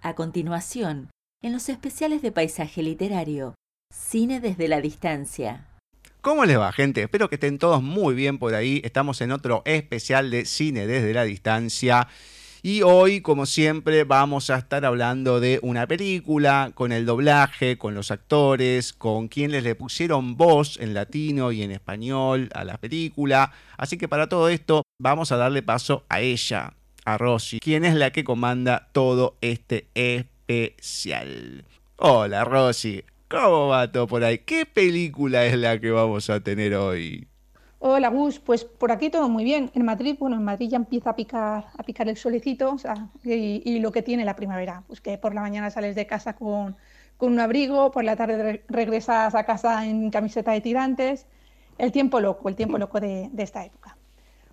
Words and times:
A 0.00 0.14
continuación, 0.14 1.10
en 1.42 1.52
los 1.52 1.68
especiales 1.68 2.22
de 2.22 2.30
paisaje 2.30 2.84
literario, 2.84 3.56
Cine 3.92 4.38
desde 4.38 4.68
la 4.68 4.80
distancia. 4.80 5.66
¿Cómo 6.20 6.44
les 6.44 6.56
va, 6.56 6.70
gente? 6.72 7.02
Espero 7.02 7.28
que 7.28 7.34
estén 7.34 7.58
todos 7.58 7.82
muy 7.82 8.14
bien 8.14 8.38
por 8.38 8.54
ahí. 8.54 8.80
Estamos 8.84 9.20
en 9.22 9.32
otro 9.32 9.62
especial 9.64 10.30
de 10.30 10.44
Cine 10.44 10.86
desde 10.86 11.12
la 11.12 11.24
distancia. 11.24 12.06
Y 12.62 12.82
hoy, 12.82 13.22
como 13.22 13.44
siempre, 13.44 14.04
vamos 14.04 14.50
a 14.50 14.58
estar 14.58 14.84
hablando 14.84 15.40
de 15.40 15.58
una 15.62 15.86
película, 15.88 16.70
con 16.74 16.92
el 16.92 17.04
doblaje, 17.04 17.76
con 17.76 17.94
los 17.94 18.12
actores, 18.12 18.92
con 18.92 19.26
quienes 19.26 19.64
le 19.64 19.74
pusieron 19.74 20.36
voz 20.36 20.78
en 20.78 20.94
latino 20.94 21.50
y 21.50 21.62
en 21.62 21.72
español 21.72 22.50
a 22.54 22.62
la 22.64 22.78
película. 22.78 23.52
Así 23.76 23.98
que 23.98 24.06
para 24.06 24.28
todo 24.28 24.48
esto, 24.48 24.82
vamos 25.00 25.32
a 25.32 25.36
darle 25.36 25.62
paso 25.62 26.04
a 26.08 26.20
ella, 26.20 26.74
a 27.12 27.16
Rosy, 27.16 27.58
quien 27.60 27.84
es 27.84 27.94
la 27.94 28.10
que 28.10 28.22
comanda 28.22 28.88
todo 28.92 29.36
este 29.40 29.86
especial. 29.94 31.64
Hola 31.96 32.44
Rosy, 32.44 33.02
¿cómo 33.28 33.68
va 33.68 33.90
todo 33.90 34.06
por 34.06 34.22
ahí? 34.22 34.38
¿Qué 34.38 34.66
película 34.66 35.46
es 35.46 35.56
la 35.56 35.80
que 35.80 35.90
vamos 35.90 36.28
a 36.28 36.40
tener 36.40 36.74
hoy? 36.74 37.26
Hola 37.78 38.08
Gus, 38.08 38.40
pues 38.40 38.64
por 38.64 38.92
aquí 38.92 39.08
todo 39.08 39.28
muy 39.28 39.44
bien. 39.44 39.70
En 39.74 39.86
Madrid, 39.86 40.16
bueno, 40.18 40.36
en 40.36 40.44
Madrid 40.44 40.68
ya 40.68 40.76
empieza 40.76 41.10
a 41.10 41.16
picar, 41.16 41.68
a 41.76 41.82
picar 41.82 42.08
el 42.08 42.16
solecito, 42.16 42.76
y, 43.24 43.78
lo 43.78 43.90
que 43.90 44.02
tiene 44.02 44.24
la 44.24 44.36
primavera, 44.36 44.82
pues 44.86 45.00
que 45.00 45.16
por 45.16 45.34
la 45.34 45.40
mañana 45.40 45.70
sales 45.70 45.94
de 45.94 46.06
casa 46.06 46.34
con, 46.34 46.76
un 47.20 47.40
abrigo, 47.40 47.90
por 47.90 48.04
la 48.04 48.16
tarde 48.16 48.64
regresas 48.68 49.34
a 49.34 49.44
casa 49.44 49.86
en 49.86 50.10
camiseta 50.10 50.52
de 50.52 50.60
tirantes. 50.60 51.26
El 51.78 51.92
tiempo 51.92 52.20
loco, 52.20 52.48
el 52.48 52.56
tiempo 52.56 52.76
loco 52.76 53.00
de 53.00 53.30
esta 53.38 53.64
época. 53.64 53.97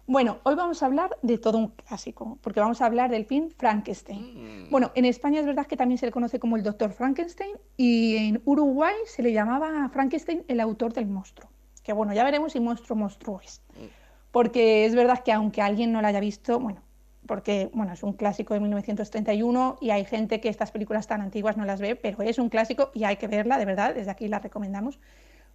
Bueno, 0.08 0.38
hoy 0.44 0.54
vamos 0.54 0.84
a 0.84 0.86
hablar 0.86 1.18
de 1.24 1.40
todo 1.40 1.58
un 1.58 1.70
clásico, 1.70 2.38
porque 2.42 2.60
vamos 2.60 2.80
a 2.80 2.86
hablar 2.86 3.10
del 3.10 3.26
film 3.26 3.50
Frankenstein. 3.58 4.66
Mm. 4.66 4.70
Bueno, 4.70 4.92
en 4.94 5.06
España 5.06 5.40
es 5.40 5.48
verdad 5.48 5.66
que 5.66 5.78
también 5.78 5.98
se 5.98 6.06
le 6.06 6.12
conoce 6.12 6.40
como 6.40 6.58
el 6.58 6.64
Doctor 6.64 6.92
Frankenstein 6.92 7.58
y 7.76 8.16
en 8.18 8.42
Uruguay 8.46 8.94
se 9.08 9.24
le 9.24 9.34
llamaba 9.34 9.90
Frankenstein 9.90 10.44
el 10.48 10.60
autor 10.60 10.94
del 10.94 11.08
monstruo. 11.08 11.50
Que 11.84 11.92
bueno, 11.92 12.14
ya 12.14 12.24
veremos 12.24 12.52
si 12.52 12.60
monstruo 12.60 12.96
monstruo 12.96 13.42
es. 13.44 13.64
Mm. 13.74 13.86
Porque 14.32 14.86
es 14.86 14.94
verdad 14.94 15.24
que 15.24 15.32
aunque 15.32 15.64
alguien 15.64 15.92
no 15.92 16.02
lo 16.02 16.08
haya 16.08 16.20
visto, 16.20 16.60
bueno, 16.60 16.82
porque 17.26 17.72
bueno, 17.74 17.94
es 17.94 18.04
un 18.04 18.14
clásico 18.14 18.54
de 18.54 18.60
1931 18.60 19.78
y 19.82 19.90
hay 19.90 20.06
gente 20.06 20.40
que 20.40 20.50
estas 20.50 20.70
películas 20.70 21.08
tan 21.08 21.22
antiguas 21.22 21.58
no 21.58 21.66
las 21.66 21.82
ve, 21.82 21.96
pero 21.96 22.22
es 22.22 22.38
un 22.38 22.50
clásico 22.50 22.92
y 22.94 23.06
hay 23.06 23.18
que 23.18 23.28
verla, 23.28 23.58
de 23.58 23.66
verdad, 23.66 23.96
desde 23.96 24.12
aquí 24.12 24.28
la 24.28 24.38
recomendamos 24.38 25.00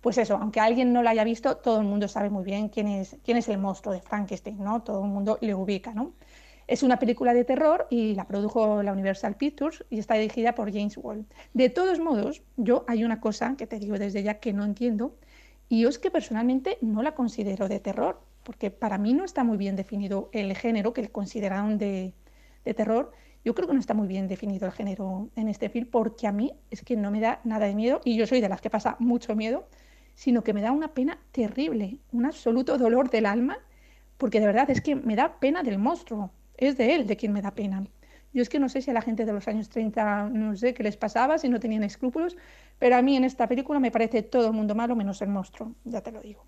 pues 0.00 0.16
eso, 0.18 0.36
aunque 0.36 0.60
alguien 0.60 0.92
no 0.92 1.02
lo 1.02 1.08
haya 1.10 1.24
visto, 1.24 1.56
todo 1.58 1.80
el 1.80 1.86
mundo 1.86 2.08
sabe 2.08 2.30
muy 2.30 2.44
bien 2.44 2.68
quién 2.68 2.88
es, 2.88 3.16
quién 3.24 3.36
es 3.36 3.48
el 3.48 3.58
monstruo 3.58 3.94
de 3.94 4.00
Frankenstein, 4.00 4.62
¿no? 4.62 4.82
Todo 4.82 5.04
el 5.04 5.10
mundo 5.10 5.38
le 5.40 5.54
ubica, 5.54 5.92
¿no? 5.92 6.14
Es 6.66 6.82
una 6.82 6.98
película 6.98 7.34
de 7.34 7.44
terror 7.44 7.86
y 7.90 8.14
la 8.14 8.26
produjo 8.26 8.82
la 8.82 8.92
Universal 8.92 9.34
Pictures 9.36 9.84
y 9.90 9.98
está 9.98 10.14
dirigida 10.14 10.54
por 10.54 10.72
James 10.72 10.96
Wall. 10.96 11.26
De 11.52 11.68
todos 11.68 11.98
modos, 11.98 12.42
yo 12.56 12.84
hay 12.86 13.04
una 13.04 13.20
cosa 13.20 13.56
que 13.56 13.66
te 13.66 13.78
digo 13.78 13.98
desde 13.98 14.22
ya 14.22 14.38
que 14.38 14.52
no 14.52 14.64
entiendo 14.64 15.16
y 15.68 15.84
es 15.84 15.98
que 15.98 16.10
personalmente 16.10 16.78
no 16.80 17.02
la 17.02 17.14
considero 17.14 17.68
de 17.68 17.80
terror, 17.80 18.22
porque 18.44 18.70
para 18.70 18.98
mí 18.98 19.14
no 19.14 19.24
está 19.24 19.44
muy 19.44 19.58
bien 19.58 19.76
definido 19.76 20.30
el 20.32 20.56
género 20.56 20.92
que 20.92 21.08
consideraron 21.08 21.76
de, 21.76 22.14
de 22.64 22.74
terror. 22.74 23.12
Yo 23.44 23.54
creo 23.54 23.66
que 23.66 23.74
no 23.74 23.80
está 23.80 23.94
muy 23.94 24.06
bien 24.06 24.28
definido 24.28 24.66
el 24.66 24.72
género 24.72 25.28
en 25.34 25.48
este 25.48 25.68
film 25.70 25.88
porque 25.90 26.26
a 26.26 26.32
mí 26.32 26.52
es 26.70 26.82
que 26.82 26.96
no 26.96 27.10
me 27.10 27.20
da 27.20 27.40
nada 27.44 27.66
de 27.66 27.74
miedo 27.74 28.00
y 28.04 28.16
yo 28.16 28.26
soy 28.26 28.40
de 28.40 28.48
las 28.48 28.60
que 28.60 28.70
pasa 28.70 28.96
mucho 29.00 29.34
miedo 29.34 29.66
sino 30.20 30.44
que 30.44 30.52
me 30.52 30.60
da 30.60 30.70
una 30.70 30.88
pena 30.88 31.18
terrible, 31.32 31.96
un 32.12 32.26
absoluto 32.26 32.76
dolor 32.76 33.08
del 33.08 33.24
alma, 33.24 33.56
porque 34.18 34.38
de 34.38 34.44
verdad 34.44 34.68
es 34.68 34.82
que 34.82 34.94
me 34.94 35.16
da 35.16 35.40
pena 35.40 35.62
del 35.62 35.78
monstruo, 35.78 36.30
es 36.58 36.76
de 36.76 36.94
él 36.94 37.06
de 37.06 37.16
quien 37.16 37.32
me 37.32 37.40
da 37.40 37.52
pena. 37.52 37.86
Yo 38.34 38.42
es 38.42 38.50
que 38.50 38.60
no 38.60 38.68
sé 38.68 38.82
si 38.82 38.90
a 38.90 38.92
la 38.92 39.00
gente 39.00 39.24
de 39.24 39.32
los 39.32 39.48
años 39.48 39.70
30, 39.70 40.28
no 40.28 40.54
sé 40.56 40.74
qué 40.74 40.82
les 40.82 40.98
pasaba, 40.98 41.38
si 41.38 41.48
no 41.48 41.58
tenían 41.58 41.84
escrúpulos, 41.84 42.36
pero 42.78 42.96
a 42.96 43.02
mí 43.02 43.16
en 43.16 43.24
esta 43.24 43.46
película 43.46 43.80
me 43.80 43.90
parece 43.90 44.22
todo 44.22 44.48
el 44.48 44.52
mundo 44.52 44.74
malo 44.74 44.94
menos 44.94 45.22
el 45.22 45.30
monstruo, 45.30 45.72
ya 45.86 46.02
te 46.02 46.12
lo 46.12 46.20
digo. 46.20 46.44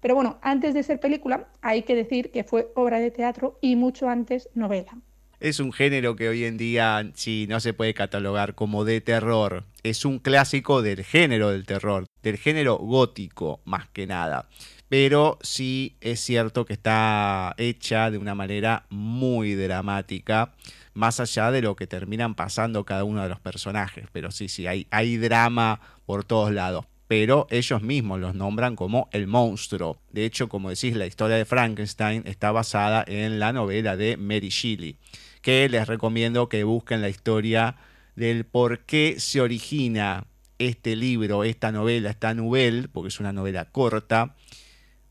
Pero 0.00 0.14
bueno, 0.14 0.36
antes 0.42 0.74
de 0.74 0.82
ser 0.82 1.00
película, 1.00 1.48
hay 1.62 1.84
que 1.84 1.94
decir 1.94 2.30
que 2.30 2.44
fue 2.44 2.72
obra 2.74 3.00
de 3.00 3.10
teatro 3.10 3.56
y 3.62 3.74
mucho 3.74 4.10
antes 4.10 4.50
novela 4.52 4.98
es 5.44 5.60
un 5.60 5.74
género 5.74 6.16
que 6.16 6.30
hoy 6.30 6.44
en 6.44 6.56
día 6.56 7.06
sí 7.12 7.44
no 7.50 7.60
se 7.60 7.74
puede 7.74 7.92
catalogar 7.92 8.54
como 8.54 8.86
de 8.86 9.02
terror. 9.02 9.64
Es 9.82 10.06
un 10.06 10.18
clásico 10.18 10.80
del 10.80 11.04
género 11.04 11.50
del 11.50 11.66
terror, 11.66 12.06
del 12.22 12.38
género 12.38 12.78
gótico 12.78 13.60
más 13.66 13.86
que 13.90 14.06
nada. 14.06 14.48
Pero 14.88 15.38
sí 15.42 15.96
es 16.00 16.20
cierto 16.20 16.64
que 16.64 16.72
está 16.72 17.54
hecha 17.58 18.10
de 18.10 18.16
una 18.16 18.34
manera 18.34 18.86
muy 18.88 19.54
dramática, 19.54 20.54
más 20.94 21.20
allá 21.20 21.50
de 21.50 21.60
lo 21.60 21.76
que 21.76 21.86
terminan 21.86 22.34
pasando 22.34 22.86
cada 22.86 23.04
uno 23.04 23.22
de 23.22 23.28
los 23.28 23.40
personajes. 23.40 24.06
Pero 24.12 24.30
sí, 24.30 24.48
sí, 24.48 24.66
hay, 24.66 24.86
hay 24.90 25.18
drama 25.18 25.78
por 26.06 26.24
todos 26.24 26.52
lados 26.52 26.86
pero 27.06 27.46
ellos 27.50 27.82
mismos 27.82 28.18
los 28.18 28.34
nombran 28.34 28.76
como 28.76 29.10
el 29.12 29.26
monstruo. 29.26 29.98
De 30.10 30.24
hecho, 30.24 30.48
como 30.48 30.70
decís, 30.70 30.96
la 30.96 31.06
historia 31.06 31.36
de 31.36 31.44
Frankenstein 31.44 32.22
está 32.24 32.50
basada 32.50 33.04
en 33.06 33.38
la 33.38 33.52
novela 33.52 33.94
de 33.94 34.16
Mary 34.16 34.48
Shelley 34.48 34.96
que 35.44 35.68
les 35.68 35.86
recomiendo 35.86 36.48
que 36.48 36.64
busquen 36.64 37.02
la 37.02 37.10
historia 37.10 37.76
del 38.16 38.46
por 38.46 38.80
qué 38.80 39.16
se 39.18 39.42
origina 39.42 40.26
este 40.58 40.96
libro, 40.96 41.44
esta 41.44 41.70
novela, 41.70 42.08
esta 42.08 42.32
novela, 42.32 42.88
porque 42.90 43.08
es 43.08 43.20
una 43.20 43.34
novela 43.34 43.66
corta. 43.66 44.36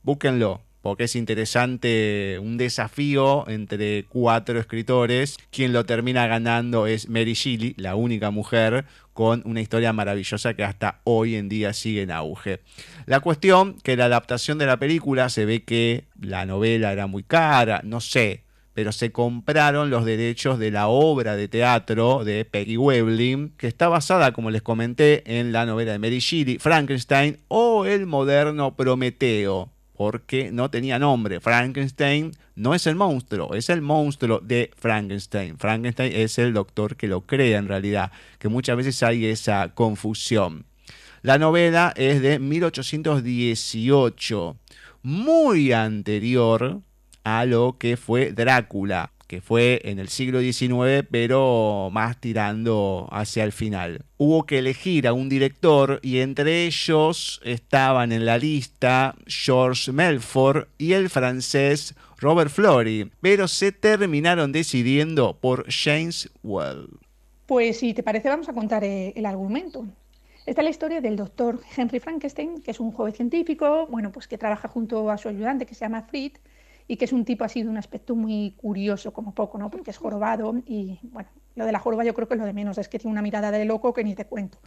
Búsquenlo, 0.01 0.61
porque 0.81 1.03
es 1.03 1.15
interesante, 1.15 2.39
un 2.41 2.57
desafío 2.57 3.47
entre 3.47 4.05
cuatro 4.05 4.59
escritores. 4.59 5.37
Quien 5.51 5.71
lo 5.71 5.85
termina 5.85 6.25
ganando 6.25 6.87
es 6.87 7.09
Mary 7.09 7.33
Shelley, 7.33 7.75
la 7.77 7.93
única 7.95 8.31
mujer, 8.31 8.85
con 9.13 9.43
una 9.45 9.61
historia 9.61 9.93
maravillosa 9.93 10.55
que 10.55 10.63
hasta 10.63 11.01
hoy 11.03 11.35
en 11.35 11.47
día 11.47 11.73
sigue 11.73 12.01
en 12.01 12.09
auge. 12.09 12.61
La 13.05 13.19
cuestión 13.19 13.77
que 13.83 13.95
la 13.95 14.05
adaptación 14.05 14.57
de 14.57 14.65
la 14.65 14.77
película 14.77 15.29
se 15.29 15.45
ve 15.45 15.63
que 15.63 16.05
la 16.19 16.47
novela 16.47 16.91
era 16.91 17.05
muy 17.05 17.21
cara, 17.21 17.81
no 17.83 18.01
sé, 18.01 18.42
pero 18.73 18.91
se 18.91 19.11
compraron 19.11 19.89
los 19.89 20.05
derechos 20.05 20.59
de 20.59 20.71
la 20.71 20.87
obra 20.87 21.35
de 21.35 21.47
teatro 21.47 22.23
de 22.23 22.45
Peggy 22.45 22.77
Weblin, 22.77 23.53
que 23.57 23.67
está 23.67 23.87
basada, 23.87 24.33
como 24.33 24.51
les 24.51 24.61
comenté, 24.61 25.39
en 25.39 25.51
la 25.51 25.65
novela 25.65 25.91
de 25.91 25.99
Mary 25.99 26.19
Shelley, 26.19 26.57
Frankenstein 26.57 27.39
o 27.47 27.85
el 27.85 28.07
moderno 28.07 28.75
Prometeo, 28.75 29.69
porque 29.95 30.51
no 30.51 30.71
tenía 30.71 30.97
nombre. 30.97 31.39
Frankenstein 31.39 32.31
no 32.55 32.73
es 32.73 32.87
el 32.87 32.95
monstruo, 32.95 33.53
es 33.53 33.69
el 33.69 33.81
monstruo 33.81 34.39
de 34.39 34.71
Frankenstein. 34.75 35.57
Frankenstein 35.57 36.11
es 36.13 36.39
el 36.39 36.53
doctor 36.53 36.95
que 36.95 37.07
lo 37.07 37.21
crea 37.21 37.59
en 37.59 37.67
realidad, 37.67 38.11
que 38.39 38.49
muchas 38.49 38.75
veces 38.75 39.03
hay 39.03 39.27
esa 39.27 39.69
confusión. 39.75 40.65
La 41.21 41.37
novela 41.37 41.93
es 41.95 42.21
de 42.21 42.39
1818, 42.39 44.57
muy 45.03 45.71
anterior 45.71 46.81
a 47.23 47.45
lo 47.45 47.77
que 47.77 47.97
fue 47.97 48.31
Drácula, 48.31 49.11
que 49.27 49.41
fue 49.41 49.81
en 49.85 49.99
el 49.99 50.09
siglo 50.09 50.41
XIX, 50.41 51.07
pero 51.09 51.89
más 51.91 52.19
tirando 52.19 53.07
hacia 53.11 53.43
el 53.43 53.51
final. 53.51 54.05
Hubo 54.17 54.45
que 54.45 54.59
elegir 54.59 55.07
a 55.07 55.13
un 55.13 55.29
director 55.29 55.99
y 56.03 56.19
entre 56.19 56.65
ellos 56.65 57.41
estaban 57.43 58.11
en 58.11 58.25
la 58.25 58.37
lista 58.37 59.15
George 59.25 59.91
Melford 59.91 60.67
y 60.77 60.93
el 60.93 61.09
francés 61.09 61.95
Robert 62.17 62.51
Flory, 62.51 63.11
pero 63.21 63.47
se 63.47 63.71
terminaron 63.71 64.51
decidiendo 64.51 65.37
por 65.39 65.65
James 65.69 66.29
Well. 66.43 66.87
Pues 67.45 67.79
si 67.79 67.93
te 67.93 68.03
parece 68.03 68.29
vamos 68.29 68.49
a 68.49 68.53
contar 68.53 68.83
eh, 68.83 69.13
el 69.15 69.25
argumento. 69.25 69.85
Esta 70.45 70.61
es 70.61 70.65
la 70.65 70.71
historia 70.71 71.01
del 71.01 71.15
doctor 71.15 71.61
Henry 71.75 71.99
Frankenstein, 71.99 72.61
que 72.61 72.71
es 72.71 72.79
un 72.79 72.91
joven 72.91 73.13
científico, 73.13 73.87
bueno, 73.89 74.11
pues 74.11 74.27
que 74.27 74.37
trabaja 74.37 74.67
junto 74.67 75.09
a 75.09 75.17
su 75.17 75.29
ayudante 75.29 75.65
que 75.65 75.73
se 75.73 75.85
llama 75.85 76.03
Fritz 76.03 76.39
y 76.87 76.97
que 76.97 77.05
es 77.05 77.13
un 77.13 77.25
tipo 77.25 77.43
así 77.43 77.63
de 77.63 77.69
un 77.69 77.77
aspecto 77.77 78.15
muy 78.15 78.55
curioso, 78.57 79.13
como 79.13 79.33
poco, 79.33 79.57
¿no? 79.57 79.69
Porque 79.69 79.91
es 79.91 79.97
jorobado 79.97 80.55
y, 80.65 80.99
bueno, 81.03 81.29
lo 81.55 81.65
de 81.65 81.71
la 81.71 81.79
joroba 81.79 82.03
yo 82.03 82.13
creo 82.13 82.27
que 82.27 82.33
es 82.33 82.39
lo 82.39 82.45
de 82.45 82.53
menos, 82.53 82.77
es 82.77 82.89
que 82.89 82.99
tiene 82.99 83.11
una 83.11 83.21
mirada 83.21 83.51
de 83.51 83.65
loco 83.65 83.93
que 83.93 84.03
ni 84.03 84.15
te 84.15 84.25
cuento. 84.25 84.57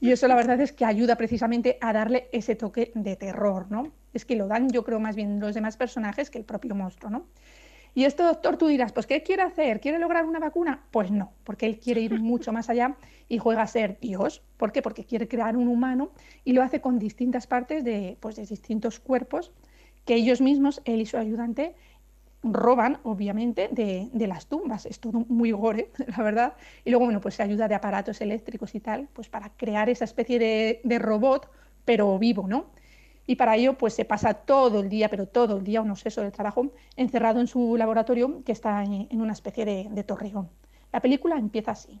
Y 0.00 0.10
eso 0.10 0.28
la 0.28 0.34
verdad 0.34 0.60
es 0.60 0.72
que 0.72 0.84
ayuda 0.84 1.16
precisamente 1.16 1.78
a 1.80 1.92
darle 1.92 2.28
ese 2.32 2.56
toque 2.56 2.92
de 2.94 3.16
terror, 3.16 3.66
¿no? 3.70 3.92
Es 4.12 4.24
que 4.24 4.36
lo 4.36 4.48
dan 4.48 4.70
yo 4.70 4.84
creo 4.84 5.00
más 5.00 5.16
bien 5.16 5.40
los 5.40 5.54
demás 5.54 5.76
personajes 5.76 6.30
que 6.30 6.38
el 6.38 6.44
propio 6.44 6.74
monstruo, 6.74 7.10
¿no? 7.10 7.26
Y 7.94 8.04
este 8.04 8.22
doctor, 8.22 8.56
tú 8.56 8.68
dirás, 8.68 8.92
pues 8.92 9.06
¿qué 9.06 9.22
quiere 9.22 9.42
hacer? 9.42 9.78
¿Quiere 9.78 9.98
lograr 9.98 10.24
una 10.24 10.38
vacuna? 10.38 10.82
Pues 10.90 11.10
no, 11.10 11.32
porque 11.44 11.66
él 11.66 11.78
quiere 11.78 12.00
ir 12.00 12.18
mucho 12.20 12.50
más 12.50 12.70
allá 12.70 12.96
y 13.28 13.36
juega 13.36 13.62
a 13.62 13.66
ser 13.66 13.98
Dios. 14.00 14.42
¿Por 14.56 14.72
qué? 14.72 14.80
Porque 14.80 15.04
quiere 15.04 15.28
crear 15.28 15.58
un 15.58 15.68
humano 15.68 16.10
y 16.42 16.54
lo 16.54 16.62
hace 16.62 16.80
con 16.80 16.98
distintas 16.98 17.46
partes 17.46 17.84
de, 17.84 18.16
pues, 18.18 18.36
de 18.36 18.46
distintos 18.46 18.98
cuerpos 18.98 19.52
que 20.04 20.14
ellos 20.14 20.40
mismos, 20.40 20.82
él 20.84 21.00
y 21.00 21.06
su 21.06 21.16
ayudante, 21.16 21.74
roban, 22.42 22.98
obviamente, 23.04 23.68
de, 23.70 24.26
las 24.26 24.46
tumbas. 24.46 24.86
Es 24.86 24.98
todo 25.00 25.24
muy 25.28 25.52
gore, 25.52 25.90
la 26.16 26.22
verdad. 26.22 26.54
Y 26.84 26.90
luego, 26.90 27.06
bueno, 27.06 27.20
pues 27.20 27.36
se 27.36 27.42
ayuda 27.42 27.68
de 27.68 27.74
aparatos 27.74 28.20
eléctricos 28.20 28.74
y 28.74 28.80
tal, 28.80 29.08
pues 29.12 29.28
para 29.28 29.50
crear 29.50 29.88
esa 29.88 30.04
especie 30.04 30.38
de, 30.38 30.98
robot, 30.98 31.48
pero 31.84 32.18
vivo, 32.18 32.46
¿no? 32.48 32.66
Y 33.26 33.36
para 33.36 33.56
ello, 33.56 33.78
pues 33.78 33.94
se 33.94 34.04
pasa 34.04 34.34
todo 34.34 34.80
el 34.80 34.88
día, 34.88 35.08
pero 35.08 35.26
todo 35.26 35.58
el 35.58 35.64
día, 35.64 35.80
un 35.80 35.90
obseso 35.90 36.22
de 36.22 36.32
trabajo, 36.32 36.72
encerrado 36.96 37.40
en 37.40 37.46
su 37.46 37.76
laboratorio, 37.76 38.42
que 38.44 38.52
está 38.52 38.82
en, 38.82 39.20
una 39.20 39.32
especie 39.32 39.64
de, 39.64 39.88
de 39.90 40.04
torreón. 40.04 40.48
La 40.92 41.00
película 41.00 41.36
empieza 41.36 41.70
así. 41.70 42.00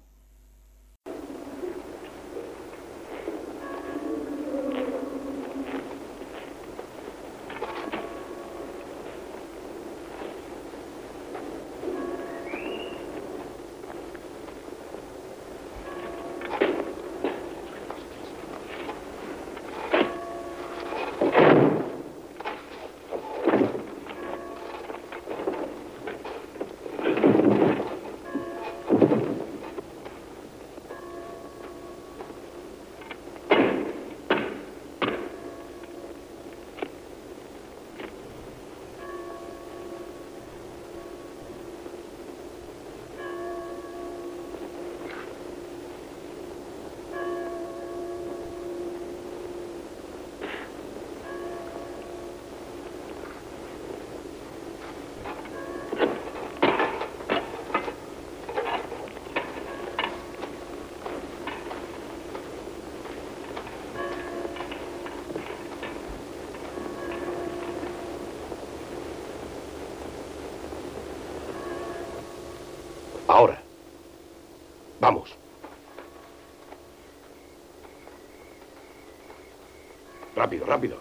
Rápido, 80.42 80.66
rápido. 80.66 80.96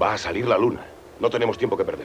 Va 0.00 0.14
a 0.14 0.16
salir 0.16 0.46
la 0.46 0.56
luna. 0.56 0.86
No 1.20 1.28
tenemos 1.28 1.58
tiempo 1.58 1.76
que 1.76 1.84
perder. 1.84 1.95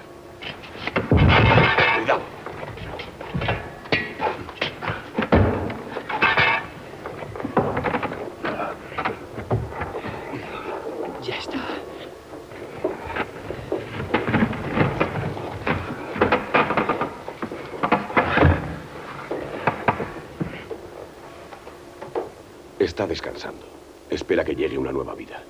Está 22.92 23.08
descansando. 23.08 23.66
Espera 24.10 24.44
que 24.44 24.54
llegue 24.54 24.78
una 24.78 24.92
nueva 24.92 25.16
vida. 25.16 25.42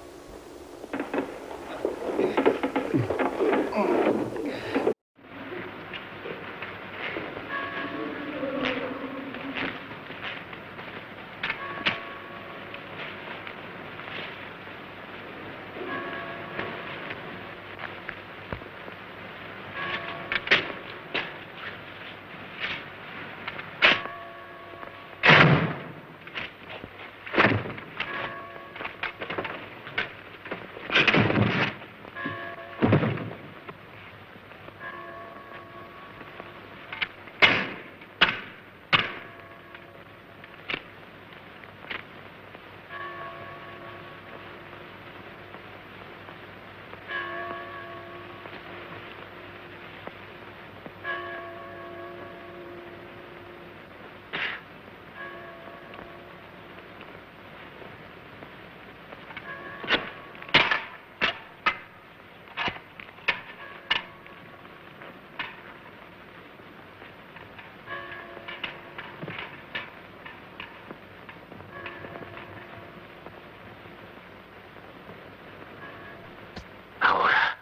Ahora. 77.02 77.58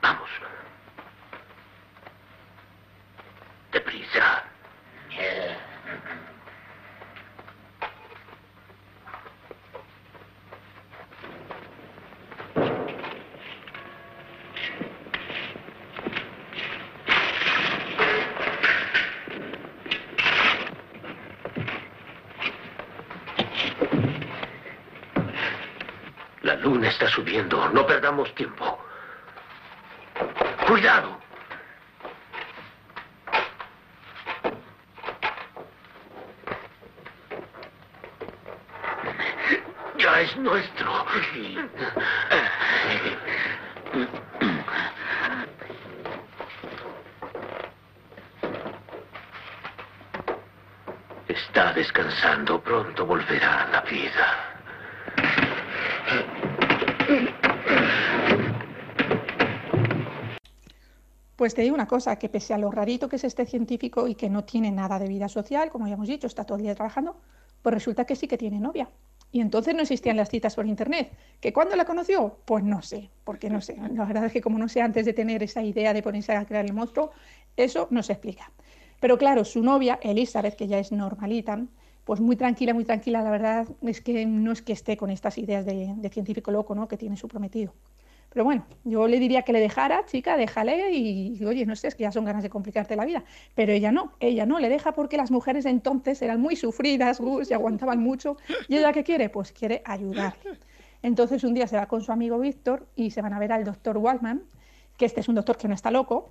Vamos. 0.00 0.30
Deprisa. 3.72 4.44
La 26.42 26.49
luna 26.60 26.88
está 26.88 27.08
subiendo. 27.08 27.68
No 27.70 27.86
perdamos 27.86 28.34
tiempo. 28.34 28.78
Cuidado. 30.66 31.18
Ya 39.98 40.20
es 40.20 40.36
nuestro. 40.36 41.06
Está 51.28 51.72
descansando. 51.72 52.60
Pronto 52.60 53.04
volverá 53.04 53.64
a 53.64 53.68
la 53.68 53.80
vida. 53.82 54.49
Pues 61.40 61.54
te 61.54 61.62
digo 61.62 61.74
una 61.74 61.86
cosa, 61.86 62.16
que 62.16 62.28
pese 62.28 62.52
a 62.52 62.58
lo 62.58 62.70
rarito 62.70 63.08
que 63.08 63.16
es 63.16 63.24
este 63.24 63.46
científico 63.46 64.06
y 64.06 64.14
que 64.14 64.28
no 64.28 64.44
tiene 64.44 64.70
nada 64.70 64.98
de 64.98 65.08
vida 65.08 65.26
social, 65.26 65.70
como 65.70 65.88
ya 65.88 65.94
hemos 65.94 66.06
dicho, 66.06 66.26
está 66.26 66.44
todo 66.44 66.58
el 66.58 66.64
día 66.64 66.74
trabajando, 66.74 67.16
pues 67.62 67.72
resulta 67.72 68.04
que 68.04 68.14
sí 68.14 68.28
que 68.28 68.36
tiene 68.36 68.60
novia. 68.60 68.90
Y 69.32 69.40
entonces 69.40 69.74
no 69.74 69.80
existían 69.80 70.18
las 70.18 70.28
citas 70.28 70.54
por 70.54 70.66
internet. 70.66 71.10
¿Que 71.40 71.54
cuándo 71.54 71.76
la 71.76 71.86
conoció? 71.86 72.40
Pues 72.44 72.62
no 72.62 72.82
sé, 72.82 73.08
porque 73.24 73.48
no 73.48 73.62
sé. 73.62 73.78
La 73.94 74.04
verdad 74.04 74.26
es 74.26 74.34
que 74.34 74.42
como 74.42 74.58
no 74.58 74.68
sé 74.68 74.82
antes 74.82 75.06
de 75.06 75.14
tener 75.14 75.42
esa 75.42 75.62
idea 75.62 75.94
de 75.94 76.02
ponerse 76.02 76.34
a 76.34 76.44
crear 76.44 76.66
el 76.66 76.74
monstruo, 76.74 77.10
eso 77.56 77.88
no 77.90 78.02
se 78.02 78.12
explica. 78.12 78.52
Pero 79.00 79.16
claro, 79.16 79.46
su 79.46 79.62
novia, 79.62 79.98
Elizabeth, 80.02 80.56
que 80.56 80.68
ya 80.68 80.78
es 80.78 80.92
normalita, 80.92 81.58
pues 82.04 82.20
muy 82.20 82.36
tranquila, 82.36 82.74
muy 82.74 82.84
tranquila, 82.84 83.22
la 83.22 83.30
verdad 83.30 83.66
es 83.80 84.02
que 84.02 84.26
no 84.26 84.52
es 84.52 84.60
que 84.60 84.74
esté 84.74 84.98
con 84.98 85.08
estas 85.08 85.38
ideas 85.38 85.64
de, 85.64 85.94
de 85.96 86.08
científico 86.10 86.50
loco, 86.50 86.74
¿no? 86.74 86.86
Que 86.86 86.98
tiene 86.98 87.16
su 87.16 87.28
prometido. 87.28 87.72
Pero 88.32 88.44
bueno, 88.44 88.64
yo 88.84 89.08
le 89.08 89.18
diría 89.18 89.42
que 89.42 89.52
le 89.52 89.58
dejara, 89.58 90.06
chica, 90.06 90.36
déjale 90.36 90.92
y, 90.92 91.44
oye, 91.44 91.66
no 91.66 91.74
sé, 91.74 91.88
es 91.88 91.96
que 91.96 92.04
ya 92.04 92.12
son 92.12 92.24
ganas 92.24 92.44
de 92.44 92.50
complicarte 92.50 92.94
la 92.94 93.04
vida. 93.04 93.24
Pero 93.56 93.72
ella 93.72 93.90
no, 93.90 94.12
ella 94.20 94.46
no 94.46 94.60
le 94.60 94.68
deja 94.68 94.92
porque 94.92 95.16
las 95.16 95.32
mujeres 95.32 95.66
entonces 95.66 96.22
eran 96.22 96.40
muy 96.40 96.54
sufridas, 96.54 97.20
Gus, 97.20 97.50
y 97.50 97.54
aguantaban 97.54 97.98
mucho. 98.00 98.36
¿Y 98.68 98.76
ella 98.76 98.92
qué 98.92 99.02
quiere? 99.02 99.30
Pues 99.30 99.50
quiere 99.50 99.82
ayudarle. 99.84 100.58
Entonces 101.02 101.42
un 101.42 101.54
día 101.54 101.66
se 101.66 101.76
va 101.76 101.86
con 101.86 102.02
su 102.02 102.12
amigo 102.12 102.38
Víctor 102.38 102.86
y 102.94 103.10
se 103.10 103.20
van 103.20 103.32
a 103.32 103.38
ver 103.40 103.50
al 103.52 103.64
doctor 103.64 103.98
Waldman, 103.98 104.44
que 104.96 105.06
este 105.06 105.20
es 105.20 105.28
un 105.28 105.34
doctor 105.34 105.56
que 105.56 105.66
no 105.66 105.74
está 105.74 105.90
loco, 105.90 106.30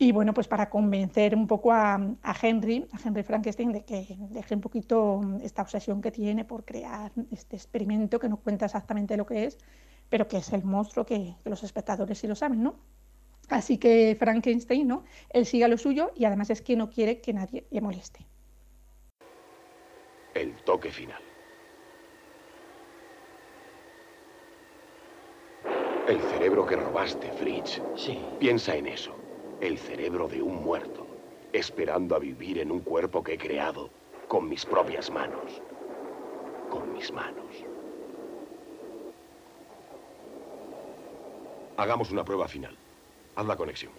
y 0.00 0.12
bueno, 0.12 0.32
pues 0.32 0.46
para 0.46 0.70
convencer 0.70 1.34
un 1.34 1.48
poco 1.48 1.72
a, 1.72 1.94
a, 2.22 2.34
Henry, 2.40 2.86
a 2.92 2.98
Henry 3.04 3.24
Frankenstein, 3.24 3.72
de 3.72 3.84
que 3.84 4.16
deje 4.30 4.54
un 4.54 4.60
poquito 4.60 5.20
esta 5.42 5.62
obsesión 5.62 6.00
que 6.00 6.12
tiene 6.12 6.44
por 6.44 6.64
crear 6.64 7.10
este 7.32 7.56
experimento 7.56 8.20
que 8.20 8.28
no 8.28 8.36
cuenta 8.36 8.66
exactamente 8.66 9.16
lo 9.16 9.26
que 9.26 9.44
es, 9.44 9.58
pero 10.08 10.28
que 10.28 10.38
es 10.38 10.52
el 10.52 10.64
monstruo 10.64 11.04
que, 11.04 11.36
que 11.42 11.50
los 11.50 11.62
espectadores 11.62 12.18
sí 12.18 12.26
lo 12.26 12.34
saben, 12.34 12.62
¿no? 12.62 12.76
Así 13.48 13.78
que 13.78 14.16
Frankenstein, 14.18 14.86
¿no? 14.86 15.04
Él 15.30 15.46
sigue 15.46 15.64
a 15.64 15.68
lo 15.68 15.78
suyo 15.78 16.12
y 16.14 16.24
además 16.24 16.50
es 16.50 16.60
que 16.60 16.76
no 16.76 16.90
quiere 16.90 17.20
que 17.20 17.32
nadie 17.32 17.66
le 17.70 17.80
moleste. 17.80 18.26
El 20.34 20.54
toque 20.64 20.90
final. 20.90 21.22
El 26.08 26.20
cerebro 26.22 26.64
que 26.66 26.76
robaste, 26.76 27.30
Fritz. 27.32 27.82
Sí. 27.94 28.18
Piensa 28.38 28.74
en 28.74 28.86
eso. 28.86 29.14
El 29.60 29.76
cerebro 29.76 30.28
de 30.28 30.40
un 30.40 30.62
muerto, 30.62 31.06
esperando 31.52 32.16
a 32.16 32.18
vivir 32.18 32.58
en 32.58 32.70
un 32.70 32.80
cuerpo 32.80 33.22
que 33.22 33.34
he 33.34 33.38
creado 33.38 33.90
con 34.26 34.48
mis 34.48 34.64
propias 34.64 35.10
manos. 35.10 35.60
Con 36.70 36.92
mis 36.92 37.12
manos. 37.12 37.67
Hagamos 41.78 42.10
una 42.10 42.24
prueba 42.24 42.48
final. 42.48 42.76
Haz 43.36 43.46
la 43.46 43.56
conexión. 43.56 43.92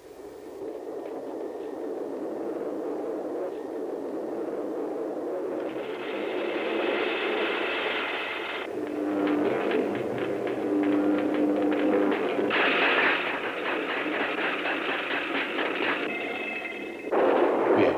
Bien. 17.78 17.94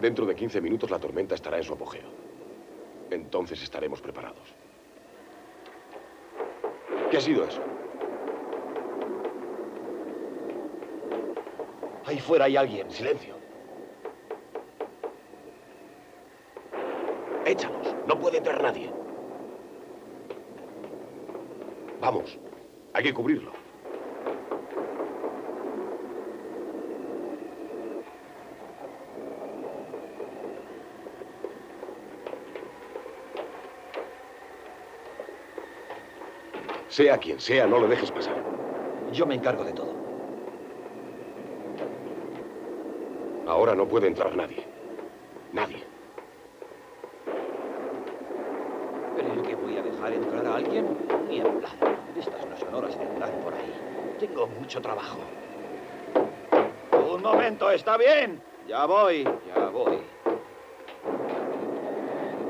Dentro 0.00 0.24
de 0.24 0.36
15 0.36 0.60
minutos 0.60 0.88
la 0.88 1.00
tormenta 1.00 1.34
estará 1.34 1.56
en 1.56 1.64
su 1.64 1.72
apogeo. 1.72 2.08
Entonces 3.10 3.60
estaremos 3.60 4.00
preparados. 4.00 4.54
¿Qué 7.10 7.16
ha 7.16 7.20
sido 7.20 7.44
eso? 7.44 7.79
Ahí 12.10 12.18
fuera 12.18 12.46
hay 12.46 12.56
alguien. 12.56 12.90
Silencio. 12.90 13.36
Échalos. 17.46 17.94
No 18.08 18.18
puede 18.18 18.38
entrar 18.38 18.60
nadie. 18.60 18.92
Vamos. 22.00 22.36
Hay 22.94 23.04
que 23.04 23.14
cubrirlo. 23.14 23.52
Sea 36.88 37.18
quien 37.18 37.38
sea, 37.38 37.68
no 37.68 37.78
le 37.78 37.86
dejes 37.86 38.10
pasar. 38.10 38.42
Yo 39.12 39.26
me 39.26 39.36
encargo 39.36 39.62
de 39.62 39.74
todo. 39.74 39.99
Ahora 43.60 43.74
no 43.74 43.86
puede 43.86 44.06
entrar 44.06 44.34
nadie. 44.34 44.64
Nadie. 45.52 45.84
¿Pero 49.14 49.34
yo 49.34 49.42
que 49.42 49.54
voy 49.54 49.76
a 49.76 49.82
dejar 49.82 50.14
entrar 50.14 50.46
a 50.46 50.54
alguien? 50.54 50.96
Ni 51.28 51.40
hablar. 51.40 51.98
Estas 52.18 52.46
no 52.46 52.56
son 52.56 52.74
horas 52.74 52.98
de 52.98 53.04
andar 53.04 53.30
por 53.44 53.52
ahí. 53.52 54.16
Tengo 54.18 54.46
mucho 54.46 54.80
trabajo. 54.80 55.18
Un 57.12 57.20
momento, 57.22 57.70
¿está 57.70 57.98
bien? 57.98 58.40
Ya 58.66 58.86
voy, 58.86 59.24
ya 59.24 59.68
voy. 59.68 59.98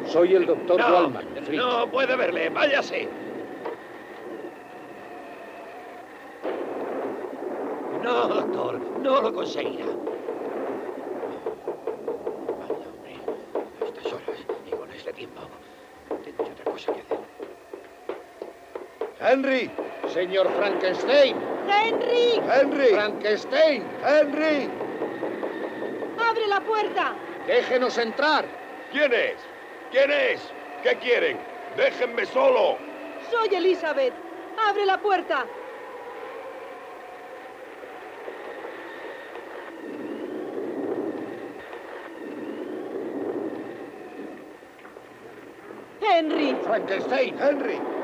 Soy 0.06 0.36
el 0.36 0.46
doctor 0.46 0.78
no, 0.78 0.94
Wallman, 0.94 1.34
de 1.34 1.42
Fritz. 1.42 1.58
No 1.60 1.90
puede 1.90 2.14
verle, 2.14 2.50
váyase. 2.50 3.08
No, 8.00 8.28
doctor, 8.28 8.78
no 9.00 9.22
lo 9.22 9.32
conseguirá. 9.32 9.86
Vaya, 12.58 12.88
hombre, 12.88 13.16
a 13.80 13.84
estas 13.86 14.06
horas 14.12 14.46
y 14.66 14.70
con 14.70 14.90
este 14.90 15.12
tiempo, 15.12 15.40
tengo 16.24 16.44
yo 16.44 16.52
otra 16.52 16.64
cosa 16.64 16.92
que 16.92 17.00
hacer. 17.00 17.18
Henry, 19.30 19.70
señor 20.12 20.50
Frankenstein. 20.56 21.36
¡Henry! 21.68 22.42
Henry. 22.52 22.88
Frankenstein. 22.88 23.84
Henry. 24.04 24.68
¡Abre 26.18 26.48
la 26.48 26.60
puerta! 26.60 27.14
Déjenos 27.46 27.96
entrar. 27.98 28.44
¿Quién 28.90 29.12
es? 29.12 29.36
¿Quién 29.92 30.10
es? 30.10 30.40
¿Qué 30.82 30.96
quieren? 30.96 31.38
Déjenme 31.76 32.26
solo. 32.26 32.76
Soy 33.30 33.54
Elizabeth. 33.54 34.14
¡Abre 34.68 34.84
la 34.84 34.98
puerta! 34.98 35.46
Henry, 46.02 46.56
Frankenstein. 46.64 47.38
Henry. 47.38 47.99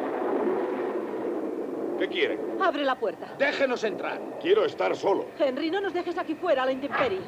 ¿Qué 1.99 2.09
quieren? 2.09 2.39
abre 2.61 2.85
la 2.85 2.99
puerta. 2.99 3.35
Déjenos 3.39 3.85
entrar. 3.85 4.21
Quiero 4.41 4.65
estar 4.65 4.95
solo. 4.97 5.27
Henry, 5.39 5.71
no 5.71 5.81
nos 5.81 5.95
dejes 5.95 6.19
aquí 6.19 6.35
fuera 6.35 6.63
a 6.63 6.67
la 6.67 6.73
intemperie. 6.73 7.21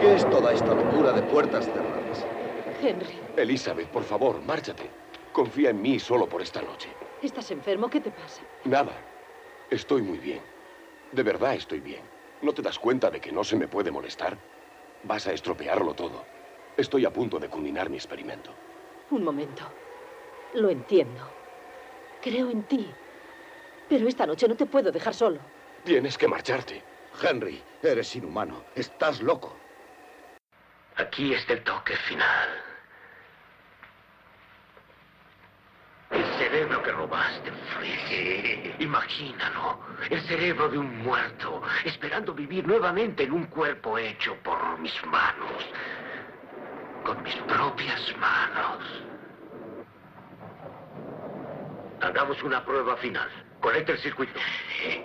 ¿Qué 0.00 0.14
es 0.14 0.28
toda 0.30 0.52
esta 0.52 0.74
locura 0.74 1.12
de 1.12 1.22
puertas 1.22 1.66
cerradas? 1.66 2.24
Henry, 2.82 3.20
Elizabeth, 3.36 3.88
por 3.88 4.02
favor, 4.02 4.40
márchate. 4.42 4.90
Confía 5.32 5.70
en 5.70 5.80
mí 5.82 5.98
solo 5.98 6.26
por 6.28 6.42
esta 6.42 6.62
noche. 6.62 6.88
¿estás 7.22 7.50
enfermo? 7.50 7.88
¿Qué 7.90 8.00
te 8.00 8.10
pasa? 8.10 8.42
Nada. 8.64 8.92
Estoy 9.70 10.02
muy 10.02 10.18
bien. 10.18 10.40
De 11.12 11.22
verdad 11.22 11.54
estoy 11.54 11.80
bien. 11.80 12.00
¿No 12.42 12.52
te 12.52 12.62
das 12.62 12.78
cuenta 12.78 13.10
de 13.10 13.20
que 13.20 13.30
no 13.30 13.44
se 13.44 13.56
me 13.56 13.68
puede 13.68 13.90
molestar? 13.90 14.38
Vas 15.02 15.26
a 15.26 15.32
estropearlo 15.32 15.94
todo. 15.94 16.26
Estoy 16.76 17.04
a 17.04 17.12
punto 17.12 17.38
de 17.38 17.48
culminar 17.48 17.90
mi 17.90 17.96
experimento. 17.96 18.50
Un 19.10 19.24
momento. 19.24 19.64
Lo 20.54 20.70
entiendo. 20.70 21.22
Creo 22.20 22.50
en 22.50 22.62
ti. 22.64 22.94
Pero 23.88 24.08
esta 24.08 24.26
noche 24.26 24.46
no 24.46 24.56
te 24.56 24.66
puedo 24.66 24.92
dejar 24.92 25.14
solo. 25.14 25.40
Tienes 25.84 26.16
que 26.16 26.28
marcharte. 26.28 26.84
Henry, 27.22 27.62
eres 27.82 28.14
inhumano. 28.14 28.64
Estás 28.74 29.20
loco. 29.22 29.58
Aquí 30.96 31.32
está 31.32 31.54
el 31.54 31.64
toque 31.64 31.96
final. 31.96 32.69
Cerebro 36.40 36.82
que 36.82 36.92
robaste, 36.92 37.52
Fritz. 37.76 38.80
Imagínalo. 38.80 39.78
El 40.08 40.22
cerebro 40.22 40.70
de 40.70 40.78
un 40.78 41.02
muerto, 41.02 41.62
esperando 41.84 42.32
vivir 42.32 42.66
nuevamente 42.66 43.24
en 43.24 43.32
un 43.32 43.44
cuerpo 43.44 43.98
hecho 43.98 44.34
por 44.42 44.78
mis 44.78 44.94
manos. 45.04 45.62
Con 47.04 47.22
mis 47.22 47.34
propias 47.34 48.16
manos. 48.18 48.78
Hagamos 52.00 52.42
una 52.42 52.64
prueba 52.64 52.96
final. 52.96 53.28
Conecta 53.60 53.92
el 53.92 53.98
circuito. 53.98 54.40
Bien. 54.82 55.04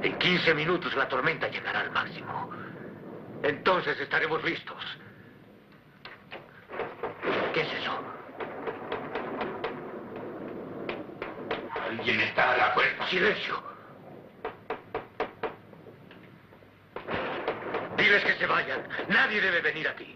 En 0.00 0.12
15 0.28 0.52
minutos 0.52 0.94
la 0.94 1.08
tormenta 1.08 1.48
llegará 1.48 1.80
al 1.80 1.90
máximo. 1.90 2.50
Entonces 3.42 3.98
estaremos 3.98 4.44
listos. 4.44 4.76
¿Qué 7.54 7.62
es 7.62 7.72
eso? 7.72 7.98
Alguien 11.82 12.20
está 12.20 12.52
a 12.52 12.56
la 12.58 12.74
puerta. 12.74 13.06
Silencio. 13.06 13.62
Diles 17.96 18.22
que 18.22 18.34
se 18.34 18.46
vayan. 18.46 18.86
Nadie 19.08 19.40
debe 19.40 19.62
venir 19.62 19.88
aquí. 19.88 20.14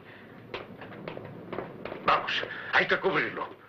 Vamos, 2.04 2.32
hay 2.74 2.86
que 2.86 3.00
cubrirlo. 3.00 3.62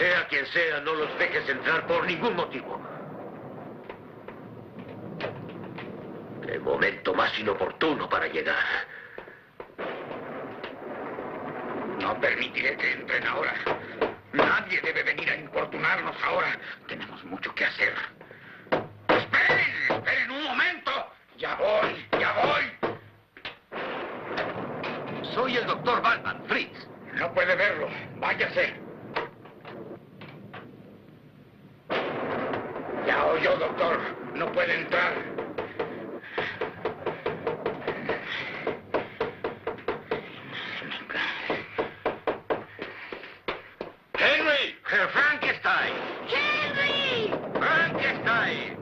Sea 0.00 0.19
quien 0.30 0.46
sea, 0.46 0.80
no 0.80 0.94
los 0.94 1.18
dejes 1.18 1.46
entrar 1.48 1.86
por 1.86 2.06
ningún 2.06 2.36
motivo. 2.36 2.80
Qué 6.46 6.58
momento 6.60 7.12
más 7.14 7.36
inoportuno 7.38 8.08
para 8.08 8.28
llegar. 8.28 8.56
No 11.98 12.18
permitiré 12.20 12.76
que 12.76 12.92
entren 12.92 13.26
ahora. 13.26 13.54
Nadie 14.32 14.80
debe 14.80 15.02
venir 15.02 15.30
a 15.30 15.34
importunarnos 15.34 16.16
ahora. 16.22 16.56
Tenemos 16.86 17.22
mucho 17.24 17.52
que 17.54 17.64
hacer. 17.64 17.92
¡Esperen! 19.08 19.74
¡Esperen 19.90 20.30
un 20.30 20.44
momento! 20.44 21.12
¡Ya 21.38 21.56
voy! 21.56 22.06
¡Ya 22.18 22.32
voy! 22.32 22.94
Soy 25.34 25.56
el 25.56 25.66
doctor 25.66 26.00
Batman, 26.00 26.40
Fritz. 26.46 26.86
No 27.14 27.32
puede 27.34 27.56
verlo. 27.56 27.88
Váyase. 28.16 28.74
Ya 33.06 33.26
oyó, 33.26 33.56
doctor. 33.56 33.98
No 34.34 34.52
puede 34.52 34.74
entrar. 34.74 35.12
¡Henry! 44.14 44.78
¡Frankenstein! 44.84 45.94
¡Henry! 46.28 47.34
¡Frankenstein! 47.58 48.78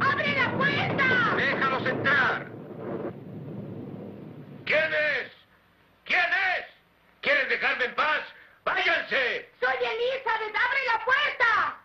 ¡Abre 0.00 0.34
la 0.34 0.50
puerta! 0.56 1.34
¡Déjalos 1.36 1.86
entrar! 1.86 2.46
¿Quién 4.66 4.92
es? 4.92 5.32
¿Quién 6.04 6.30
es? 6.58 6.66
¿Quieren 7.22 7.48
dejarme 7.48 7.84
en 7.84 7.94
paz? 7.94 8.20
¡Váyanse! 8.64 9.48
¡Soy 9.60 9.76
Elizabeth! 9.76 10.56
¡Abre 10.56 10.84
la 10.92 11.04
puerta! 11.04 11.80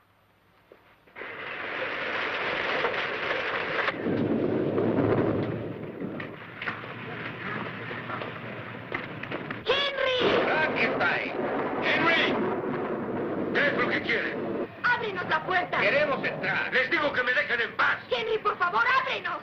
¿Qué 13.53 13.67
es 13.67 13.77
lo 13.77 13.89
que 13.89 14.01
quieren? 14.01 14.67
¡Ábrenos 14.83 15.29
la 15.29 15.43
puerta! 15.45 15.79
Queremos 15.79 16.23
entrar. 16.25 16.73
Les 16.73 16.91
digo 16.91 17.11
que 17.13 17.23
me 17.23 17.33
dejen 17.33 17.61
en 17.61 17.75
paz. 17.75 17.97
Henry, 18.11 18.37
por 18.39 18.57
favor, 18.57 18.83
ábrenos. 19.01 19.37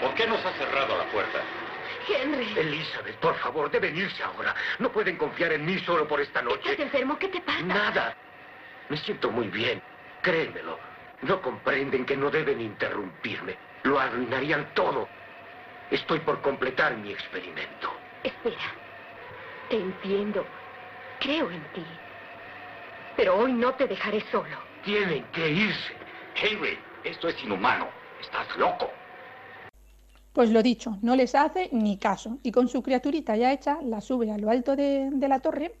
¿Por 0.00 0.14
qué 0.14 0.26
nos 0.26 0.44
ha 0.44 0.52
cerrado 0.52 0.96
la 0.96 1.04
puerta? 1.06 1.40
Henry. 2.08 2.54
Elizabeth, 2.56 3.16
por 3.16 3.36
favor, 3.52 3.70
deben 3.70 3.96
irse 3.96 4.22
ahora. 4.22 4.54
No 4.78 4.90
pueden 4.90 5.16
confiar 5.16 5.52
en 5.52 5.64
mí 5.64 5.78
solo 5.80 6.08
por 6.08 6.20
esta 6.20 6.42
noche. 6.42 6.70
¿Estás 6.70 6.86
enfermo? 6.86 7.18
¿Qué 7.18 7.28
te 7.28 7.40
pasa? 7.40 7.62
Nada. 7.62 8.16
Me 8.88 8.96
siento 8.96 9.30
muy 9.30 9.48
bien. 9.48 9.82
Créemelo. 10.22 10.78
No 11.22 11.40
comprenden 11.40 12.04
que 12.04 12.16
no 12.16 12.30
deben 12.30 12.60
interrumpirme. 12.60 13.56
Lo 13.84 13.98
arruinarían 13.98 14.72
todo. 14.74 15.08
Estoy 15.90 16.20
por 16.20 16.40
completar 16.40 16.96
mi 16.96 17.12
experimento. 17.12 17.92
Espera. 18.24 18.74
Te 19.68 19.76
entiendo. 19.76 20.46
Creo 21.20 21.50
en 21.50 21.62
ti. 21.72 21.84
Pero 23.16 23.36
hoy 23.36 23.52
no 23.52 23.74
te 23.74 23.86
dejaré 23.86 24.22
solo. 24.32 24.56
Tienen 24.84 25.24
que 25.32 25.48
irse. 25.48 25.94
Henry, 26.34 26.78
esto 27.04 27.28
es 27.28 27.44
inhumano. 27.44 27.88
Estás 28.20 28.56
loco. 28.56 29.01
Pues 30.32 30.50
lo 30.50 30.62
dicho, 30.62 30.98
no 31.02 31.14
les 31.14 31.34
hace 31.34 31.68
ni 31.72 31.98
caso. 31.98 32.38
Y 32.42 32.52
con 32.52 32.68
su 32.68 32.82
criaturita 32.82 33.36
ya 33.36 33.52
hecha, 33.52 33.82
la 33.82 34.00
sube 34.00 34.30
a 34.30 34.38
lo 34.38 34.48
alto 34.50 34.76
de, 34.76 35.10
la 35.28 35.40
torre, 35.40 35.74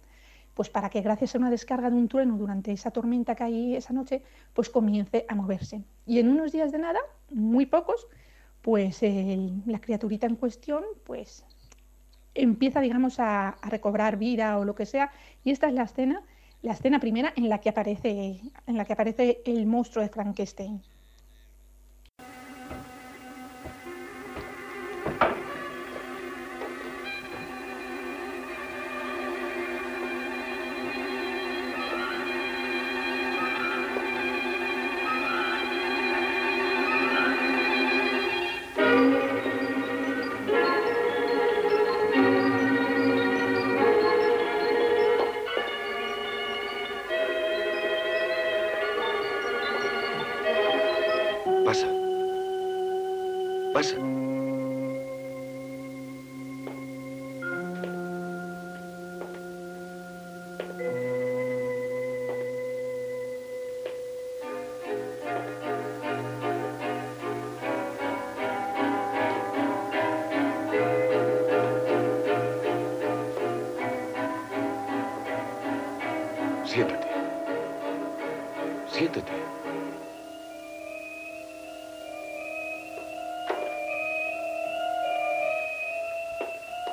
pues 0.54 0.68
para 0.68 0.90
que 0.90 1.00
gracias 1.00 1.34
a 1.34 1.38
una 1.38 1.50
descarga 1.50 1.88
de 1.88 1.96
un 1.96 2.08
trueno 2.08 2.36
durante 2.36 2.70
esa 2.70 2.90
tormenta 2.90 3.34
que 3.34 3.44
hay 3.44 3.76
esa 3.76 3.94
noche, 3.94 4.22
pues 4.52 4.68
comience 4.68 5.24
a 5.26 5.34
moverse. 5.34 5.82
Y 6.06 6.18
en 6.18 6.28
unos 6.28 6.52
días 6.52 6.70
de 6.70 6.78
nada, 6.78 7.00
muy 7.30 7.64
pocos, 7.64 8.06
pues 8.60 9.00
la 9.02 9.80
criaturita 9.80 10.26
en 10.26 10.36
cuestión, 10.36 10.84
pues 11.04 11.46
empieza, 12.34 12.82
digamos, 12.82 13.20
a, 13.20 13.48
a 13.48 13.70
recobrar 13.70 14.18
vida 14.18 14.58
o 14.58 14.66
lo 14.66 14.74
que 14.74 14.84
sea. 14.84 15.10
Y 15.44 15.50
esta 15.50 15.68
es 15.68 15.74
la 15.74 15.84
escena, 15.84 16.22
la 16.60 16.72
escena 16.74 17.00
primera 17.00 17.32
en 17.36 17.48
la 17.48 17.58
que 17.58 17.70
aparece, 17.70 18.42
en 18.66 18.76
la 18.76 18.84
que 18.84 18.92
aparece 18.92 19.40
el 19.46 19.64
monstruo 19.64 20.02
de 20.04 20.10
Frankenstein. 20.10 20.82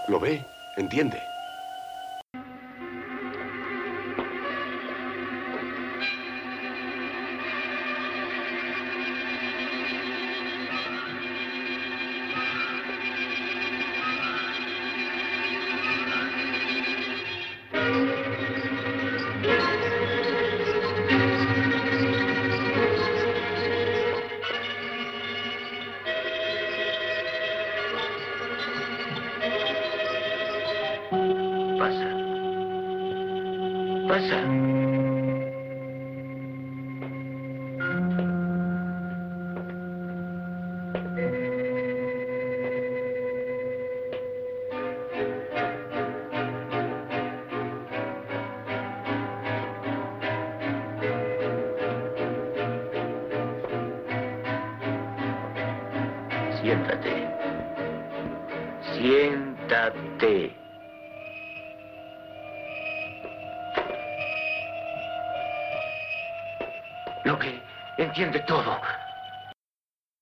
¿Lo 0.09 0.19
ve? 0.19 0.43
¿Entiende? 0.75 1.38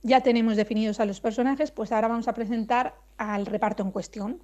Ya 0.07 0.21
tenemos 0.21 0.55
definidos 0.55 1.01
a 1.01 1.05
los 1.05 1.19
personajes, 1.19 1.71
pues 1.71 1.91
ahora 1.91 2.07
vamos 2.07 2.29
a 2.29 2.33
presentar 2.33 2.95
al 3.17 3.45
reparto 3.45 3.83
en 3.83 3.91
cuestión. 3.91 4.41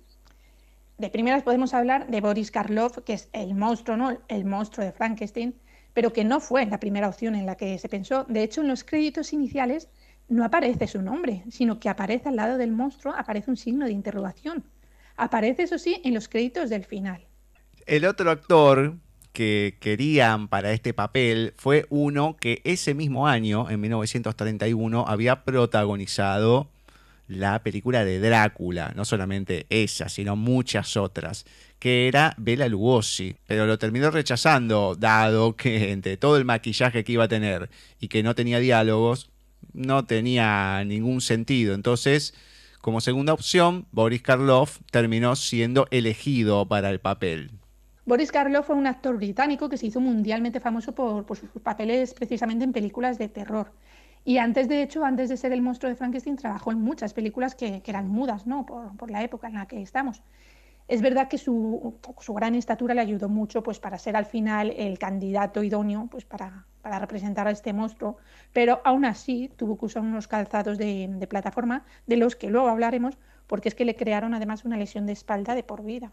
De 0.97 1.09
primeras 1.09 1.41
podemos 1.41 1.73
hablar 1.73 2.07
de 2.07 2.19
Boris 2.19 2.51
Karloff, 2.51 2.97
que 3.05 3.13
es 3.13 3.29
el 3.31 3.55
monstruo, 3.55 3.95
¿no? 3.95 4.17
El 4.27 4.43
monstruo 4.43 4.85
de 4.85 4.91
Frankenstein, 4.91 5.55
pero 5.93 6.11
que 6.11 6.25
no 6.25 6.41
fue 6.41 6.65
la 6.65 6.81
primera 6.81 7.07
opción 7.07 7.33
en 7.33 7.45
la 7.45 7.55
que 7.55 7.77
se 7.77 7.87
pensó. 7.87 8.25
De 8.25 8.43
hecho, 8.43 8.59
en 8.59 8.67
los 8.67 8.83
créditos 8.83 9.31
iniciales 9.31 9.87
no 10.27 10.43
aparece 10.43 10.85
su 10.85 11.01
nombre, 11.01 11.45
sino 11.49 11.79
que 11.79 11.87
aparece 11.87 12.27
al 12.27 12.35
lado 12.35 12.57
del 12.57 12.73
monstruo, 12.73 13.13
aparece 13.15 13.49
un 13.49 13.55
signo 13.55 13.85
de 13.85 13.93
interrogación. 13.93 14.65
Aparece, 15.15 15.63
eso 15.63 15.77
sí, 15.77 16.01
en 16.03 16.13
los 16.13 16.27
créditos 16.27 16.69
del 16.69 16.83
final. 16.83 17.25
El 17.85 18.03
otro 18.03 18.29
actor 18.29 18.97
que 19.33 19.77
querían 19.81 20.47
para 20.47 20.71
este 20.71 20.93
papel 20.93 21.53
fue 21.57 21.85
uno 21.89 22.37
que 22.39 22.61
ese 22.63 22.93
mismo 22.93 23.27
año, 23.27 23.69
en 23.69 23.81
1931, 23.81 25.05
había 25.07 25.43
protagonizado 25.43 26.69
la 27.27 27.63
película 27.63 28.05
de 28.05 28.19
Drácula, 28.19 28.93
no 28.95 29.05
solamente 29.05 29.65
esa, 29.69 30.07
sino 30.07 30.35
muchas 30.35 30.97
otras, 30.97 31.45
que 31.79 32.07
era 32.07 32.35
Bela 32.37 32.67
Lugosi, 32.67 33.35
pero 33.47 33.65
lo 33.65 33.77
terminó 33.79 34.11
rechazando, 34.11 34.95
dado 34.95 35.55
que 35.55 35.91
entre 35.91 36.17
todo 36.17 36.37
el 36.37 36.45
maquillaje 36.45 37.03
que 37.03 37.13
iba 37.13 37.25
a 37.25 37.29
tener 37.29 37.69
y 37.99 38.07
que 38.07 38.23
no 38.23 38.35
tenía 38.35 38.59
diálogos, 38.59 39.29
no 39.73 40.05
tenía 40.05 40.83
ningún 40.85 41.21
sentido. 41.21 41.73
Entonces, 41.73 42.33
como 42.81 43.01
segunda 43.01 43.33
opción, 43.33 43.87
Boris 43.91 44.21
Karloff 44.21 44.79
terminó 44.91 45.35
siendo 45.35 45.87
elegido 45.89 46.67
para 46.67 46.89
el 46.89 46.99
papel. 46.99 47.51
Boris 48.05 48.33
Karloff 48.33 48.67
fue 48.67 48.75
un 48.75 48.85
actor 48.85 49.15
británico 49.15 49.69
que 49.69 49.77
se 49.77 49.85
hizo 49.85 50.01
mundialmente 50.01 50.59
famoso 50.59 50.93
por, 50.93 51.25
sus 51.37 51.49
papeles 51.61 52.13
precisamente 52.13 52.65
en 52.65 52.73
películas 52.73 53.17
de 53.17 53.29
terror. 53.29 53.71
Y 54.25 54.39
antes, 54.39 54.67
de 54.67 54.83
hecho, 54.83 55.05
antes 55.05 55.29
de 55.29 55.37
ser 55.37 55.53
el 55.53 55.61
monstruo 55.61 55.89
de 55.89 55.95
Frankenstein, 55.95 56.35
trabajó 56.35 56.73
en 56.73 56.81
muchas 56.81 57.13
películas 57.13 57.55
que, 57.55 57.81
eran 57.85 58.09
mudas, 58.09 58.45
¿no? 58.45 58.65
Por, 58.65 59.09
la 59.09 59.23
época 59.23 59.47
en 59.47 59.53
la 59.53 59.67
que 59.67 59.81
estamos. 59.81 60.21
Es 60.89 61.01
verdad 61.01 61.29
que 61.29 61.37
su, 61.37 61.97
gran 62.35 62.55
estatura 62.55 62.93
le 62.93 62.99
ayudó 62.99 63.29
mucho 63.29 63.63
pues, 63.63 63.79
para 63.79 63.97
ser 63.97 64.17
al 64.17 64.25
final 64.25 64.71
el 64.71 64.99
candidato 64.99 65.63
idóneo 65.63 66.09
pues, 66.11 66.25
para, 66.25 66.65
representar 66.83 67.47
a 67.47 67.51
este 67.51 67.71
monstruo, 67.71 68.17
pero 68.51 68.81
aún 68.83 69.05
así 69.05 69.49
tuvo 69.55 69.77
que 69.77 69.85
usar 69.85 70.03
unos 70.03 70.27
calzados 70.27 70.77
de 70.77 71.27
plataforma, 71.29 71.85
de 72.05 72.17
los 72.17 72.35
que 72.35 72.49
luego 72.49 72.67
hablaremos, 72.67 73.17
porque 73.47 73.69
es 73.69 73.75
que 73.75 73.85
le 73.85 73.95
crearon 73.95 74.33
además 74.33 74.65
una 74.65 74.75
lesión 74.75 75.05
de 75.05 75.13
espalda 75.13 75.55
de 75.55 75.63
por 75.63 75.85
vida 75.85 76.11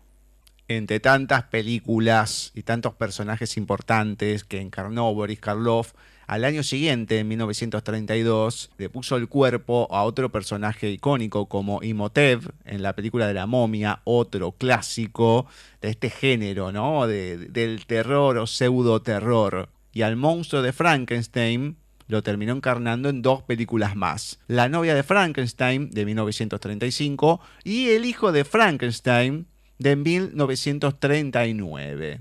entre 0.76 1.00
tantas 1.00 1.42
películas 1.42 2.52
y 2.54 2.62
tantos 2.62 2.94
personajes 2.94 3.56
importantes 3.56 4.44
que 4.44 4.60
encarnó 4.60 5.12
Boris 5.12 5.40
Karloff, 5.40 5.94
Al 6.28 6.44
año 6.44 6.62
siguiente, 6.62 7.18
en 7.18 7.26
1932, 7.26 8.70
le 8.78 8.88
puso 8.88 9.16
el 9.16 9.26
cuerpo 9.26 9.88
a 9.90 10.04
otro 10.04 10.30
personaje 10.30 10.88
icónico 10.88 11.46
como 11.46 11.82
Imhotep 11.82 12.44
en 12.64 12.82
la 12.82 12.94
película 12.94 13.26
de 13.26 13.34
la 13.34 13.46
momia, 13.46 14.00
otro 14.04 14.52
clásico 14.52 15.46
de 15.80 15.90
este 15.90 16.08
género, 16.08 16.70
¿no? 16.70 17.08
del 17.08 17.84
terror 17.86 18.38
o 18.38 18.46
pseudo 18.46 19.02
terror. 19.02 19.70
Y 19.92 20.02
al 20.02 20.14
monstruo 20.14 20.62
de 20.62 20.72
Frankenstein 20.72 21.78
lo 22.06 22.22
terminó 22.22 22.52
encarnando 22.52 23.08
en 23.08 23.22
dos 23.22 23.42
películas 23.42 23.96
más. 23.96 24.38
La 24.46 24.68
novia 24.68 24.94
de 24.94 25.02
Frankenstein 25.02 25.90
de 25.90 26.06
1935 26.06 27.40
y 27.64 27.88
El 27.88 28.04
hijo 28.04 28.30
de 28.30 28.44
Frankenstein 28.44 29.48
de 29.80 29.96
1939. 29.96 32.20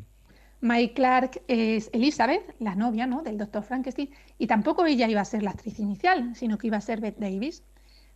Mike 0.61 0.93
Clark 0.93 1.41
es 1.47 1.89
Elizabeth, 1.93 2.55
la 2.59 2.75
novia 2.75 3.05
¿no? 3.05 3.21
del 3.21 3.37
doctor 3.37 3.63
Frankenstein, 3.63 4.09
y 4.37 4.47
tampoco 4.47 4.85
ella 4.85 5.07
iba 5.07 5.21
a 5.21 5.25
ser 5.25 5.43
la 5.43 5.51
actriz 5.51 5.79
inicial, 5.79 6.35
sino 6.35 6.57
que 6.57 6.67
iba 6.67 6.77
a 6.77 6.81
ser 6.81 7.01
Beth 7.01 7.17
Davis. 7.17 7.63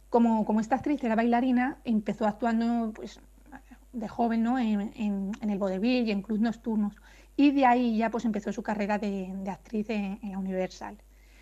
Como, 0.10 0.46
como 0.46 0.62
esta 0.62 0.76
actriz 0.76 1.04
era 1.04 1.16
bailarina, 1.16 1.80
empezó 1.84 2.26
actuando 2.26 2.94
pues, 2.94 3.20
de 3.92 4.08
joven 4.08 4.44
¿no? 4.44 4.60
en, 4.60 4.92
en, 4.96 5.50
el 5.50 5.58
vodevil 5.58 6.08
y 6.08 6.12
en 6.12 6.22
clubs 6.22 6.42
nocturnos, 6.42 6.96
y 7.36 7.52
de 7.52 7.66
ahí 7.66 7.98
ya 7.98 8.10
pues, 8.10 8.24
empezó 8.24 8.54
su 8.54 8.64
carrera 8.64 8.98
de, 8.98 9.34
de 9.36 9.50
actriz 9.50 9.90
en, 9.90 10.20
en, 10.24 10.32
la 10.32 10.40
Universal. 10.40 10.98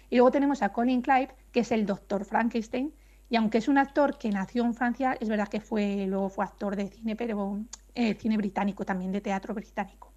Y 0.10 0.16
luego 0.16 0.32
tenemos 0.32 0.64
a 0.64 0.70
Colin 0.70 1.02
Clive, 1.02 1.30
que 1.52 1.60
es 1.60 1.72
el 1.72 1.86
doctor 1.86 2.26
Frankenstein, 2.26 2.94
y 3.32 3.38
aunque 3.38 3.60
es 3.60 3.70
un 3.70 3.78
actor 3.78 4.18
que 4.18 4.30
nació 4.30 4.66
en 4.66 4.74
Francia, 4.74 5.18
es 5.18 5.30
verdad 5.30 5.48
que 5.48 5.62
fue, 5.62 6.06
luego 6.06 6.28
fue 6.28 6.44
actor 6.44 6.76
de 6.76 6.90
cine, 6.90 7.16
pero 7.16 7.62
eh, 7.96 8.14
cine 8.16 8.36
británico 8.36 8.84
también, 8.84 9.14
de 9.14 9.22
teatro 9.22 9.54
británico. 9.54 10.12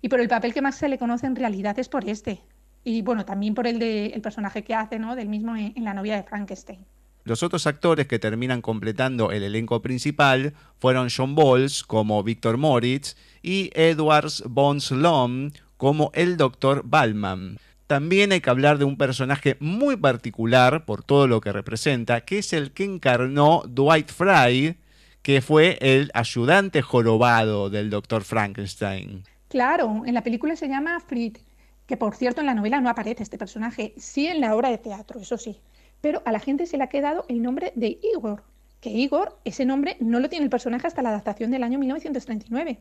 Y 0.00 0.08
por 0.08 0.18
el 0.18 0.28
papel 0.28 0.54
que 0.54 0.62
más 0.62 0.76
se 0.76 0.88
le 0.88 0.96
conoce 0.96 1.26
en 1.26 1.36
realidad 1.36 1.78
es 1.78 1.90
por 1.90 2.08
este. 2.08 2.40
Y 2.82 3.02
bueno, 3.02 3.26
también 3.26 3.54
por 3.54 3.66
el 3.66 3.78
del 3.78 4.18
personaje 4.22 4.64
que 4.64 4.74
hace, 4.74 4.98
¿no? 4.98 5.14
Del 5.14 5.28
mismo 5.28 5.54
en, 5.54 5.84
La 5.84 5.92
novia 5.92 6.16
de 6.16 6.22
Frankenstein. 6.22 6.86
Los 7.24 7.42
otros 7.42 7.66
actores 7.66 8.06
que 8.06 8.18
terminan 8.18 8.62
completando 8.62 9.30
el 9.30 9.42
elenco 9.42 9.82
principal 9.82 10.54
fueron 10.78 11.08
John 11.14 11.34
Bowles 11.34 11.84
como 11.84 12.22
Victor 12.22 12.56
Moritz 12.56 13.14
y 13.42 13.70
Edwards 13.74 14.42
von 14.46 14.80
Sloan 14.80 15.52
como 15.76 16.10
el 16.14 16.38
Dr. 16.38 16.80
Ballman. 16.86 17.58
También 17.86 18.32
hay 18.32 18.40
que 18.40 18.50
hablar 18.50 18.78
de 18.78 18.84
un 18.84 18.96
personaje 18.96 19.56
muy 19.60 19.96
particular 19.96 20.86
por 20.86 21.02
todo 21.02 21.26
lo 21.26 21.40
que 21.40 21.52
representa, 21.52 22.22
que 22.22 22.38
es 22.38 22.52
el 22.52 22.72
que 22.72 22.84
encarnó 22.84 23.62
Dwight 23.68 24.10
Fry, 24.10 24.78
que 25.22 25.42
fue 25.42 25.78
el 25.80 26.10
ayudante 26.14 26.80
jorobado 26.82 27.68
del 27.68 27.90
Dr. 27.90 28.24
Frankenstein. 28.24 29.24
Claro, 29.48 30.02
en 30.06 30.14
la 30.14 30.22
película 30.22 30.56
se 30.56 30.68
llama 30.68 30.98
Fritz, 31.00 31.40
que 31.86 31.96
por 31.96 32.14
cierto 32.16 32.40
en 32.40 32.46
la 32.46 32.54
novela 32.54 32.80
no 32.80 32.88
aparece 32.88 33.22
este 33.22 33.38
personaje, 33.38 33.94
sí 33.96 34.26
en 34.26 34.40
la 34.40 34.56
obra 34.56 34.70
de 34.70 34.78
teatro, 34.78 35.20
eso 35.20 35.36
sí. 35.36 35.60
Pero 36.00 36.22
a 36.24 36.32
la 36.32 36.40
gente 36.40 36.66
se 36.66 36.78
le 36.78 36.84
ha 36.84 36.88
quedado 36.88 37.24
el 37.28 37.42
nombre 37.42 37.72
de 37.76 37.98
Igor, 38.14 38.42
que 38.80 38.90
Igor, 38.90 39.38
ese 39.44 39.64
nombre 39.64 39.96
no 40.00 40.20
lo 40.20 40.28
tiene 40.28 40.44
el 40.44 40.50
personaje 40.50 40.86
hasta 40.86 41.02
la 41.02 41.10
adaptación 41.10 41.50
del 41.50 41.62
año 41.62 41.78
1939. 41.78 42.80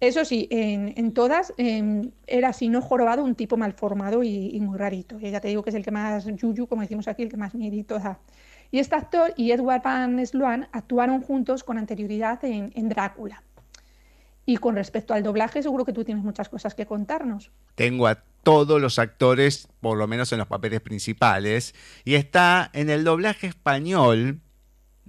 Eso 0.00 0.24
sí, 0.24 0.48
en, 0.50 1.12
todas 1.12 1.52
em, 1.58 2.10
era 2.26 2.48
así, 2.48 2.68
no 2.68 2.80
jorobado, 2.80 3.22
un 3.22 3.34
tipo 3.34 3.58
mal 3.58 3.74
formado 3.74 4.22
y, 4.22 4.58
muy 4.60 4.78
rarito. 4.78 5.18
Ya 5.18 5.40
te 5.40 5.48
digo 5.48 5.62
que 5.62 5.70
es 5.70 5.76
el 5.76 5.84
que 5.84 5.90
más 5.90 6.24
yuyu, 6.24 6.66
como 6.66 6.82
decimos 6.82 7.06
aquí, 7.06 7.22
el 7.22 7.28
que 7.28 7.36
más 7.36 7.54
miedito 7.54 7.98
da. 7.98 8.18
Y 8.70 8.78
este 8.78 8.94
actor 8.94 9.34
y 9.36 9.50
Edward 9.50 9.82
Van 9.82 10.26
Sloan 10.26 10.68
actuaron 10.72 11.20
juntos 11.20 11.64
con 11.64 11.76
anterioridad 11.76 12.42
en 12.44 12.88
Drácula. 12.88 13.42
Y 14.46 14.56
con 14.56 14.74
respecto 14.74 15.14
al 15.14 15.22
doblaje, 15.22 15.62
seguro 15.62 15.84
que 15.84 15.92
tú 15.92 16.02
tienes 16.04 16.24
muchas 16.24 16.48
cosas 16.48 16.74
que 16.74 16.86
contarnos. 16.86 17.50
Tengo 17.74 18.06
a 18.06 18.22
todos 18.42 18.80
los 18.80 18.98
actores, 18.98 19.68
por 19.80 19.96
lo 19.98 20.06
menos 20.06 20.32
en 20.32 20.38
los 20.38 20.48
papeles 20.48 20.80
principales, 20.80 21.74
y 22.04 22.14
está 22.14 22.70
en 22.72 22.90
el 22.90 23.04
doblaje 23.04 23.46
español, 23.46 24.40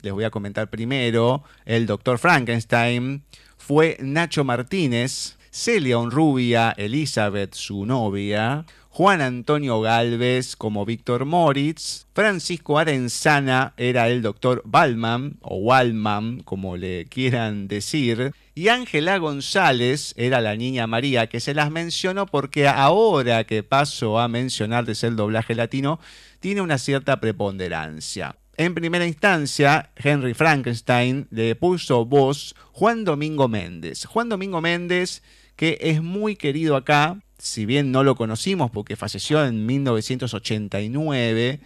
les 0.02 0.14
voy 0.14 0.26
a 0.26 0.30
comentar 0.30 0.70
primero, 0.70 1.44
el 1.66 1.86
Doctor 1.86 2.20
Frankenstein, 2.20 3.24
fue 3.62 3.96
Nacho 4.00 4.44
Martínez, 4.44 5.38
Celia 5.52 6.00
Onrubia, 6.00 6.74
Elizabeth, 6.78 7.54
su 7.54 7.86
novia, 7.86 8.66
Juan 8.90 9.22
Antonio 9.22 9.80
Galvez 9.82 10.56
como 10.56 10.84
Víctor 10.84 11.26
Moritz, 11.26 12.08
Francisco 12.14 12.80
Arenzana 12.80 13.74
era 13.78 14.10
el 14.10 14.22
doctor 14.22 14.64
Balman 14.66 15.38
o 15.42 15.58
Walman, 15.58 16.42
como 16.42 16.76
le 16.76 17.06
quieran 17.06 17.68
decir, 17.68 18.34
y 18.56 18.68
Ángela 18.68 19.18
González 19.18 20.14
era 20.18 20.42
la 20.42 20.56
niña 20.56 20.88
María, 20.88 21.28
que 21.28 21.40
se 21.40 21.54
las 21.54 21.72
menciono 21.72 22.26
porque 22.26 22.68
ahora 22.68 23.44
que 23.46 23.64
paso 23.64 24.20
a 24.20 24.28
mencionarles 24.28 25.04
el 25.04 25.16
doblaje 25.16 25.56
latino, 25.56 26.00
tiene 26.40 26.62
una 26.62 26.78
cierta 26.78 27.22
preponderancia. 27.22 28.36
En 28.58 28.76
primera 28.76 29.08
instancia, 29.08 29.92
Henry 29.96 30.34
Frankenstein 30.34 31.28
le 31.32 31.56
puso 31.56 32.06
voz 32.06 32.54
Juan 32.74 33.06
Domingo 33.06 33.48
Méndez. 33.48 34.06
Juan 34.06 34.30
Domingo 34.30 34.62
Méndez, 34.62 35.24
que 35.56 35.78
es 35.82 36.04
muy 36.04 36.36
querido 36.36 36.76
acá, 36.76 37.22
si 37.38 37.66
bien 37.66 37.92
no 37.92 38.04
lo 38.04 38.16
conocimos 38.16 38.70
porque 38.70 38.96
falleció 38.96 39.46
en 39.46 39.66
1989, 39.66 41.62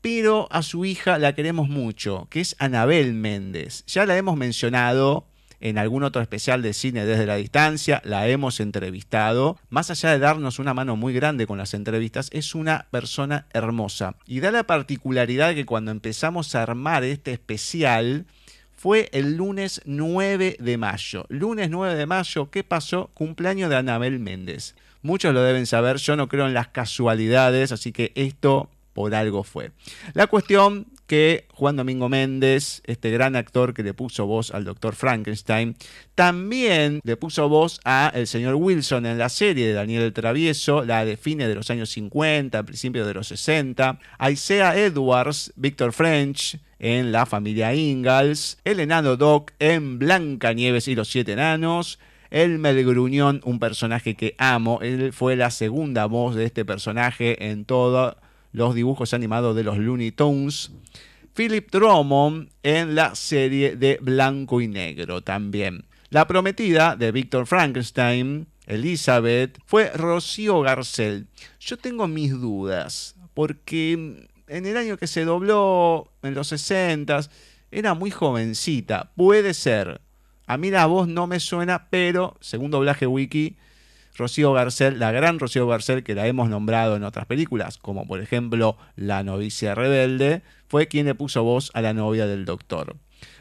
pero 0.00 0.48
a 0.50 0.62
su 0.62 0.84
hija 0.84 1.18
la 1.18 1.34
queremos 1.34 1.68
mucho, 1.68 2.28
que 2.30 2.40
es 2.40 2.56
Anabel 2.58 3.14
Méndez. 3.14 3.84
Ya 3.86 4.06
la 4.06 4.16
hemos 4.16 4.36
mencionado 4.36 5.26
en 5.62 5.78
algún 5.78 6.02
otro 6.02 6.20
especial 6.20 6.60
de 6.60 6.74
cine 6.74 7.06
desde 7.06 7.24
la 7.24 7.36
distancia, 7.36 8.02
la 8.04 8.28
hemos 8.28 8.60
entrevistado. 8.60 9.58
Más 9.70 9.90
allá 9.90 10.10
de 10.10 10.18
darnos 10.18 10.58
una 10.58 10.74
mano 10.74 10.96
muy 10.96 11.14
grande 11.14 11.46
con 11.46 11.56
las 11.56 11.72
entrevistas, 11.72 12.28
es 12.32 12.54
una 12.54 12.86
persona 12.90 13.46
hermosa. 13.52 14.16
Y 14.26 14.40
da 14.40 14.50
la 14.50 14.64
particularidad 14.64 15.54
que 15.54 15.64
cuando 15.64 15.90
empezamos 15.90 16.54
a 16.54 16.62
armar 16.62 17.04
este 17.04 17.32
especial, 17.32 18.26
fue 18.82 19.08
el 19.12 19.36
lunes 19.36 19.80
9 19.84 20.56
de 20.58 20.76
mayo. 20.76 21.24
Lunes 21.28 21.70
9 21.70 21.94
de 21.94 22.06
mayo, 22.06 22.50
¿qué 22.50 22.64
pasó? 22.64 23.10
Cumpleaños 23.14 23.70
de 23.70 23.76
Anabel 23.76 24.18
Méndez. 24.18 24.74
Muchos 25.02 25.32
lo 25.32 25.42
deben 25.42 25.66
saber, 25.66 25.98
yo 25.98 26.16
no 26.16 26.28
creo 26.28 26.48
en 26.48 26.54
las 26.54 26.68
casualidades, 26.68 27.70
así 27.70 27.92
que 27.92 28.10
esto 28.16 28.68
por 28.92 29.14
algo 29.14 29.44
fue. 29.44 29.70
La 30.14 30.26
cuestión 30.26 30.86
que 31.06 31.46
Juan 31.52 31.76
Domingo 31.76 32.08
Méndez, 32.08 32.82
este 32.84 33.10
gran 33.10 33.36
actor 33.36 33.74
que 33.74 33.82
le 33.82 33.94
puso 33.94 34.26
voz 34.26 34.50
al 34.52 34.64
doctor 34.64 34.94
Frankenstein, 34.94 35.76
también 36.14 37.00
le 37.04 37.16
puso 37.16 37.48
voz 37.48 37.80
a 37.84 38.10
el 38.14 38.26
señor 38.26 38.54
Wilson 38.54 39.06
en 39.06 39.18
la 39.18 39.28
serie 39.28 39.66
de 39.66 39.72
Daniel 39.72 40.02
el 40.02 40.12
Travieso, 40.12 40.84
la 40.84 41.04
de 41.04 41.16
fines 41.16 41.48
de 41.48 41.54
los 41.54 41.70
años 41.70 41.90
50, 41.90 42.62
principios 42.64 43.06
de 43.06 43.14
los 43.14 43.28
60, 43.28 43.98
a 44.18 44.30
Isaiah 44.30 44.76
Edwards, 44.76 45.52
Victor 45.56 45.92
French 45.92 46.58
en 46.78 47.12
La 47.12 47.26
familia 47.26 47.74
Ingalls, 47.74 48.58
el 48.64 48.80
enano 48.80 49.16
Doc 49.16 49.52
en 49.58 49.98
Blanca 49.98 50.52
Nieves 50.52 50.88
y 50.88 50.94
los 50.94 51.08
siete 51.08 51.32
enanos, 51.32 51.98
Elmer 52.30 52.82
Gruñón, 52.84 53.40
un 53.44 53.58
personaje 53.58 54.14
que 54.14 54.34
amo. 54.38 54.80
Él 54.82 55.12
fue 55.12 55.36
la 55.36 55.50
segunda 55.50 56.06
voz 56.06 56.34
de 56.34 56.46
este 56.46 56.64
personaje 56.64 57.50
en 57.50 57.66
todos 57.66 58.16
los 58.52 58.74
dibujos 58.74 59.14
animados 59.14 59.56
de 59.56 59.64
los 59.64 59.78
Looney 59.78 60.12
Tunes. 60.12 60.70
Philip 61.34 61.70
Drummond 61.70 62.50
en 62.62 62.94
la 62.94 63.14
serie 63.14 63.76
de 63.76 63.98
Blanco 64.02 64.60
y 64.60 64.68
Negro 64.68 65.22
también. 65.22 65.84
La 66.10 66.26
prometida 66.26 66.94
de 66.94 67.10
Victor 67.10 67.46
Frankenstein, 67.46 68.46
Elizabeth, 68.66 69.58
fue 69.64 69.90
Rocío 69.94 70.60
Garcel. 70.60 71.26
Yo 71.58 71.78
tengo 71.78 72.06
mis 72.06 72.32
dudas, 72.32 73.16
porque 73.32 73.92
en 74.46 74.66
el 74.66 74.76
año 74.76 74.98
que 74.98 75.06
se 75.06 75.24
dobló, 75.24 76.12
en 76.22 76.34
los 76.34 76.48
60, 76.48 77.20
era 77.70 77.94
muy 77.94 78.10
jovencita. 78.10 79.12
Puede 79.16 79.54
ser, 79.54 80.02
a 80.46 80.58
mí 80.58 80.70
la 80.70 80.84
voz 80.84 81.08
no 81.08 81.26
me 81.26 81.40
suena, 81.40 81.88
pero 81.88 82.36
según 82.40 82.70
doblaje 82.70 83.06
wiki, 83.06 83.56
Rocío 84.14 84.52
Garcel, 84.52 84.98
la 84.98 85.10
gran 85.12 85.38
Rocío 85.38 85.66
Garcel 85.66 86.02
que 86.02 86.14
la 86.14 86.26
hemos 86.26 86.48
nombrado 86.48 86.96
en 86.96 87.04
otras 87.04 87.26
películas, 87.26 87.78
como 87.78 88.06
por 88.06 88.20
ejemplo 88.20 88.76
La 88.96 89.22
novicia 89.22 89.74
rebelde, 89.74 90.42
fue 90.68 90.88
quien 90.88 91.06
le 91.06 91.14
puso 91.14 91.42
voz 91.42 91.70
a 91.74 91.80
la 91.80 91.94
novia 91.94 92.26
del 92.26 92.44
doctor. 92.44 92.96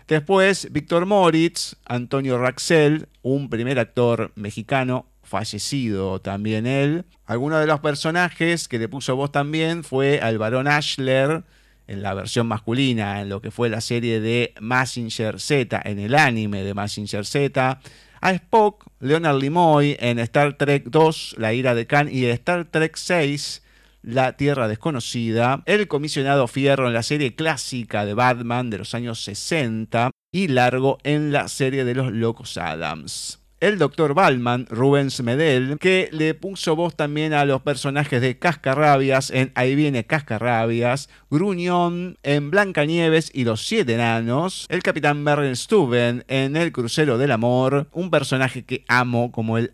Después, 0.08 0.72
Víctor 0.72 1.06
Moritz, 1.06 1.76
Antonio 1.86 2.38
Raxel, 2.38 3.08
un 3.22 3.50
primer 3.50 3.80
actor 3.80 4.32
mexicano, 4.36 5.08
fallecido 5.24 6.20
también 6.20 6.68
él. 6.68 7.06
Alguno 7.26 7.58
de 7.60 7.68
los 7.68 7.80
personajes 7.80 8.68
que 8.68 8.80
le 8.80 8.90
puso 8.90 9.16
voz 9.16 9.32
también 9.32 9.84
fue 9.84 10.20
al 10.20 10.38
varón 10.38 10.68
Ashler, 10.68 11.44
en 11.88 12.02
la 12.02 12.14
versión 12.14 12.48
masculina, 12.48 13.22
en 13.22 13.30
lo 13.30 13.42
que 13.42 13.52
fue 13.52 13.70
la 13.70 13.82
serie 13.82 14.22
de 14.22 14.54
Massinger 14.60 15.40
Z, 15.40 15.82
en 15.84 16.00
el 16.00 16.16
anime 16.16 16.64
de 16.64 16.74
Massinger 16.74 17.26
Z, 17.26 17.80
a 18.22 18.32
Spock, 18.34 18.86
Leonard 19.00 19.42
Nimoy 19.42 19.98
en 20.00 20.20
Star 20.20 20.58
Trek 20.58 20.86
2, 20.86 21.36
La 21.38 21.54
ira 21.54 21.76
de 21.76 21.88
Khan, 21.88 22.08
y 22.12 22.26
Star 22.26 22.66
Trek 22.66 22.96
6, 22.96 23.64
La 24.04 24.38
Tierra 24.38 24.68
Desconocida, 24.68 25.64
el 25.66 25.88
comisionado 25.88 26.48
Fierro 26.48 26.88
en 26.88 26.94
la 26.94 27.04
serie 27.04 27.36
clásica 27.36 28.06
de 28.06 28.14
Batman 28.14 28.70
de 28.70 28.78
los 28.78 28.94
años 28.94 29.24
60 29.24 30.12
y 30.32 30.48
Largo 30.48 31.00
en 31.04 31.32
la 31.32 31.48
serie 31.48 31.84
de 31.84 31.96
los 31.96 32.12
Locos 32.12 32.58
Adams. 32.58 33.41
El 33.62 33.78
Dr. 33.78 34.14
Balman, 34.14 34.66
Rubens 34.70 35.22
Medel, 35.22 35.78
que 35.80 36.10
le 36.12 36.34
puso 36.34 36.76
voz 36.76 36.96
también 36.96 37.34
a 37.34 37.46
los 37.46 37.62
personajes 37.62 38.20
de 38.20 38.38
Cascarrabias 38.38 39.30
en 39.30 39.52
Ahí 39.56 39.76
viene 39.76 40.04
Cascarrabias, 40.04 41.10
Gruñón 41.30 42.18
en 42.24 42.52
Blancanieves 42.52 43.32
y 43.34 43.44
los 43.44 43.66
Siete 43.66 43.94
Enanos, 43.94 44.66
el 44.70 44.82
Capitán 44.82 45.24
Stuben 45.56 46.26
en 46.28 46.56
El 46.56 46.72
Crucero 46.72 47.20
del 47.20 47.32
Amor, 47.32 47.88
un 47.94 48.10
personaje 48.10 48.64
que 48.64 48.84
amo 48.88 49.32
como 49.32 49.58
el 49.60 49.72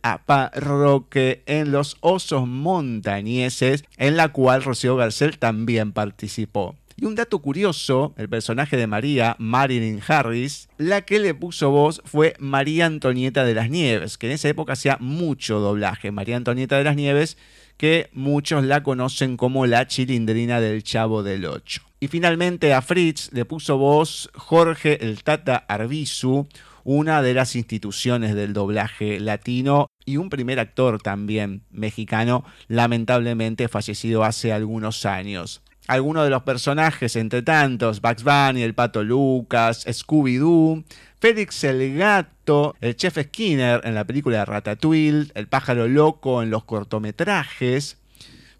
Roque 0.53 1.43
en 1.45 1.71
Los 1.71 1.97
Osos 2.01 2.45
Montañeses, 2.45 3.85
en 3.95 4.17
la 4.17 4.33
cual 4.33 4.63
Rocío 4.63 4.97
Garcel 4.97 5.39
también 5.39 5.93
participó. 5.93 6.75
Y 6.99 7.05
un 7.05 7.13
dato 7.13 7.37
curioso, 7.43 8.15
el 8.17 8.27
personaje 8.27 8.75
de 8.75 8.87
María, 8.87 9.35
Marilyn 9.37 10.01
Harris, 10.07 10.67
la 10.79 11.01
que 11.01 11.19
le 11.19 11.35
puso 11.35 11.69
voz 11.69 12.01
fue 12.05 12.33
María 12.39 12.87
Antonieta 12.87 13.45
de 13.45 13.53
las 13.53 13.69
Nieves, 13.69 14.17
que 14.17 14.25
en 14.25 14.33
esa 14.33 14.49
época 14.49 14.73
hacía 14.73 14.97
mucho 14.99 15.59
doblaje. 15.59 16.09
María 16.09 16.37
Antonieta 16.37 16.75
de 16.75 16.83
las 16.83 16.95
Nieves, 16.95 17.37
que 17.77 18.09
muchos 18.13 18.63
la 18.63 18.81
conocen 18.81 19.37
como 19.37 19.67
la 19.67 19.85
chilindrina 19.85 20.59
del 20.59 20.81
Chavo 20.81 21.21
del 21.21 21.45
Ocho. 21.45 21.83
Y 21.99 22.07
finalmente 22.07 22.73
a 22.73 22.81
Fritz 22.81 23.31
le 23.31 23.45
puso 23.45 23.77
voz 23.77 24.31
Jorge 24.33 25.05
el 25.05 25.23
Tata 25.23 25.55
Arbizu, 25.55 26.47
una 26.83 27.21
de 27.21 27.35
las 27.35 27.55
instituciones 27.55 28.33
del 28.33 28.53
doblaje 28.53 29.19
latino 29.19 29.91
y 30.03 30.17
un 30.17 30.31
primer 30.31 30.59
actor 30.59 30.99
también 30.99 31.61
mexicano, 31.69 32.43
lamentablemente 32.67 33.67
fallecido 33.67 34.23
hace 34.23 34.51
algunos 34.51 35.05
años 35.05 35.61
algunos 35.87 36.25
de 36.25 36.29
los 36.29 36.43
personajes, 36.43 37.15
entre 37.15 37.41
tantos, 37.41 38.01
Bugs 38.01 38.23
Bunny, 38.23 38.61
el 38.61 38.75
Pato 38.75 39.03
Lucas, 39.03 39.85
Scooby-Doo, 39.87 40.83
Félix 41.19 41.63
el 41.63 41.97
Gato, 41.97 42.75
el 42.79 42.95
Chef 42.95 43.17
Skinner 43.19 43.81
en 43.83 43.95
la 43.95 44.05
película 44.05 44.45
Ratatouille, 44.45 45.31
el 45.33 45.47
pájaro 45.47 45.87
loco 45.87 46.43
en 46.43 46.51
los 46.51 46.63
cortometrajes. 46.65 47.97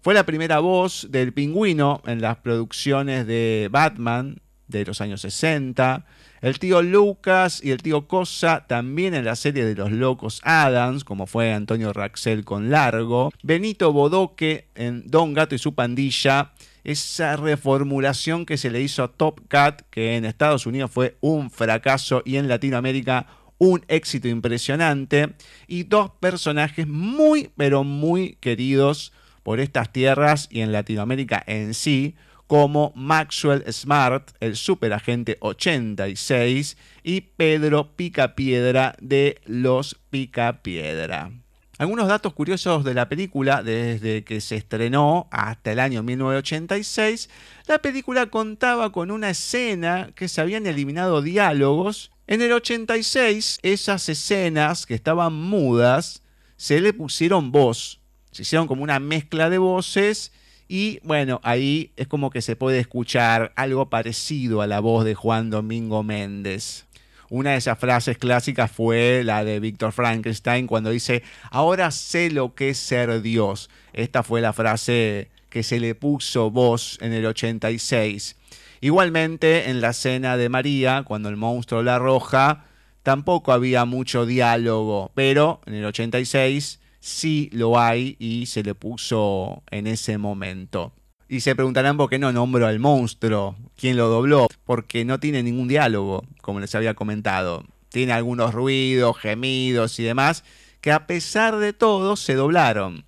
Fue 0.00 0.14
la 0.14 0.24
primera 0.24 0.58
voz 0.58 1.06
del 1.10 1.32
pingüino 1.32 2.02
en 2.06 2.20
las 2.20 2.38
producciones 2.38 3.26
de 3.26 3.68
Batman 3.70 4.40
de 4.66 4.84
los 4.84 5.00
años 5.00 5.20
60. 5.20 6.04
El 6.40 6.58
tío 6.58 6.82
Lucas 6.82 7.60
y 7.62 7.72
el 7.72 7.82
tío 7.82 8.06
Cosa 8.06 8.64
también 8.68 9.14
en 9.14 9.24
la 9.24 9.34
serie 9.34 9.64
de 9.64 9.74
los 9.74 9.90
locos 9.90 10.40
Adams, 10.44 11.02
como 11.02 11.26
fue 11.26 11.52
Antonio 11.52 11.92
Raxel 11.92 12.44
con 12.44 12.70
Largo. 12.70 13.32
Benito 13.42 13.92
Bodoque 13.92 14.68
en 14.76 15.02
Don 15.06 15.34
Gato 15.34 15.56
y 15.56 15.58
su 15.58 15.74
pandilla 15.74 16.52
esa 16.88 17.36
reformulación 17.36 18.46
que 18.46 18.56
se 18.56 18.70
le 18.70 18.80
hizo 18.80 19.02
a 19.02 19.08
Top 19.08 19.46
Cat, 19.48 19.82
que 19.90 20.16
en 20.16 20.24
Estados 20.24 20.64
Unidos 20.64 20.90
fue 20.90 21.18
un 21.20 21.50
fracaso 21.50 22.22
y 22.24 22.36
en 22.36 22.48
Latinoamérica 22.48 23.26
un 23.58 23.84
éxito 23.88 24.26
impresionante, 24.26 25.34
y 25.66 25.82
dos 25.82 26.12
personajes 26.18 26.88
muy, 26.88 27.50
pero 27.58 27.84
muy 27.84 28.38
queridos 28.40 29.12
por 29.42 29.60
estas 29.60 29.92
tierras 29.92 30.48
y 30.50 30.62
en 30.62 30.72
Latinoamérica 30.72 31.44
en 31.46 31.74
sí, 31.74 32.14
como 32.46 32.94
Maxwell 32.96 33.70
Smart, 33.70 34.30
el 34.40 34.56
superagente 34.56 35.36
86, 35.40 36.78
y 37.02 37.20
Pedro 37.20 37.94
Picapiedra 37.96 38.96
de 38.98 39.42
los 39.44 40.00
Picapiedra. 40.08 41.32
Algunos 41.78 42.08
datos 42.08 42.34
curiosos 42.34 42.82
de 42.82 42.92
la 42.92 43.08
película, 43.08 43.62
desde 43.62 44.24
que 44.24 44.40
se 44.40 44.56
estrenó 44.56 45.28
hasta 45.30 45.70
el 45.70 45.78
año 45.78 46.02
1986, 46.02 47.30
la 47.68 47.78
película 47.78 48.26
contaba 48.26 48.90
con 48.90 49.12
una 49.12 49.30
escena 49.30 50.10
que 50.16 50.26
se 50.26 50.40
habían 50.40 50.66
eliminado 50.66 51.22
diálogos. 51.22 52.10
En 52.26 52.42
el 52.42 52.50
86, 52.50 53.60
esas 53.62 54.08
escenas 54.08 54.86
que 54.86 54.94
estaban 54.94 55.32
mudas, 55.34 56.24
se 56.56 56.80
le 56.80 56.92
pusieron 56.92 57.52
voz. 57.52 58.00
Se 58.32 58.42
hicieron 58.42 58.66
como 58.66 58.82
una 58.82 58.98
mezcla 58.98 59.48
de 59.48 59.58
voces 59.58 60.32
y 60.66 60.98
bueno, 61.04 61.40
ahí 61.44 61.92
es 61.96 62.08
como 62.08 62.30
que 62.30 62.42
se 62.42 62.56
puede 62.56 62.80
escuchar 62.80 63.52
algo 63.54 63.88
parecido 63.88 64.62
a 64.62 64.66
la 64.66 64.80
voz 64.80 65.04
de 65.04 65.14
Juan 65.14 65.48
Domingo 65.48 66.02
Méndez. 66.02 66.87
Una 67.30 67.50
de 67.50 67.56
esas 67.58 67.78
frases 67.78 68.16
clásicas 68.16 68.70
fue 68.70 69.22
la 69.22 69.44
de 69.44 69.60
Víctor 69.60 69.92
Frankenstein 69.92 70.66
cuando 70.66 70.90
dice, 70.90 71.22
ahora 71.50 71.90
sé 71.90 72.30
lo 72.30 72.54
que 72.54 72.70
es 72.70 72.78
ser 72.78 73.20
Dios. 73.20 73.68
Esta 73.92 74.22
fue 74.22 74.40
la 74.40 74.54
frase 74.54 75.28
que 75.50 75.62
se 75.62 75.78
le 75.78 75.94
puso 75.94 76.50
voz 76.50 76.98
en 77.02 77.12
el 77.12 77.26
86. 77.26 78.36
Igualmente, 78.80 79.68
en 79.68 79.80
la 79.80 79.90
escena 79.90 80.36
de 80.36 80.48
María, 80.48 81.02
cuando 81.04 81.28
el 81.28 81.36
monstruo 81.36 81.82
la 81.82 81.96
arroja, 81.96 82.64
tampoco 83.02 83.52
había 83.52 83.84
mucho 83.84 84.24
diálogo, 84.24 85.10
pero 85.14 85.60
en 85.66 85.74
el 85.74 85.84
86 85.84 86.80
sí 87.00 87.50
lo 87.52 87.78
hay 87.78 88.16
y 88.18 88.46
se 88.46 88.62
le 88.62 88.74
puso 88.74 89.62
en 89.70 89.86
ese 89.86 90.16
momento. 90.16 90.92
Y 91.28 91.40
se 91.40 91.54
preguntarán 91.54 91.98
por 91.98 92.08
qué 92.08 92.18
no 92.18 92.32
nombro 92.32 92.66
al 92.66 92.78
monstruo, 92.78 93.54
quién 93.76 93.98
lo 93.98 94.08
dobló, 94.08 94.46
porque 94.64 95.04
no 95.04 95.20
tiene 95.20 95.42
ningún 95.42 95.68
diálogo, 95.68 96.24
como 96.40 96.58
les 96.58 96.74
había 96.74 96.94
comentado. 96.94 97.64
Tiene 97.90 98.14
algunos 98.14 98.54
ruidos, 98.54 99.18
gemidos 99.18 99.98
y 99.98 100.04
demás, 100.04 100.42
que 100.80 100.90
a 100.90 101.06
pesar 101.06 101.58
de 101.58 101.74
todo 101.74 102.16
se 102.16 102.34
doblaron. 102.34 103.04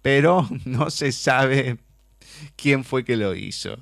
Pero 0.00 0.48
no 0.64 0.88
se 0.88 1.12
sabe 1.12 1.78
quién 2.56 2.82
fue 2.82 3.04
que 3.04 3.16
lo 3.16 3.34
hizo. 3.34 3.76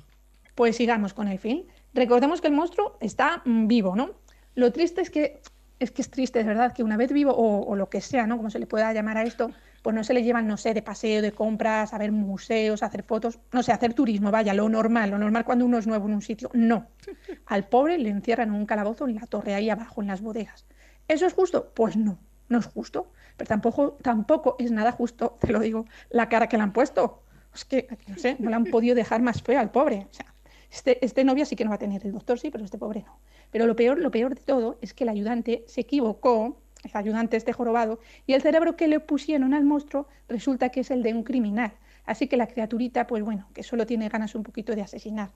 Pues 0.55 0.75
sigamos 0.75 1.13
con 1.13 1.29
el 1.29 1.39
film. 1.39 1.63
Recordemos 1.93 2.41
que 2.41 2.47
el 2.47 2.53
monstruo 2.53 2.97
está 2.99 3.41
mm, 3.45 3.67
vivo, 3.67 3.95
¿no? 3.95 4.11
Lo 4.55 4.73
triste 4.73 5.01
es 5.01 5.09
que 5.09 5.39
es 5.79 5.91
que 5.91 6.01
es 6.01 6.09
triste, 6.09 6.41
es 6.41 6.45
verdad, 6.45 6.73
que 6.73 6.83
una 6.83 6.97
vez 6.97 7.13
vivo 7.13 7.31
o, 7.31 7.65
o, 7.65 7.75
lo 7.77 7.89
que 7.89 8.01
sea, 8.01 8.27
¿no? 8.27 8.35
Como 8.35 8.49
se 8.49 8.59
le 8.59 8.67
pueda 8.67 8.91
llamar 8.91 9.17
a 9.17 9.23
esto, 9.23 9.49
pues 9.81 9.95
no 9.95 10.03
se 10.03 10.13
le 10.13 10.23
llevan, 10.23 10.47
no 10.47 10.57
sé, 10.57 10.73
de 10.73 10.81
paseo, 10.81 11.21
de 11.21 11.31
compras, 11.31 11.93
a 11.93 11.97
ver 11.97 12.11
museos, 12.11 12.83
a 12.83 12.87
hacer 12.87 13.03
fotos, 13.03 13.39
no 13.51 13.63
sé, 13.63 13.71
hacer 13.71 13.93
turismo, 13.93 14.31
vaya, 14.31 14.53
lo 14.53 14.67
normal, 14.69 15.11
lo 15.11 15.17
normal 15.17 15.45
cuando 15.45 15.65
uno 15.65 15.77
es 15.77 15.87
nuevo 15.87 16.07
en 16.07 16.15
un 16.15 16.21
sitio. 16.21 16.49
No. 16.53 16.87
Al 17.45 17.67
pobre 17.67 17.97
le 17.97 18.09
encierran 18.09 18.49
en 18.49 18.55
un 18.55 18.65
calabozo 18.65 19.07
en 19.07 19.15
la 19.15 19.25
torre 19.27 19.55
ahí 19.55 19.69
abajo, 19.69 20.01
en 20.01 20.07
las 20.07 20.21
bodegas. 20.21 20.65
¿Eso 21.07 21.25
es 21.25 21.33
justo? 21.33 21.71
Pues 21.73 21.97
no, 21.97 22.19
no 22.49 22.59
es 22.59 22.65
justo. 22.65 23.11
Pero 23.37 23.47
tampoco, 23.47 23.97
tampoco 24.01 24.55
es 24.59 24.71
nada 24.71 24.91
justo, 24.91 25.37
te 25.41 25.51
lo 25.51 25.59
digo, 25.59 25.85
la 26.09 26.29
cara 26.29 26.47
que 26.47 26.57
le 26.57 26.63
han 26.63 26.73
puesto. 26.73 27.23
Es 27.53 27.65
que, 27.65 27.87
no 28.07 28.15
sé, 28.17 28.35
no 28.39 28.49
le 28.49 28.55
han 28.55 28.65
podido 28.65 28.95
dejar 28.95 29.21
más 29.21 29.41
feo 29.41 29.59
al 29.59 29.71
pobre. 29.71 30.07
O 30.09 30.13
sea, 30.13 30.33
este, 30.71 31.03
este 31.03 31.23
novia 31.23 31.45
sí 31.45 31.55
que 31.55 31.63
no 31.63 31.71
va 31.71 31.75
a 31.75 31.79
tener, 31.79 32.05
el 32.05 32.11
doctor 32.11 32.39
sí, 32.39 32.51
pero 32.51 32.63
este 32.63 32.77
pobre 32.77 33.03
no. 33.05 33.19
Pero 33.51 33.65
lo 33.65 33.75
peor, 33.75 33.97
lo 33.99 34.11
peor 34.11 34.35
de 34.35 34.41
todo 34.41 34.77
es 34.81 34.93
que 34.93 35.03
el 35.03 35.09
ayudante 35.09 35.63
se 35.67 35.81
equivocó 35.81 36.61
el 36.83 36.91
ayudante 36.93 37.37
este 37.37 37.53
jorobado, 37.53 37.99
y 38.25 38.33
el 38.33 38.41
cerebro 38.41 38.75
que 38.75 38.87
le 38.87 38.99
pusieron 38.99 39.53
al 39.53 39.65
monstruo 39.65 40.07
resulta 40.27 40.69
que 40.69 40.81
es 40.81 40.91
el 40.91 41.03
de 41.03 41.13
un 41.13 41.23
criminal. 41.23 41.73
Así 42.05 42.27
que 42.27 42.37
la 42.37 42.47
criaturita, 42.47 43.05
pues 43.05 43.23
bueno, 43.23 43.47
que 43.53 43.63
solo 43.63 43.85
tiene 43.85 44.09
ganas 44.09 44.33
un 44.35 44.43
poquito 44.43 44.75
de 44.75 44.81
asesinar. 44.81 45.29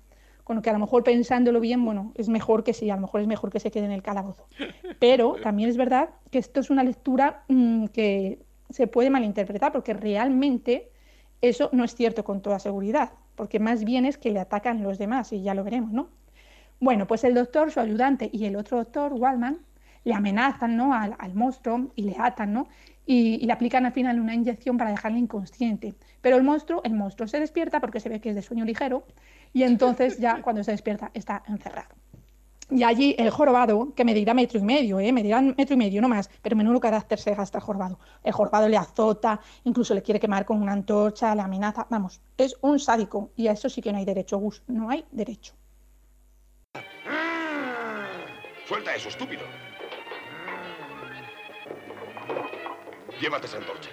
Con 0.44 0.58
lo 0.58 0.62
que 0.62 0.70
a 0.70 0.74
lo 0.74 0.80
mejor 0.80 1.04
pensándolo 1.04 1.60
bien, 1.60 1.86
bueno, 1.86 2.12
es 2.16 2.28
mejor 2.28 2.64
que 2.64 2.74
sí, 2.74 2.90
a 2.90 2.96
lo 2.96 3.02
mejor 3.02 3.22
es 3.22 3.28
mejor 3.28 3.50
que 3.50 3.60
se 3.60 3.72
quede 3.72 3.86
en 3.86 3.92
el 3.92 4.02
calabozo. 4.02 4.48
Pero 5.00 5.36
también 5.42 5.70
es 5.70 5.78
verdad 5.78 6.10
que 6.32 6.40
esto 6.40 6.60
es 6.60 6.70
una 6.70 6.84
lectura 6.84 7.44
mm, 7.48 7.86
que 7.88 8.40
se 8.70 8.88
puede 8.88 9.10
malinterpretar, 9.10 9.72
porque 9.72 9.94
realmente 9.94 10.92
eso 11.42 11.70
no 11.74 11.84
es 11.84 11.94
cierto 11.96 12.24
con 12.24 12.42
toda 12.42 12.60
seguridad, 12.60 13.12
porque 13.36 13.60
más 13.60 13.84
bien 13.84 14.06
es 14.06 14.18
que 14.18 14.32
le 14.32 14.40
atacan 14.40 14.82
los 14.82 14.98
demás, 14.98 15.32
y 15.32 15.44
ya 15.44 15.54
lo 15.54 15.64
veremos, 15.64 15.92
¿no? 15.92 16.10
Bueno, 16.80 17.06
pues 17.06 17.24
el 17.24 17.36
doctor, 17.36 17.72
su 17.72 17.80
ayudante 17.80 18.30
y 18.34 18.46
el 18.46 18.56
otro 18.56 18.78
doctor, 18.78 19.14
Wallman, 19.14 19.60
le 20.04 20.14
amenazan 20.14 20.76
¿no? 20.76 20.94
al, 20.94 21.34
monstruo 21.34 21.92
y 21.96 22.04
le 22.04 22.16
atan, 22.18 22.54
¿no? 22.54 22.68
Y, 23.06 23.46
le 23.46 23.52
aplican 23.52 23.86
al 23.86 23.92
final 23.92 24.20
una 24.20 24.34
inyección 24.34 24.78
para 24.78 24.92
dejarle 24.92 25.20
inconsciente. 25.20 25.94
Pero 26.22 26.38
el 26.38 26.44
monstruo, 26.44 26.82
el 26.84 26.94
monstruo 26.94 27.28
se 27.28 27.40
despierta 27.40 27.80
porque 27.80 28.00
se 28.00 28.10
ve 28.10 28.22
que 28.22 28.30
es 28.30 28.36
de 28.36 28.42
sueño 28.42 28.66
ligero 28.66 29.06
y 29.52 29.64
entonces 29.64 30.18
ya 30.20 30.42
cuando 30.44 30.64
se 30.64 30.72
despierta 30.72 31.12
está 31.14 31.44
encerrado. 31.48 31.96
Y 32.70 32.84
allí 32.84 33.16
el 33.20 33.30
jorobado, 33.30 33.94
que 33.94 34.06
medirá 34.06 34.34
metro 34.34 34.58
y 34.58 34.64
medio, 34.64 35.00
¿eh? 35.00 35.12
medirá 35.12 35.42
metro 35.42 35.76
y 35.76 35.78
medio, 35.78 36.02
no 36.02 36.08
más, 36.08 36.30
pero 36.42 36.56
menudo 36.56 36.80
carácter 36.80 37.20
se 37.20 37.36
gasta 37.36 37.58
el 37.58 37.64
jorobado. 37.64 38.00
El 38.24 38.32
jorobado 38.32 38.68
le 38.70 38.78
azota, 38.78 39.40
incluso 39.66 39.94
le 39.94 40.02
quiere 40.02 40.20
quemar 40.20 40.46
con 40.46 40.62
una 40.62 40.72
antorcha, 40.72 41.36
le 41.36 41.42
amenaza. 41.42 41.86
Vamos, 41.90 42.22
es 42.38 42.56
un 42.62 42.80
sádico 42.80 43.32
y 43.36 43.48
a 43.48 43.52
eso 43.52 43.70
sí 43.70 43.82
que 43.82 43.92
no 43.92 43.98
hay 44.00 44.06
derecho, 44.06 44.38
Gus, 44.38 44.64
no 44.68 44.90
hay 44.90 45.06
derecho. 45.12 45.54
Suelta 48.66 48.96
eso, 48.96 49.10
estúpido. 49.10 49.44
Llévate 53.20 53.48
esa 53.48 53.58
antorcha. 53.58 53.90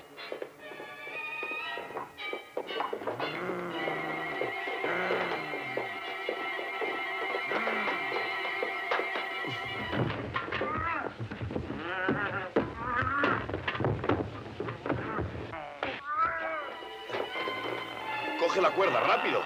Coge 18.38 18.60
la 18.60 18.70
cuerda, 18.70 19.00
rápido. 19.00 19.42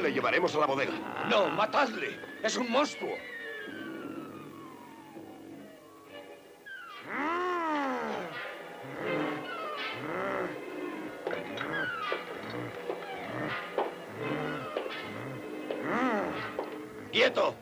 Le 0.00 0.12
llevaremos 0.12 0.54
a 0.54 0.58
la 0.58 0.66
bodega. 0.66 0.92
No, 1.28 1.48
matadle. 1.50 2.18
Es 2.42 2.56
un 2.56 2.70
monstruo. 2.70 3.16
¡Quieto! 17.18 17.52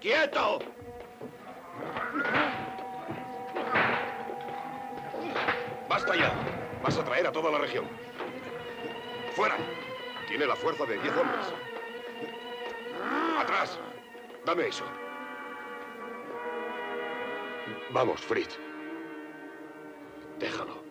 ¡Quieto! 0.00 0.58
¡Basta 5.88 6.16
ya! 6.16 6.32
Vas 6.82 6.98
a 6.98 7.04
traer 7.04 7.28
a 7.28 7.30
toda 7.30 7.52
la 7.52 7.58
región. 7.58 7.86
¡Fuera! 9.36 9.54
Tiene 10.26 10.46
la 10.46 10.56
fuerza 10.56 10.84
de 10.84 10.98
diez 10.98 11.16
hombres. 11.16 11.46
¡Atrás! 13.38 13.78
Dame 14.44 14.66
eso. 14.66 14.84
Vamos, 17.92 18.20
Fritz. 18.20 18.58
Déjalo. 20.40 20.85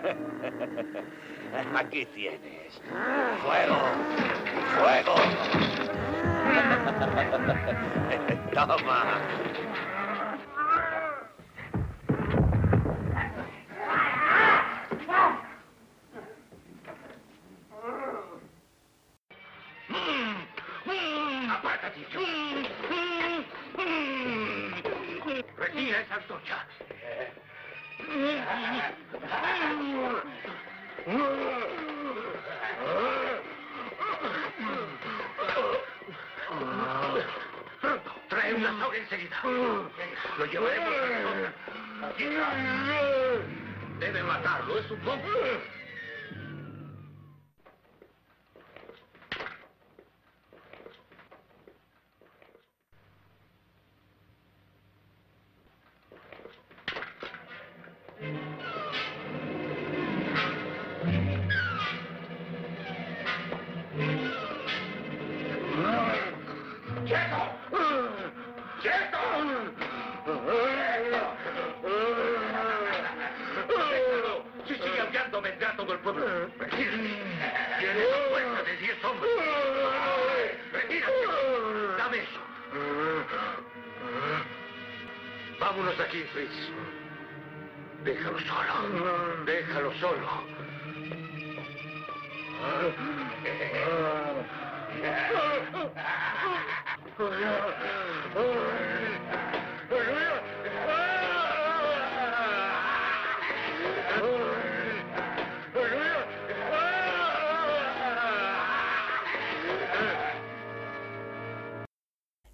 Aquí 1.74 2.06
tienes. 2.14 2.80
¡Fuego! 3.42 3.78
¡Fuego! 4.76 5.14
Toma. 8.54 9.20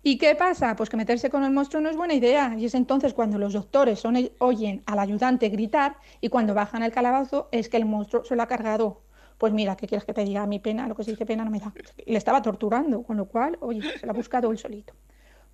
¿Y 0.09 0.19
qué 0.19 0.37
pasa? 0.37 0.77
Pues 0.77 0.89
que 0.89 0.97
meterse 0.97 1.31
con 1.31 1.43
el 1.43 1.51
monstruo 1.51 1.83
no 1.83 1.91
es 1.91 1.97
buena 1.97 2.15
idea. 2.15 2.55
Y 2.57 2.67
es 2.67 2.77
entonces 2.77 3.13
cuando 3.13 3.39
los 3.39 3.55
doctores 3.55 4.05
oyen 4.39 4.85
al 4.87 5.01
ayudante 5.01 5.49
gritar 5.49 5.97
y 6.21 6.29
cuando 6.29 6.55
bajan 6.55 6.85
al 6.85 6.93
calabozo 6.93 7.49
es 7.51 7.69
que 7.69 7.77
el 7.77 7.87
monstruo 7.87 8.23
se 8.23 8.37
lo 8.37 8.43
ha 8.45 8.47
cargado. 8.47 9.03
Pues 9.37 9.53
mira, 9.53 9.77
¿qué 9.77 9.89
quieres 9.89 10.05
que 10.05 10.15
te 10.15 10.25
diga? 10.25 10.47
Mi 10.47 10.61
pena, 10.61 10.87
lo 10.87 10.95
que 10.95 11.03
se 11.03 11.11
dice 11.11 11.27
pena 11.27 11.45
no 11.45 11.51
me 11.51 11.59
da. 11.59 11.75
Le 12.07 12.19
estaba 12.19 12.41
torturando, 12.41 13.03
con 13.03 13.17
lo 13.17 13.25
cual, 13.25 13.59
oye, 13.61 13.83
se 13.99 14.07
lo 14.07 14.13
ha 14.13 14.15
buscado 14.15 14.53
él 14.53 14.59
solito. 14.59 14.95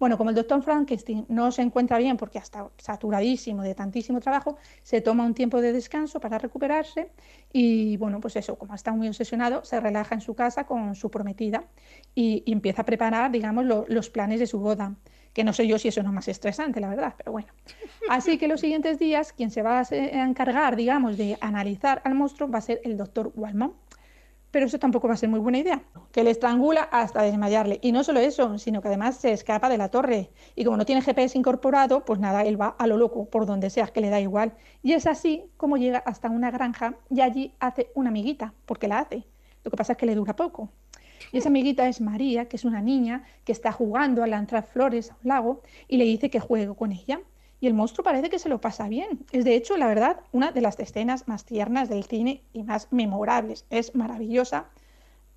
Bueno, 0.03 0.19
como 0.19 0.31
el 0.31 0.35
doctor 0.35 0.61
Frankenstein 0.65 1.27
no 1.29 1.53
se 1.53 1.63
encuentra 1.63 1.97
bien 1.97 2.17
porque 2.17 2.39
está 2.39 2.69
saturadísimo 2.77 3.63
de 3.63 3.73
tantísimo 3.77 4.19
trabajo, 4.19 4.57
se 4.83 5.01
toma 5.01 5.25
un 5.25 5.33
tiempo 5.33 5.61
de 5.61 5.73
descanso 5.73 6.19
para 6.19 6.39
recuperarse 6.39 7.13
y, 7.53 7.97
bueno, 7.99 8.19
pues 8.19 8.35
eso, 8.35 8.59
como 8.59 8.75
está 8.75 8.91
muy 8.91 9.07
obsesionado, 9.07 9.65
se 9.65 9.79
relaja 9.79 10.17
en 10.17 10.21
su 10.21 10.35
casa 10.35 10.67
con 10.67 10.97
su 10.97 11.09
prometida 11.09 11.63
y, 12.17 12.43
empieza 12.51 12.83
a 12.83 12.85
preparar, 12.85 13.31
digamos, 13.31 13.65
lo- 13.65 13.85
los 13.87 14.11
planes 14.11 14.41
de 14.41 14.49
su 14.49 14.59
boda, 14.59 14.97
que 15.33 15.45
no 15.45 15.53
sé 15.53 15.69
yo 15.69 15.79
si 15.79 15.87
eso 15.87 16.03
no 16.03 16.09
es 16.09 16.15
más 16.17 16.27
estresante, 16.27 16.81
la 16.81 16.89
verdad, 16.89 17.15
pero 17.17 17.31
bueno. 17.31 17.53
Así 18.09 18.39
que 18.39 18.49
los 18.49 18.61
siguientes 18.61 18.99
días, 18.99 19.33
quien 19.33 19.53
se 19.53 19.63
va 19.63 19.79
a, 19.79 19.87
encargar, 19.93 20.75
digamos, 20.75 21.17
de 21.17 21.39
analizar 21.41 22.03
al 22.05 22.17
monstruo 22.17 22.51
va 22.51 22.59
a 22.59 22.63
ser 22.63 22.81
el 22.83 22.97
doctor 22.97 23.31
Wallman. 23.37 23.73
Pero 24.53 24.67
eso 24.67 24.79
tampoco 24.79 25.09
va 25.09 25.15
a 25.15 25.17
ser 25.17 25.31
muy 25.31 25.41
buena 25.41 25.59
idea, 25.59 25.83
que 26.13 26.23
le 26.23 26.31
estrangula 26.31 26.83
hasta 26.83 27.23
desmayarle. 27.23 27.79
Y 27.83 27.91
no 27.91 28.05
solo 28.05 28.21
eso, 28.21 28.59
sino 28.59 28.83
que 28.83 28.89
además 28.89 29.17
se 29.17 29.33
escapa 29.33 29.69
de 29.69 29.79
la 29.79 29.89
torre. 29.89 30.31
Y 30.55 30.65
como 30.65 30.77
no 30.77 30.85
tiene 30.85 31.03
GPS 31.03 31.37
incorporado, 31.37 32.05
pues 32.05 32.21
nada, 32.21 32.43
él 32.43 32.61
va 32.61 32.69
a 32.79 32.87
lo 32.87 32.99
loco, 32.99 33.25
por 33.25 33.47
donde 33.47 33.71
sea, 33.71 33.89
que 33.89 34.03
le 34.03 34.11
da 34.11 34.21
igual. 34.21 34.53
Y 34.83 34.93
es 34.93 35.07
así 35.07 35.51
como 35.57 35.79
llega 35.79 35.99
hasta 35.99 36.29
una 36.29 36.51
granja 36.51 36.95
y 37.11 37.23
allí 37.23 37.55
hace 37.59 37.91
una 37.95 38.11
amiguita, 38.11 38.55
porque 38.67 38.89
la 38.89 39.01
hace. 39.01 39.27
Lo 39.65 39.71
que 39.71 39.77
pasa 39.77 39.93
es 39.95 39.99
que 39.99 40.07
le 40.07 40.15
dura 40.15 40.37
poco. 40.37 40.71
Y 41.33 41.39
esa 41.39 41.49
amiguita 41.49 41.89
es 41.89 42.03
María, 42.03 42.47
que 42.47 42.57
es 42.57 42.65
una 42.67 42.83
niña 42.83 43.25
que 43.45 43.53
está 43.53 43.73
jugando 43.73 44.23
a 44.23 44.27
lanzar 44.27 44.65
flores 44.65 45.13
a 45.13 45.15
un 45.15 45.29
lago 45.29 45.63
y 45.89 45.97
le 45.97 46.05
dice 46.05 46.29
que 46.29 46.41
juegue 46.41 46.75
con 46.75 46.93
ella. 46.93 47.21
Y 47.63 47.69
el 47.69 47.75
monstruo 47.75 48.03
parece 48.03 48.29
que 48.29 48.41
se 48.41 48.49
lo 48.49 48.61
pasa 48.61 48.89
bien. 48.89 49.25
Es 49.31 49.45
de 49.45 49.55
hecho, 49.55 49.77
la 49.77 49.87
verdad, 49.87 50.19
una 50.33 50.51
de 50.51 50.61
las 50.61 50.81
escenas 50.81 51.29
más 51.29 51.45
tiernas 51.45 51.89
del 51.89 52.03
cine 52.03 52.43
y 52.53 52.65
más 52.65 52.89
memorables. 52.91 53.67
Es 53.71 53.95
maravillosa 53.95 54.67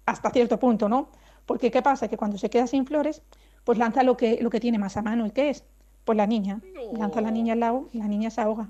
hasta 0.07 0.31
cierto 0.31 0.57
punto, 0.57 0.89
¿no? 0.89 1.07
Porque 1.45 1.69
¿qué 1.69 1.83
pasa? 1.83 2.07
Que 2.07 2.17
cuando 2.17 2.39
se 2.39 2.49
queda 2.49 2.65
sin 2.65 2.87
flores, 2.87 3.21
pues 3.63 3.77
lanza 3.77 4.01
lo 4.01 4.17
que, 4.17 4.39
lo 4.41 4.49
que 4.49 4.59
tiene 4.59 4.79
más 4.79 4.97
a 4.97 5.03
mano. 5.03 5.27
¿Y 5.27 5.29
qué 5.29 5.51
es? 5.51 5.65
Pues 6.03 6.17
la 6.17 6.25
niña. 6.25 6.61
Lanza 6.97 7.19
a 7.19 7.21
la 7.21 7.29
niña 7.29 7.53
al 7.53 7.59
lago 7.59 7.89
y 7.93 7.99
la 7.99 8.07
niña 8.07 8.31
se 8.31 8.41
ahoga. 8.41 8.69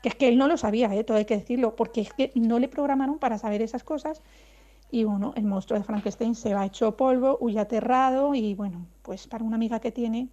Que 0.00 0.10
es 0.10 0.14
que 0.14 0.28
él 0.28 0.38
no 0.38 0.46
lo 0.46 0.56
sabía, 0.56 0.94
¿eh? 0.94 1.02
todo 1.02 1.16
hay 1.16 1.24
que 1.24 1.36
decirlo, 1.36 1.74
porque 1.74 2.02
es 2.02 2.12
que 2.12 2.30
no 2.36 2.60
le 2.60 2.68
programaron 2.68 3.18
para 3.18 3.38
saber 3.38 3.60
esas 3.60 3.82
cosas. 3.82 4.22
Y 4.92 5.02
bueno, 5.02 5.32
el 5.34 5.46
monstruo 5.46 5.80
de 5.80 5.84
Frankenstein 5.84 6.36
se 6.36 6.54
va 6.54 6.64
hecho 6.64 6.96
polvo, 6.96 7.38
huye 7.40 7.58
aterrado 7.58 8.36
y 8.36 8.54
bueno, 8.54 8.86
pues 9.02 9.26
para 9.26 9.42
una 9.42 9.56
amiga 9.56 9.80
que 9.80 9.90
tiene, 9.90 10.28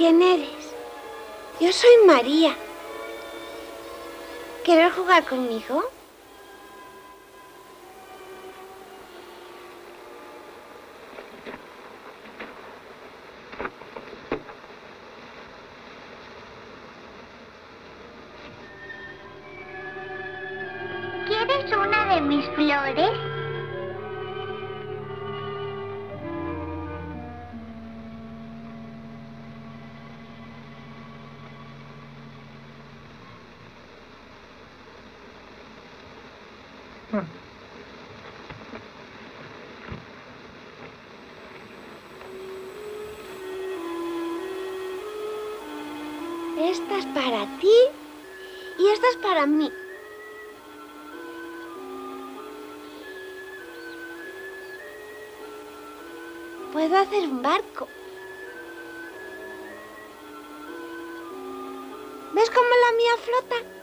¿Quién 0.00 0.22
eres? 0.22 0.48
Yo 1.60 1.70
soy 1.74 1.90
María. 2.06 2.56
¿Quieres 4.64 4.94
jugar 4.94 5.26
conmigo? 5.26 5.84
Puedo 56.90 57.04
hacer 57.04 57.22
un 57.22 57.40
barco. 57.40 57.86
¿Ves 62.34 62.50
cómo 62.50 62.68
la 62.68 62.96
mía 62.96 63.12
flota? 63.24 63.79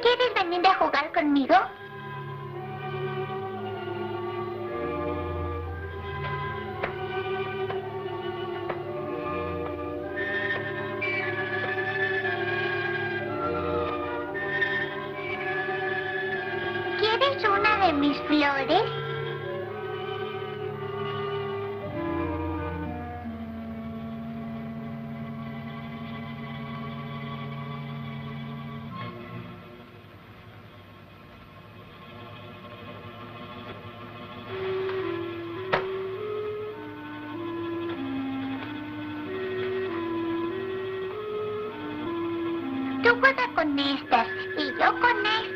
¿Quieres 0.00 0.34
venir 0.34 0.66
a 0.66 0.74
jugar 0.76 1.12
conmigo? 1.12 1.54
Juega 43.80 43.98
con 43.98 43.98
estas 43.98 44.28
y 44.56 44.66
yo 44.78 44.92
con 45.00 45.26
estas. 45.26 45.49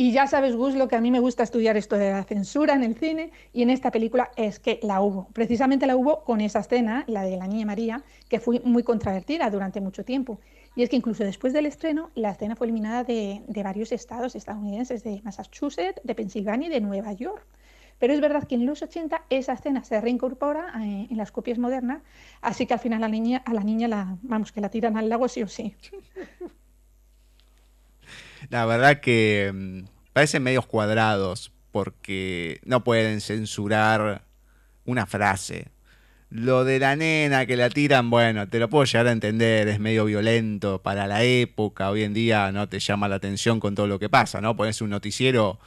Y 0.00 0.12
ya 0.12 0.28
sabes, 0.28 0.54
Gus, 0.54 0.76
lo 0.76 0.86
que 0.86 0.94
a 0.94 1.00
mí 1.00 1.10
me 1.10 1.18
gusta 1.18 1.42
estudiar 1.42 1.76
esto 1.76 1.96
de 1.96 2.12
la 2.12 2.22
censura 2.22 2.74
en 2.74 2.84
el 2.84 2.94
cine 2.94 3.32
y 3.52 3.62
en 3.62 3.70
esta 3.70 3.90
película 3.90 4.30
es 4.36 4.60
que 4.60 4.78
la 4.84 5.00
hubo. 5.00 5.26
Precisamente 5.32 5.88
la 5.88 5.96
hubo 5.96 6.22
con 6.22 6.40
esa 6.40 6.60
escena, 6.60 7.02
la 7.08 7.24
de 7.24 7.36
la 7.36 7.48
niña 7.48 7.66
María, 7.66 8.04
que 8.28 8.38
fue 8.38 8.60
muy 8.60 8.84
controvertida 8.84 9.50
durante 9.50 9.80
mucho 9.80 10.04
tiempo. 10.04 10.38
Y 10.76 10.84
es 10.84 10.88
que 10.88 10.94
incluso 10.94 11.24
después 11.24 11.52
del 11.52 11.66
estreno, 11.66 12.12
la 12.14 12.30
escena 12.30 12.54
fue 12.54 12.68
eliminada 12.68 13.02
de, 13.02 13.42
varios 13.64 13.90
estados 13.90 14.36
estadounidenses, 14.36 15.02
de 15.02 15.20
Massachusetts, 15.24 16.00
de 16.04 16.14
Pensilvania 16.14 16.68
y 16.68 16.70
de 16.70 16.80
Nueva 16.80 17.12
York. 17.14 17.44
Pero 17.98 18.14
es 18.14 18.20
verdad 18.20 18.46
que 18.46 18.54
en 18.54 18.66
los 18.66 18.82
80 18.82 19.24
esa 19.30 19.54
escena 19.54 19.82
se 19.82 20.00
reincorpora 20.00 20.74
eh, 20.80 21.08
en 21.10 21.16
las 21.16 21.32
copias 21.32 21.58
modernas, 21.58 22.02
así 22.40 22.66
que 22.66 22.74
al 22.74 22.78
final 22.78 23.02
a 23.02 23.08
la 23.08 23.08
niña, 23.08 23.42
a 23.44 23.52
la, 23.52 23.64
niña 23.64 23.88
la, 23.88 24.16
vamos, 24.22 24.52
que 24.52 24.60
la 24.60 24.68
tiran 24.68 24.96
al 24.96 25.08
lago 25.08 25.26
sí 25.26 25.42
o 25.42 25.48
sí. 25.48 25.74
La 28.50 28.64
verdad 28.66 29.00
que 29.00 29.52
mm, 29.54 30.12
parecen 30.12 30.42
medios 30.42 30.66
cuadrados 30.66 31.52
porque 31.70 32.60
no 32.64 32.82
pueden 32.82 33.20
censurar 33.20 34.24
una 34.84 35.06
frase. 35.06 35.68
Lo 36.30 36.64
de 36.64 36.78
la 36.78 36.94
nena 36.94 37.46
que 37.46 37.56
la 37.56 37.70
tiran, 37.70 38.10
bueno, 38.10 38.48
te 38.48 38.58
lo 38.58 38.68
puedo 38.68 38.84
llegar 38.84 39.06
a 39.06 39.12
entender, 39.12 39.68
es 39.68 39.80
medio 39.80 40.04
violento 40.04 40.82
para 40.82 41.06
la 41.06 41.24
época, 41.24 41.90
hoy 41.90 42.02
en 42.02 42.12
día 42.12 42.52
no 42.52 42.68
te 42.68 42.80
llama 42.80 43.08
la 43.08 43.16
atención 43.16 43.60
con 43.60 43.74
todo 43.74 43.86
lo 43.86 43.98
que 43.98 44.10
pasa, 44.10 44.40
¿no? 44.40 44.54
Pones 44.54 44.82
un 44.82 44.90
noticiero 44.90 45.58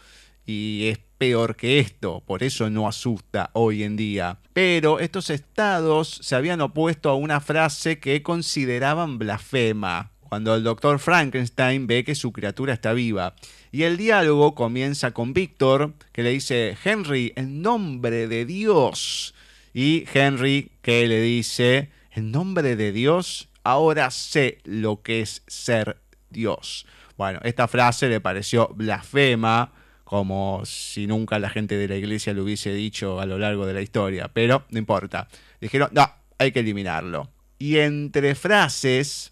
y 0.46 0.88
es 0.90 1.00
peor 1.18 1.56
que 1.56 1.80
esto, 1.80 2.22
por 2.26 2.44
eso 2.44 2.70
no 2.70 2.88
asusta 2.88 3.50
hoy 3.54 3.84
en 3.84 3.96
día. 3.96 4.40
Pero 4.54 5.00
estos 5.00 5.30
estados 5.30 6.20
se 6.22 6.36
habían 6.36 6.62
opuesto 6.62 7.10
a 7.10 7.16
una 7.16 7.40
frase 7.40 8.00
que 8.00 8.22
consideraban 8.22 9.18
blasfema, 9.18 10.11
cuando 10.32 10.56
el 10.56 10.64
doctor 10.64 10.98
Frankenstein 10.98 11.88
ve 11.88 12.06
que 12.06 12.16
su 12.16 12.32
criatura 12.32 12.72
está 12.72 12.94
viva. 12.94 13.36
Y 13.70 13.84
el 13.84 13.98
diálogo 13.98 14.56
comienza 14.56 15.12
con 15.12 15.34
Víctor, 15.34 15.92
que 16.14 16.24
le 16.24 16.30
dice, 16.30 16.78
Henry, 16.86 17.34
en 17.36 17.62
nombre 17.62 18.30
de 18.30 18.46
Dios. 18.46 19.34
Y 19.74 20.06
Henry, 20.14 20.72
que 20.84 21.06
le 21.06 21.20
dice, 21.20 21.90
en 22.14 22.32
nombre 22.32 22.78
de 22.78 22.94
Dios, 22.94 23.50
ahora 23.66 24.10
sé 24.10 24.60
lo 24.64 25.02
que 25.02 25.20
es 25.20 25.44
ser 25.48 25.98
Dios. 26.30 26.86
Bueno, 27.18 27.42
esta 27.44 27.68
frase 27.68 28.08
le 28.08 28.22
pareció 28.22 28.70
blasfema, 28.74 29.74
como 30.06 30.62
si 30.64 31.08
nunca 31.08 31.40
la 31.40 31.50
gente 31.50 31.76
de 31.76 31.90
la 31.90 31.98
iglesia 31.98 32.34
lo 32.34 32.44
hubiese 32.44 32.74
dicho 32.74 33.20
a 33.20 33.26
lo 33.26 33.38
largo 33.38 33.66
de 33.66 33.74
la 33.74 33.82
historia, 33.82 34.32
pero 34.34 34.64
no 34.70 34.80
importa. 34.80 35.28
Dijeron, 35.60 35.90
no, 35.92 36.10
hay 36.38 36.54
que 36.54 36.62
eliminarlo. 36.62 37.30
Y 37.60 37.80
entre 37.80 38.34
frases, 38.34 39.31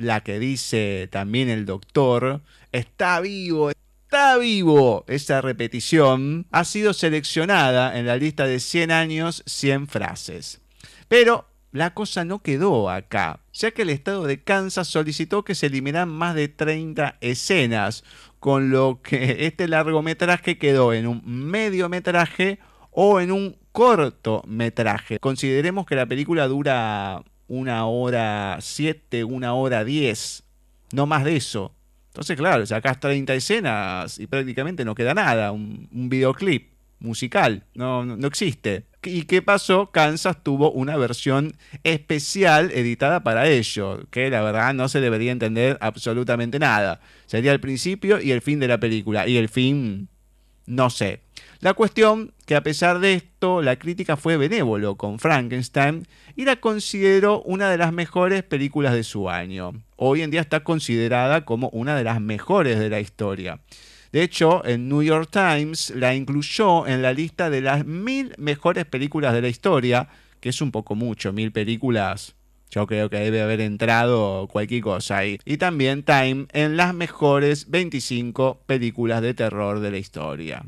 la 0.00 0.22
que 0.22 0.38
dice 0.38 1.08
también 1.10 1.48
el 1.48 1.66
doctor, 1.66 2.40
está 2.72 3.20
vivo, 3.20 3.70
está 3.70 4.38
vivo. 4.38 5.04
Esa 5.06 5.40
repetición 5.40 6.46
ha 6.50 6.64
sido 6.64 6.92
seleccionada 6.92 7.98
en 7.98 8.06
la 8.06 8.16
lista 8.16 8.46
de 8.46 8.60
100 8.60 8.90
años, 8.90 9.42
100 9.46 9.88
frases. 9.88 10.60
Pero 11.08 11.46
la 11.72 11.94
cosa 11.94 12.24
no 12.24 12.42
quedó 12.42 12.90
acá, 12.90 13.40
ya 13.52 13.70
que 13.70 13.82
el 13.82 13.90
estado 13.90 14.24
de 14.24 14.42
Kansas 14.42 14.88
solicitó 14.88 15.44
que 15.44 15.54
se 15.54 15.66
eliminaran 15.66 16.08
más 16.08 16.34
de 16.34 16.48
30 16.48 17.18
escenas, 17.20 18.02
con 18.40 18.70
lo 18.70 19.00
que 19.02 19.36
este 19.46 19.68
largometraje 19.68 20.58
quedó 20.58 20.92
en 20.92 21.06
un 21.06 21.22
mediometraje 21.24 22.58
o 22.90 23.20
en 23.20 23.30
un 23.30 23.56
cortometraje. 23.72 25.20
Consideremos 25.20 25.86
que 25.86 25.94
la 25.94 26.06
película 26.06 26.48
dura 26.48 27.22
una 27.50 27.84
hora 27.86 28.58
7, 28.60 29.24
una 29.24 29.54
hora 29.54 29.84
10, 29.84 30.44
no 30.92 31.06
más 31.06 31.24
de 31.24 31.36
eso. 31.36 31.74
Entonces, 32.10 32.36
claro, 32.36 32.64
sacás 32.64 33.00
30 33.00 33.34
escenas 33.34 34.20
y 34.20 34.28
prácticamente 34.28 34.84
no 34.84 34.94
queda 34.94 35.14
nada, 35.14 35.50
un, 35.50 35.88
videoclip 35.90 36.70
musical, 37.00 37.64
no, 37.74 38.04
no 38.04 38.26
existe. 38.28 38.84
¿Y 39.02 39.22
qué 39.22 39.42
pasó? 39.42 39.90
Kansas 39.90 40.44
tuvo 40.44 40.70
una 40.70 40.96
versión 40.96 41.54
especial 41.82 42.70
editada 42.70 43.24
para 43.24 43.48
ello, 43.48 44.06
que 44.10 44.30
la 44.30 44.42
verdad 44.42 44.72
no 44.72 44.88
se 44.88 45.00
debería 45.00 45.32
entender 45.32 45.76
absolutamente 45.80 46.60
nada. 46.60 47.00
Sería 47.26 47.50
el 47.50 47.60
principio 47.60 48.20
y 48.20 48.30
el 48.30 48.42
fin 48.42 48.60
de 48.60 48.68
la 48.68 48.78
película, 48.78 49.26
y 49.26 49.36
el 49.36 49.48
fin, 49.48 50.08
no 50.66 50.88
sé. 50.88 51.22
La 51.60 51.74
cuestión 51.74 52.32
que 52.46 52.56
a 52.56 52.62
pesar 52.62 53.00
de 53.00 53.12
esto, 53.12 53.60
la 53.60 53.78
crítica 53.78 54.16
fue 54.16 54.38
benévolo 54.38 54.96
con 54.96 55.18
Frankenstein 55.18 56.06
y 56.34 56.46
la 56.46 56.56
consideró 56.56 57.42
una 57.42 57.68
de 57.68 57.76
las 57.76 57.92
mejores 57.92 58.42
películas 58.42 58.94
de 58.94 59.04
su 59.04 59.28
año. 59.28 59.72
Hoy 59.96 60.22
en 60.22 60.30
día 60.30 60.40
está 60.40 60.64
considerada 60.64 61.44
como 61.44 61.68
una 61.68 61.94
de 61.96 62.04
las 62.04 62.18
mejores 62.18 62.78
de 62.78 62.88
la 62.88 63.00
historia. 63.00 63.60
De 64.10 64.22
hecho, 64.22 64.64
el 64.64 64.88
New 64.88 65.02
York 65.02 65.28
Times 65.30 65.90
la 65.90 66.14
incluyó 66.14 66.86
en 66.86 67.02
la 67.02 67.12
lista 67.12 67.50
de 67.50 67.60
las 67.60 67.84
mil 67.84 68.32
mejores 68.38 68.86
películas 68.86 69.34
de 69.34 69.42
la 69.42 69.48
historia, 69.48 70.08
que 70.40 70.48
es 70.48 70.62
un 70.62 70.70
poco 70.70 70.94
mucho, 70.94 71.34
mil 71.34 71.52
películas. 71.52 72.36
Yo 72.70 72.86
creo 72.86 73.10
que 73.10 73.18
debe 73.18 73.42
haber 73.42 73.60
entrado 73.60 74.48
cualquier 74.48 74.80
cosa 74.80 75.18
ahí. 75.18 75.38
Y 75.44 75.58
también 75.58 76.04
Time 76.04 76.46
en 76.54 76.78
las 76.78 76.94
mejores 76.94 77.70
25 77.70 78.62
películas 78.64 79.20
de 79.20 79.34
terror 79.34 79.80
de 79.80 79.90
la 79.90 79.98
historia. 79.98 80.64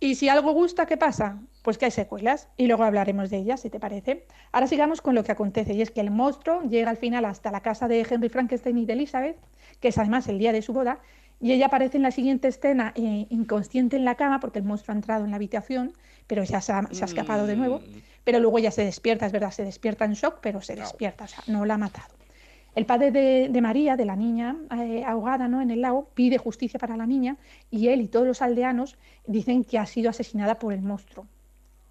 Y 0.00 0.16
si 0.16 0.28
algo 0.28 0.52
gusta, 0.52 0.86
¿qué 0.86 0.96
pasa? 0.96 1.40
Pues 1.62 1.78
que 1.78 1.86
hay 1.86 1.90
secuelas 1.90 2.48
y 2.56 2.66
luego 2.66 2.84
hablaremos 2.84 3.30
de 3.30 3.38
ellas, 3.38 3.60
si 3.60 3.70
te 3.70 3.80
parece. 3.80 4.26
Ahora 4.52 4.66
sigamos 4.66 5.00
con 5.00 5.14
lo 5.14 5.24
que 5.24 5.32
acontece 5.32 5.72
y 5.74 5.82
es 5.82 5.90
que 5.90 6.00
el 6.00 6.10
monstruo 6.10 6.62
llega 6.62 6.90
al 6.90 6.96
final 6.96 7.24
hasta 7.24 7.50
la 7.50 7.60
casa 7.60 7.88
de 7.88 8.06
Henry 8.08 8.28
Frankenstein 8.28 8.78
y 8.78 8.86
de 8.86 8.92
Elizabeth, 8.92 9.38
que 9.80 9.88
es 9.88 9.98
además 9.98 10.28
el 10.28 10.38
día 10.38 10.52
de 10.52 10.62
su 10.62 10.72
boda, 10.72 11.00
y 11.40 11.52
ella 11.52 11.66
aparece 11.66 11.96
en 11.96 12.02
la 12.02 12.10
siguiente 12.10 12.48
escena 12.48 12.92
eh, 12.96 13.26
inconsciente 13.30 13.96
en 13.96 14.04
la 14.04 14.14
cama 14.14 14.40
porque 14.40 14.58
el 14.58 14.64
monstruo 14.64 14.94
ha 14.94 14.96
entrado 14.96 15.24
en 15.24 15.30
la 15.30 15.36
habitación, 15.36 15.92
pero 16.26 16.44
ya 16.44 16.60
se 16.60 16.72
ha, 16.72 16.88
se 16.90 17.02
ha 17.02 17.06
escapado 17.06 17.46
de 17.46 17.56
nuevo. 17.56 17.80
Pero 18.24 18.40
luego 18.40 18.58
ya 18.58 18.70
se 18.70 18.84
despierta, 18.84 19.26
es 19.26 19.32
verdad, 19.32 19.50
se 19.50 19.64
despierta 19.64 20.04
en 20.04 20.14
shock, 20.14 20.38
pero 20.40 20.62
se 20.62 20.74
despierta, 20.74 21.24
o 21.24 21.28
sea, 21.28 21.40
no 21.46 21.64
la 21.64 21.74
ha 21.74 21.78
matado. 21.78 22.13
El 22.74 22.86
padre 22.86 23.12
de, 23.12 23.60
María, 23.60 23.96
de 23.96 24.04
la 24.04 24.16
niña 24.16 24.56
eh, 24.76 25.04
ahogada 25.06 25.46
¿no? 25.46 25.62
en 25.62 25.70
el 25.70 25.80
lago, 25.80 26.08
pide 26.14 26.38
justicia 26.38 26.78
para 26.78 26.96
la 26.96 27.06
niña 27.06 27.36
y 27.70 27.88
él 27.88 28.00
y 28.00 28.08
todos 28.08 28.26
los 28.26 28.42
aldeanos 28.42 28.98
dicen 29.26 29.62
que 29.62 29.78
ha 29.78 29.86
sido 29.86 30.10
asesinada 30.10 30.56
por 30.56 30.72
el 30.72 30.82
monstruo. 30.82 31.26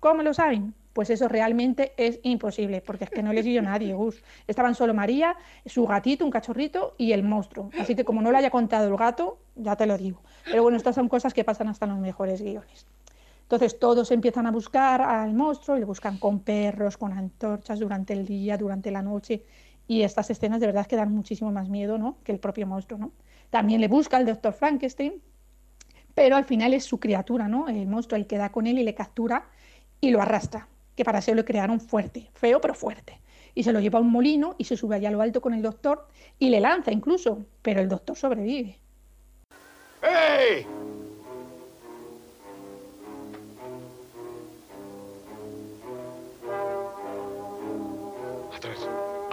¿Cómo 0.01 0.23
lo 0.23 0.33
saben? 0.33 0.73
Pues 0.91 1.09
eso 1.09 1.29
realmente 1.29 1.93
es 1.95 2.19
imposible, 2.23 2.81
porque 2.81 3.05
es 3.05 3.09
que 3.09 3.23
no 3.23 3.31
les 3.31 3.45
dio 3.45 3.61
nadie, 3.61 3.93
Gus. 3.95 4.21
Estaban 4.45 4.75
solo 4.75 4.93
María, 4.93 5.37
su 5.65 5.87
gatito, 5.87 6.25
un 6.25 6.31
cachorrito 6.31 6.95
y 6.97 7.13
el 7.13 7.23
monstruo. 7.23 7.69
Así 7.79 7.95
que 7.95 8.03
como 8.03 8.21
no 8.21 8.31
le 8.31 8.39
haya 8.39 8.49
contado 8.49 8.89
el 8.89 8.97
gato, 8.97 9.39
ya 9.55 9.77
te 9.77 9.85
lo 9.85 9.97
digo. 9.97 10.21
Pero 10.43 10.63
bueno, 10.63 10.75
estas 10.75 10.95
son 10.95 11.07
cosas 11.07 11.33
que 11.33 11.45
pasan 11.45 11.69
hasta 11.69 11.85
en 11.85 11.91
los 11.91 11.99
mejores 12.01 12.41
guiones. 12.41 12.85
Entonces 13.43 13.79
todos 13.79 14.11
empiezan 14.11 14.47
a 14.47 14.51
buscar 14.51 15.01
al 15.01 15.33
monstruo 15.33 15.77
y 15.77 15.81
lo 15.81 15.87
buscan 15.87 16.17
con 16.17 16.39
perros, 16.39 16.97
con 16.97 17.13
antorchas 17.13 17.79
durante 17.79 18.13
el 18.13 18.25
día, 18.25 18.57
durante 18.57 18.91
la 18.91 19.01
noche 19.01 19.43
y 19.87 20.01
estas 20.01 20.29
escenas 20.29 20.59
de 20.59 20.67
verdad 20.67 20.87
que 20.87 20.95
dan 20.95 21.13
muchísimo 21.13 21.51
más 21.51 21.69
miedo 21.69 21.97
¿no? 21.97 22.17
que 22.23 22.31
el 22.31 22.39
propio 22.39 22.67
monstruo. 22.67 22.99
¿no? 22.99 23.11
También 23.49 23.81
le 23.81 23.87
busca 23.87 24.17
al 24.17 24.25
doctor 24.25 24.53
Frankenstein, 24.53 25.21
pero 26.15 26.35
al 26.35 26.45
final 26.45 26.73
es 26.73 26.85
su 26.85 26.99
criatura, 26.99 27.47
¿no? 27.47 27.67
el 27.67 27.87
monstruo 27.87 28.17
el 28.17 28.27
que 28.27 28.37
da 28.37 28.51
con 28.51 28.67
él 28.67 28.79
y 28.79 28.83
le 28.83 28.93
captura 28.93 29.45
y 29.99 30.11
lo 30.11 30.21
arrastra, 30.21 30.67
que 30.95 31.03
para 31.03 31.19
eso 31.19 31.33
lo 31.33 31.45
crearon 31.45 31.79
fuerte, 31.79 32.29
feo 32.33 32.61
pero 32.61 32.73
fuerte. 32.73 33.19
Y 33.55 33.63
se 33.63 33.71
lo 33.71 33.79
lleva 33.79 33.99
a 33.99 34.01
un 34.01 34.11
molino 34.11 34.55
y 34.57 34.63
se 34.63 34.75
sube 34.75 34.95
allá 34.95 35.09
a 35.09 35.11
lo 35.11 35.21
alto 35.21 35.41
con 35.41 35.53
el 35.53 35.61
doctor 35.61 36.07
y 36.39 36.49
le 36.49 36.59
lanza 36.59 36.91
incluso, 36.91 37.45
pero 37.61 37.81
el 37.81 37.89
doctor 37.89 38.17
sobrevive. 38.17 38.79
¡Hey! 40.01 40.65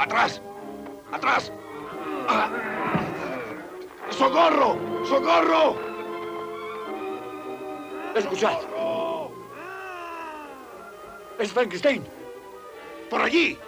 Atrás. 0.00 0.40
¡Atrás! 1.12 1.52
Ah. 2.26 2.48
¡Socorro! 4.08 4.78
¡Socorro! 5.06 5.76
Escuchad. 8.14 8.58
Es 11.38 11.52
Frankenstein. 11.52 12.02
¡Por 13.10 13.20
allí! 13.20 13.58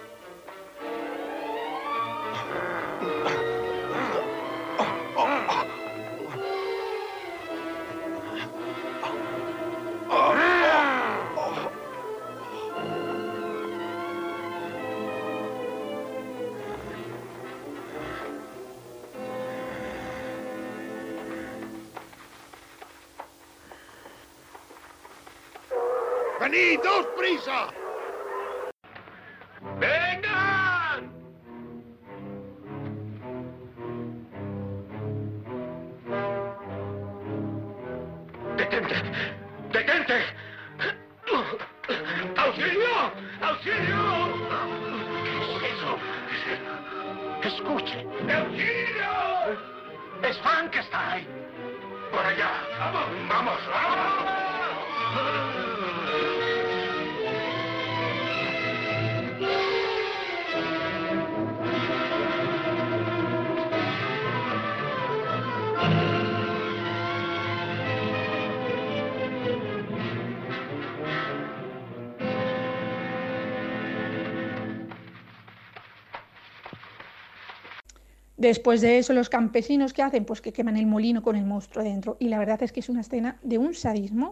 Después 78.47 78.81
de 78.81 78.97
eso, 78.99 79.13
los 79.13 79.29
campesinos, 79.29 79.93
¿qué 79.93 80.01
hacen? 80.03 80.25
Pues 80.25 80.41
que 80.41 80.53
queman 80.53 80.77
el 80.77 80.85
molino 80.85 81.21
con 81.23 81.35
el 81.35 81.45
monstruo 81.45 81.83
dentro. 81.83 82.17
Y 82.19 82.27
la 82.27 82.39
verdad 82.39 82.61
es 82.63 82.71
que 82.73 82.79
es 82.81 82.89
una 82.89 83.01
escena 83.01 83.39
de 83.43 83.57
un 83.57 83.73
sadismo. 83.73 84.27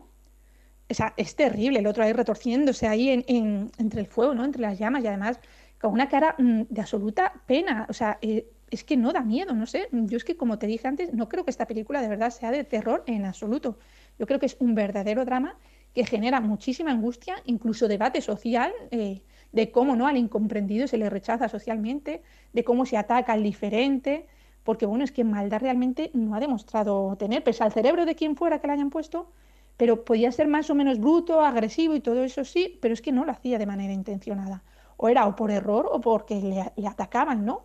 O 0.90 0.94
sea, 0.94 1.14
es 1.18 1.36
terrible, 1.36 1.80
el 1.80 1.88
otro 1.88 2.04
ahí 2.04 2.14
retorciéndose 2.14 2.88
ahí 2.88 3.10
en, 3.10 3.26
en- 3.28 3.72
entre 3.80 4.02
el 4.02 4.08
fuego, 4.08 4.36
¿no? 4.36 4.46
Entre 4.46 4.62
las 4.62 4.80
llamas 4.80 5.04
y 5.04 5.08
además 5.08 5.40
con 5.82 5.94
una 5.94 6.10
cara 6.10 6.36
mm, 6.40 6.64
de 6.70 6.82
absoluta 6.82 7.34
pena. 7.48 7.88
O 7.90 7.94
sea, 7.94 8.20
eh, 8.22 8.48
es 8.72 8.84
que 8.86 8.98
no 8.98 9.14
da 9.14 9.22
miedo, 9.24 9.54
no 9.56 9.68
sé. 9.68 9.90
Yo 9.92 10.18
es 10.18 10.26
que, 10.26 10.38
como 10.38 10.60
te 10.60 10.68
dije 10.68 10.88
antes, 10.88 11.14
no 11.14 11.30
creo 11.30 11.46
que 11.46 11.52
esta 11.52 11.68
película 11.68 12.02
de 12.02 12.10
verdad 12.10 12.32
sea 12.32 12.52
de 12.52 12.64
terror 12.66 13.04
en 13.08 13.26
absoluto. 13.26 13.80
Yo 14.20 14.28
creo 14.28 14.40
que 14.40 14.46
es 14.48 14.58
un 14.60 14.76
verdadero 14.76 15.26
drama 15.26 15.58
que 15.94 16.06
genera 16.06 16.42
muchísima 16.42 16.92
angustia, 16.92 17.36
incluso 17.46 17.88
debate 17.88 18.22
social, 18.22 18.72
eh, 18.92 19.22
de 19.52 19.72
cómo 19.72 19.96
no 19.96 20.08
al 20.08 20.18
incomprendido 20.18 20.88
se 20.88 20.98
le 20.98 21.10
rechaza 21.10 21.50
socialmente, 21.50 22.22
de 22.54 22.64
cómo 22.64 22.86
se 22.86 22.98
ataca 22.98 23.34
al 23.34 23.44
diferente, 23.44 24.28
porque 24.64 24.86
bueno, 24.86 25.04
es 25.04 25.12
que 25.12 25.24
maldad 25.24 25.62
realmente 25.62 26.12
no 26.14 26.36
ha 26.36 26.40
demostrado 26.40 27.16
tener, 27.18 27.44
pese 27.44 27.64
al 27.64 27.72
cerebro 27.72 28.06
de 28.06 28.16
quien 28.16 28.36
fuera 28.36 28.60
que 28.60 28.68
la 28.68 28.74
hayan 28.74 28.90
puesto, 28.90 29.32
pero 29.78 30.06
podía 30.06 30.32
ser 30.32 30.48
más 30.48 30.70
o 30.70 30.76
menos 30.76 31.00
bruto, 31.00 31.42
agresivo 31.42 31.96
y 31.96 32.02
todo 32.02 32.24
eso 32.24 32.46
sí, 32.46 32.78
pero 32.82 32.94
es 32.94 33.02
que 33.02 33.12
no 33.12 33.26
lo 33.26 33.32
hacía 33.32 33.58
de 33.58 33.66
manera 33.66 33.94
intencionada. 33.94 34.64
O 34.98 35.10
era 35.10 35.26
o 35.28 35.36
por 35.36 35.50
error 35.50 35.90
o 35.92 36.00
porque 36.02 36.36
le, 36.36 36.72
le 36.76 36.88
atacaban, 36.88 37.46
¿no? 37.46 37.64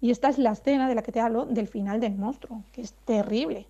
Y 0.00 0.10
esta 0.10 0.28
es 0.28 0.38
la 0.38 0.50
escena 0.52 0.88
de 0.88 0.96
la 0.96 1.02
que 1.02 1.12
te 1.12 1.20
hablo 1.20 1.46
del 1.46 1.68
final 1.68 2.00
del 2.00 2.16
monstruo, 2.16 2.64
que 2.72 2.80
es 2.82 2.92
terrible. 3.04 3.68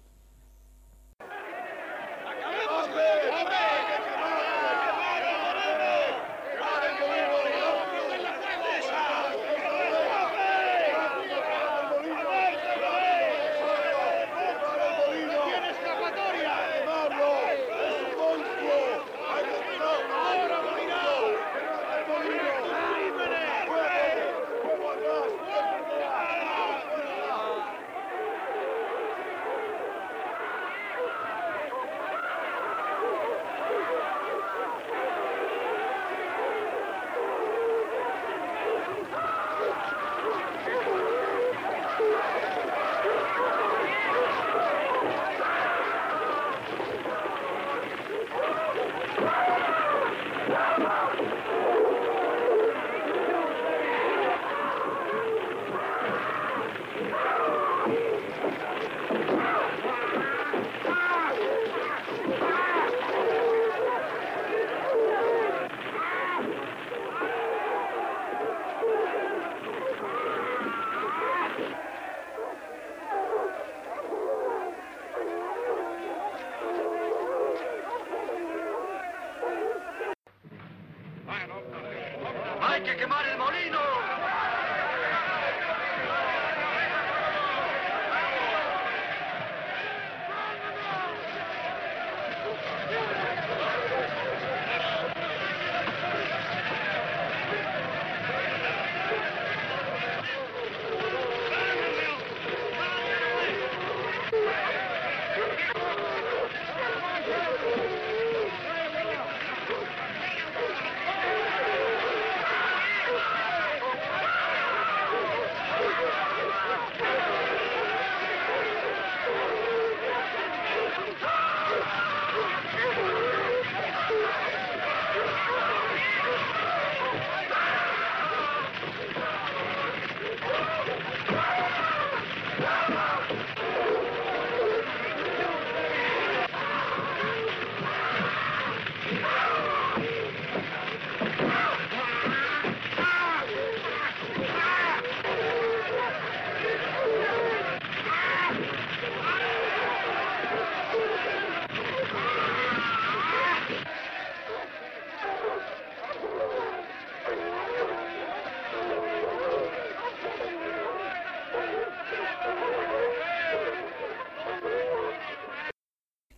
¡Hay 82.60 82.80
que 82.82 82.96
quemar 82.96 83.26
el 83.26 83.38
molino! 83.38 84.11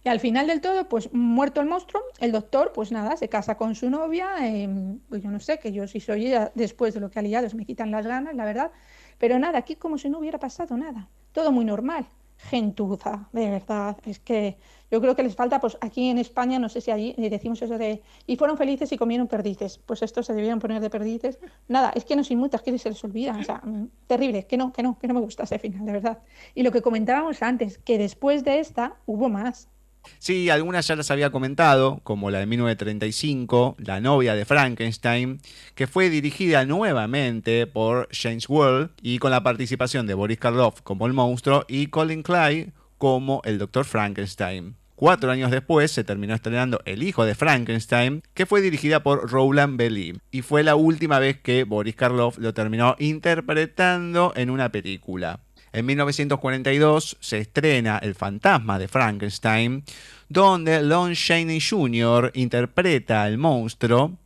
Y 0.05 0.11
al 0.11 0.21
final 0.21 0.47
del 0.47 0.61
todo, 0.61 0.87
pues 0.87 1.13
muerto 1.15 1.63
el 1.63 1.67
monstruo, 1.67 2.03
el 2.21 2.31
doctor, 2.31 2.73
pues 2.75 2.93
nada, 2.93 3.17
se 3.17 3.31
casa 3.31 3.57
con 3.57 3.75
su 3.75 3.89
novia. 3.89 4.29
eh, 4.43 4.99
pues 5.09 5.23
yo 5.23 5.31
no 5.31 5.41
sé, 5.41 5.59
que 5.59 5.73
yo 5.73 5.87
si 5.87 5.99
soy 5.99 6.27
ella, 6.27 6.53
después 6.55 6.93
de 6.93 7.01
lo 7.01 7.11
que 7.11 7.19
ha 7.19 7.23
liado, 7.23 7.49
se 7.49 7.57
me 7.57 7.65
quitan 7.65 7.91
las 7.91 8.07
ganas, 8.07 8.35
la 8.35 8.45
verdad. 8.45 8.71
Pero 9.19 9.39
nada, 9.39 9.59
aquí 9.59 9.77
como 9.77 9.97
si 9.97 10.11
no 10.11 10.19
hubiera 10.19 10.39
pasado 10.39 10.77
nada. 10.77 11.09
Todo 11.33 11.53
muy 11.53 11.65
normal. 11.65 12.07
Gentuza, 12.37 13.29
de 13.33 13.49
verdad. 13.49 13.97
Es 14.05 14.19
que 14.19 14.59
yo 14.91 15.01
creo 15.01 15.17
que 15.17 15.23
les 15.23 15.35
falta, 15.35 15.61
pues 15.61 15.79
aquí 15.81 16.11
en 16.11 16.19
España, 16.19 16.59
no 16.59 16.69
sé 16.69 16.81
si 16.83 16.91
allí 16.91 17.15
decimos 17.17 17.63
eso 17.63 17.79
de. 17.79 18.03
Y 18.27 18.37
fueron 18.37 18.59
felices 18.59 18.93
y 18.93 18.99
comieron 18.99 19.27
perdices. 19.27 19.79
Pues 19.79 20.03
estos 20.03 20.27
se 20.27 20.35
debieron 20.35 20.59
poner 20.59 20.83
de 20.83 20.91
perdices. 20.91 21.39
Nada, 21.69 21.93
es 21.95 22.05
que 22.05 22.15
no 22.17 22.25
sin 22.25 22.39
mutas, 22.39 22.61
que 22.61 22.77
se 22.79 22.91
les 22.91 23.03
olvida. 23.05 23.37
O 23.39 23.43
sea, 23.43 23.63
mm, 23.65 23.89
terrible, 24.07 24.47
que 24.47 24.57
no, 24.59 24.73
que 24.73 24.83
no, 24.83 24.99
que 24.99 25.09
no 25.09 25.15
me 25.15 25.21
gusta 25.21 25.45
ese 25.45 25.59
final, 25.59 25.87
de 25.87 25.93
verdad. 25.93 26.19
Y 26.55 26.63
lo 26.63 26.73
que 26.73 26.83
comentábamos 26.83 27.41
antes, 27.43 27.79
que 27.79 27.97
después 27.97 28.45
de 28.45 28.61
esta 28.61 28.97
hubo 29.07 29.29
más. 29.29 29.71
Sí, 30.19 30.51
algunas 30.51 30.87
ya 30.87 30.97
las 30.97 31.11
había 31.11 31.31
comentado, 31.31 32.01
como 32.03 32.31
la 32.31 32.39
de 32.39 32.47
1935, 32.47 33.77
La 33.79 34.01
novia 34.01 34.35
de 34.35 34.45
Frankenstein, 34.45 35.41
que 35.75 35.87
fue 35.87 36.11
dirigida 36.11 36.65
nuevamente 36.65 37.67
por 37.67 38.09
James 38.13 38.49
Wall 38.49 38.93
y 39.03 39.19
con 39.19 39.31
la 39.31 39.43
participación 39.43 40.07
de 40.07 40.15
Boris 40.15 40.39
Karloff 40.39 40.81
como 40.83 41.07
el 41.07 41.13
monstruo 41.13 41.65
y 41.69 41.89
Colin 41.89 42.23
Clyde 42.23 42.73
como 42.99 43.43
el 43.45 43.59
Dr. 43.59 43.85
Frankenstein. 43.85 44.77
Cuatro 44.97 45.33
años 45.33 45.51
después 45.51 45.91
se 45.91 46.05
terminó 46.05 46.35
estrenando 46.35 46.81
El 46.85 47.03
hijo 47.03 47.25
de 47.25 47.35
Frankenstein, 47.35 48.23
que 48.33 48.47
fue 48.47 48.61
dirigida 48.61 49.03
por 49.03 49.31
Roland 49.31 49.77
Belli, 49.77 50.21
y 50.31 50.43
fue 50.43 50.63
la 50.63 50.77
última 50.77 51.19
vez 51.19 51.41
que 51.41 51.65
Boris 51.65 51.97
Karloff 51.97 52.39
lo 52.39 52.55
terminó 52.55 52.95
interpretando 53.01 54.33
en 54.37 54.51
una 54.51 54.71
película. 54.71 55.41
En 55.75 55.85
1942 55.87 57.16
se 57.18 57.39
estrena 57.39 57.99
El 57.99 58.14
fantasma 58.14 58.79
de 58.79 58.87
Frankenstein, 58.87 59.83
donde 60.29 60.81
Lon 60.81 61.14
Chaney 61.14 61.61
Jr. 61.61 62.31
interpreta 62.35 63.25
al 63.25 63.39
monstruo. 63.39 64.16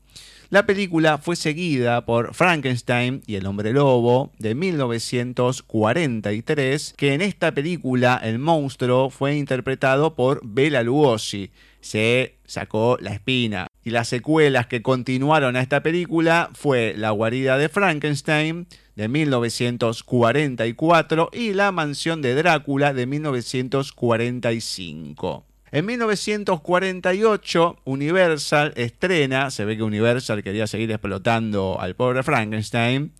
La 0.51 0.67
película 0.67 1.17
fue 1.17 1.37
seguida 1.37 2.05
por 2.05 2.35
Frankenstein 2.35 3.23
y 3.27 3.37
el 3.37 3.47
hombre 3.47 3.73
lobo 3.73 4.31
de 4.39 4.55
1943, 4.55 6.93
que 6.99 7.15
en 7.15 7.23
esta 7.23 7.53
película 7.53 8.21
el 8.23 8.39
monstruo 8.39 9.09
fue 9.09 9.35
interpretado 9.35 10.15
por 10.15 10.43
Bela 10.45 10.83
Lugosi. 10.83 11.51
Se 11.81 12.37
sacó 12.45 12.99
la 13.01 13.13
espina. 13.13 13.69
Y 13.85 13.91
las 13.91 14.09
secuelas 14.09 14.67
que 14.67 14.83
continuaron 14.83 15.55
a 15.57 15.61
esta 15.61 15.83
película 15.83 16.51
fue 16.55 16.95
La 16.97 17.11
guarida 17.11 17.59
de 17.59 17.69
Frankenstein 17.69 18.67
de 18.97 19.09
1944 19.09 21.31
y 21.33 21.53
La 21.55 21.71
mansión 21.73 22.21
de 22.21 22.35
Drácula 22.35 22.93
de 22.93 23.07
1945. 23.07 25.49
En 25.71 25.85
1948, 25.85 27.77
Universal 27.85 28.73
estrena, 28.75 29.51
se 29.51 29.67
ve 29.67 29.77
que 29.77 29.83
Universal 29.83 30.43
quería 30.43 30.67
seguir 30.67 30.91
explotando 30.91 31.79
al 31.79 31.95
pobre 31.95 32.23
Frankenstein, 32.23 33.13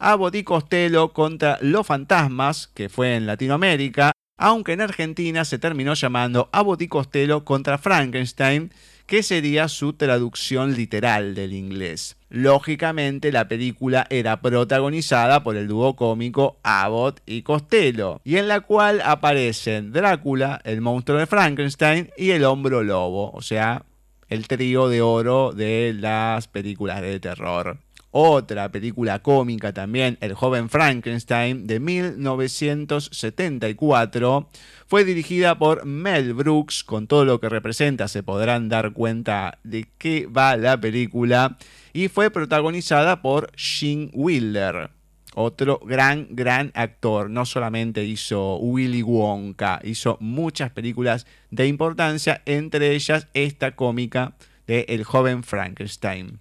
a 0.00 0.16
Boti 0.16 0.42
Costello 0.42 1.12
contra 1.12 1.56
Los 1.62 1.86
Fantasmas, 1.86 2.66
que 2.66 2.88
fue 2.88 3.14
en 3.14 3.26
Latinoamérica, 3.26 4.10
aunque 4.38 4.72
en 4.72 4.80
Argentina 4.80 5.44
se 5.44 5.58
terminó 5.58 5.94
llamando 5.94 6.48
a 6.52 6.64
Costello 6.88 7.44
contra 7.44 7.76
Frankenstein, 7.76 8.72
que 9.06 9.22
sería 9.22 9.68
su 9.68 9.94
traducción 9.94 10.74
literal 10.74 11.34
del 11.34 11.54
inglés. 11.54 12.16
Lógicamente, 12.28 13.32
la 13.32 13.48
película 13.48 14.06
era 14.10 14.40
protagonizada 14.40 15.42
por 15.42 15.56
el 15.56 15.66
dúo 15.66 15.96
cómico 15.96 16.58
Abbott 16.62 17.20
y 17.26 17.42
Costello, 17.42 18.20
y 18.22 18.36
en 18.36 18.48
la 18.48 18.60
cual 18.60 19.00
aparecen 19.02 19.92
Drácula, 19.92 20.60
el 20.64 20.82
monstruo 20.82 21.18
de 21.18 21.26
Frankenstein 21.26 22.10
y 22.16 22.30
el 22.30 22.44
hombro 22.44 22.82
lobo, 22.82 23.32
o 23.32 23.40
sea, 23.40 23.86
el 24.28 24.46
trío 24.46 24.88
de 24.88 25.00
oro 25.00 25.52
de 25.52 25.94
las 25.98 26.46
películas 26.48 27.00
de 27.00 27.18
terror. 27.18 27.78
Otra 28.10 28.70
película 28.70 29.18
cómica 29.18 29.74
también, 29.74 30.16
El 30.22 30.32
joven 30.32 30.70
Frankenstein, 30.70 31.66
de 31.66 31.78
1974, 31.78 34.48
fue 34.86 35.04
dirigida 35.04 35.58
por 35.58 35.84
Mel 35.84 36.32
Brooks, 36.32 36.84
con 36.84 37.06
todo 37.06 37.26
lo 37.26 37.38
que 37.38 37.50
representa 37.50 38.08
se 38.08 38.22
podrán 38.22 38.70
dar 38.70 38.94
cuenta 38.94 39.58
de 39.62 39.88
qué 39.98 40.26
va 40.26 40.56
la 40.56 40.80
película, 40.80 41.58
y 41.92 42.08
fue 42.08 42.30
protagonizada 42.30 43.20
por 43.20 43.52
Gene 43.54 44.08
Wilder, 44.14 44.88
otro 45.34 45.78
gran, 45.84 46.28
gran 46.30 46.72
actor. 46.74 47.28
No 47.28 47.44
solamente 47.44 48.04
hizo 48.04 48.56
Willy 48.56 49.02
Wonka, 49.02 49.80
hizo 49.84 50.16
muchas 50.20 50.70
películas 50.70 51.26
de 51.50 51.66
importancia, 51.66 52.40
entre 52.46 52.94
ellas 52.94 53.28
esta 53.34 53.76
cómica 53.76 54.34
de 54.66 54.86
El 54.88 55.04
joven 55.04 55.42
Frankenstein. 55.42 56.40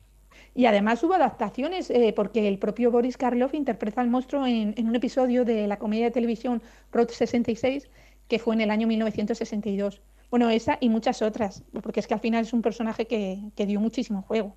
Y 0.58 0.66
además 0.66 1.04
hubo 1.04 1.14
adaptaciones, 1.14 1.92
eh, 1.92 2.14
porque 2.16 2.48
el 2.48 2.58
propio 2.58 2.90
Boris 2.90 3.16
Karloff 3.16 3.54
interpreta 3.54 4.02
al 4.02 4.10
monstruo 4.10 4.48
en, 4.48 4.74
un 4.80 4.96
episodio 4.96 5.46
de 5.46 5.68
la 5.68 5.78
comedia 5.78 6.06
de 6.06 6.12
televisión 6.12 6.64
Road 6.92 7.10
66, 7.10 7.88
que 8.28 8.40
fue 8.40 8.56
en 8.56 8.62
el 8.62 8.72
año 8.72 8.88
1962. 8.88 10.02
Bueno, 10.32 10.50
esa 10.50 10.80
y 10.82 10.90
muchas 10.90 11.22
otras, 11.22 11.64
porque 11.84 12.00
es 12.00 12.08
que 12.08 12.16
al 12.16 12.22
final 12.22 12.44
es 12.44 12.54
un 12.54 12.64
personaje 12.64 13.06
que, 13.06 13.38
que 13.56 13.68
dio 13.68 13.80
muchísimo 13.80 14.24
juego. 14.24 14.56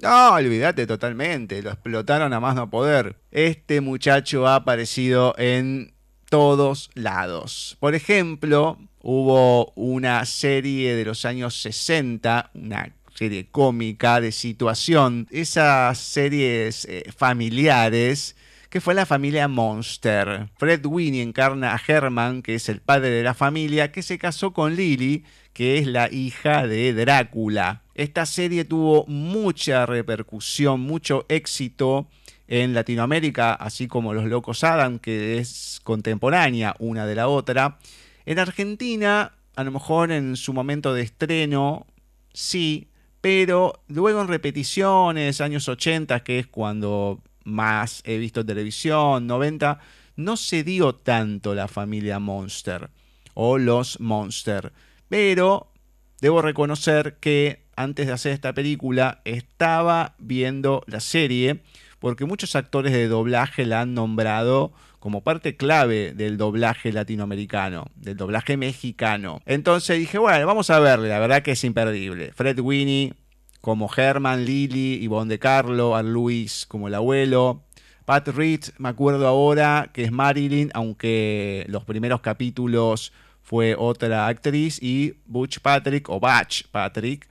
No, 0.00 0.34
olvídate 0.34 0.88
totalmente, 0.88 1.62
lo 1.62 1.70
explotaron 1.70 2.32
a 2.32 2.40
más 2.40 2.56
no 2.56 2.68
poder. 2.68 3.14
Este 3.30 3.80
muchacho 3.80 4.48
ha 4.48 4.56
aparecido 4.56 5.36
en 5.38 5.94
todos 6.28 6.90
lados. 6.94 7.76
Por 7.78 7.94
ejemplo, 7.94 8.78
hubo 9.02 9.72
una 9.76 10.24
serie 10.24 10.96
de 10.96 11.04
los 11.04 11.24
años 11.24 11.62
60, 11.62 12.50
una 12.54 12.92
serie 13.14 13.46
cómica 13.50 14.20
de 14.20 14.32
situación, 14.32 15.28
esas 15.30 15.98
series 15.98 16.84
eh, 16.86 17.04
familiares 17.16 18.36
que 18.74 18.80
fue 18.80 18.94
la 18.94 19.06
familia 19.06 19.46
Monster. 19.46 20.48
Fred 20.58 20.84
Winnie 20.84 21.22
encarna 21.22 21.74
a 21.74 21.80
Herman, 21.86 22.42
que 22.42 22.56
es 22.56 22.68
el 22.68 22.80
padre 22.80 23.10
de 23.10 23.22
la 23.22 23.32
familia, 23.32 23.92
que 23.92 24.02
se 24.02 24.18
casó 24.18 24.52
con 24.52 24.74
Lily, 24.74 25.22
que 25.52 25.78
es 25.78 25.86
la 25.86 26.12
hija 26.12 26.66
de 26.66 26.92
Drácula. 26.92 27.82
Esta 27.94 28.26
serie 28.26 28.64
tuvo 28.64 29.06
mucha 29.06 29.86
repercusión, 29.86 30.80
mucho 30.80 31.24
éxito 31.28 32.08
en 32.48 32.74
Latinoamérica, 32.74 33.54
así 33.54 33.86
como 33.86 34.12
Los 34.12 34.24
Locos 34.24 34.64
Adam, 34.64 34.98
que 34.98 35.38
es 35.38 35.80
contemporánea 35.84 36.74
una 36.80 37.06
de 37.06 37.14
la 37.14 37.28
otra. 37.28 37.78
En 38.26 38.40
Argentina, 38.40 39.34
a 39.54 39.62
lo 39.62 39.70
mejor 39.70 40.10
en 40.10 40.34
su 40.34 40.52
momento 40.52 40.92
de 40.94 41.02
estreno, 41.02 41.86
sí, 42.32 42.88
pero 43.24 43.82
luego 43.88 44.20
en 44.20 44.28
repeticiones, 44.28 45.40
años 45.40 45.66
80, 45.66 46.22
que 46.22 46.40
es 46.40 46.46
cuando 46.46 47.22
más 47.44 48.02
he 48.04 48.18
visto 48.18 48.44
televisión, 48.44 49.26
90, 49.26 49.80
no 50.16 50.36
se 50.36 50.62
dio 50.62 50.94
tanto 50.94 51.54
la 51.54 51.66
familia 51.66 52.18
Monster 52.18 52.90
o 53.32 53.56
los 53.56 53.98
Monster. 53.98 54.74
Pero 55.08 55.72
debo 56.20 56.42
reconocer 56.42 57.16
que 57.18 57.64
antes 57.76 58.08
de 58.08 58.12
hacer 58.12 58.32
esta 58.32 58.52
película 58.52 59.22
estaba 59.24 60.16
viendo 60.18 60.82
la 60.86 61.00
serie 61.00 61.62
porque 62.00 62.26
muchos 62.26 62.54
actores 62.54 62.92
de 62.92 63.08
doblaje 63.08 63.64
la 63.64 63.80
han 63.80 63.94
nombrado 63.94 64.74
como 65.04 65.20
parte 65.20 65.54
clave 65.54 66.14
del 66.14 66.38
doblaje 66.38 66.90
latinoamericano, 66.90 67.88
del 67.94 68.16
doblaje 68.16 68.56
mexicano. 68.56 69.42
Entonces 69.44 69.98
dije, 69.98 70.16
bueno, 70.16 70.46
vamos 70.46 70.70
a 70.70 70.78
verle, 70.78 71.10
la 71.10 71.18
verdad 71.18 71.42
que 71.42 71.50
es 71.50 71.62
imperdible. 71.62 72.32
Fred 72.32 72.58
Winnie 72.58 73.12
como 73.60 73.90
Herman, 73.94 74.46
Lily, 74.46 75.04
Yvonne 75.04 75.28
de 75.28 75.38
Carlo, 75.38 75.94
a 75.94 76.02
Luis 76.02 76.64
como 76.66 76.88
el 76.88 76.94
abuelo, 76.94 77.64
Pat 78.06 78.28
Reed, 78.28 78.62
me 78.78 78.88
acuerdo 78.88 79.28
ahora 79.28 79.90
que 79.92 80.04
es 80.04 80.10
Marilyn, 80.10 80.70
aunque 80.72 81.66
los 81.68 81.84
primeros 81.84 82.22
capítulos 82.22 83.12
fue 83.42 83.76
otra 83.78 84.26
actriz, 84.26 84.82
y 84.82 85.16
Butch 85.26 85.58
Patrick, 85.58 86.08
o 86.08 86.18
Batch 86.18 86.62
Patrick, 86.70 87.28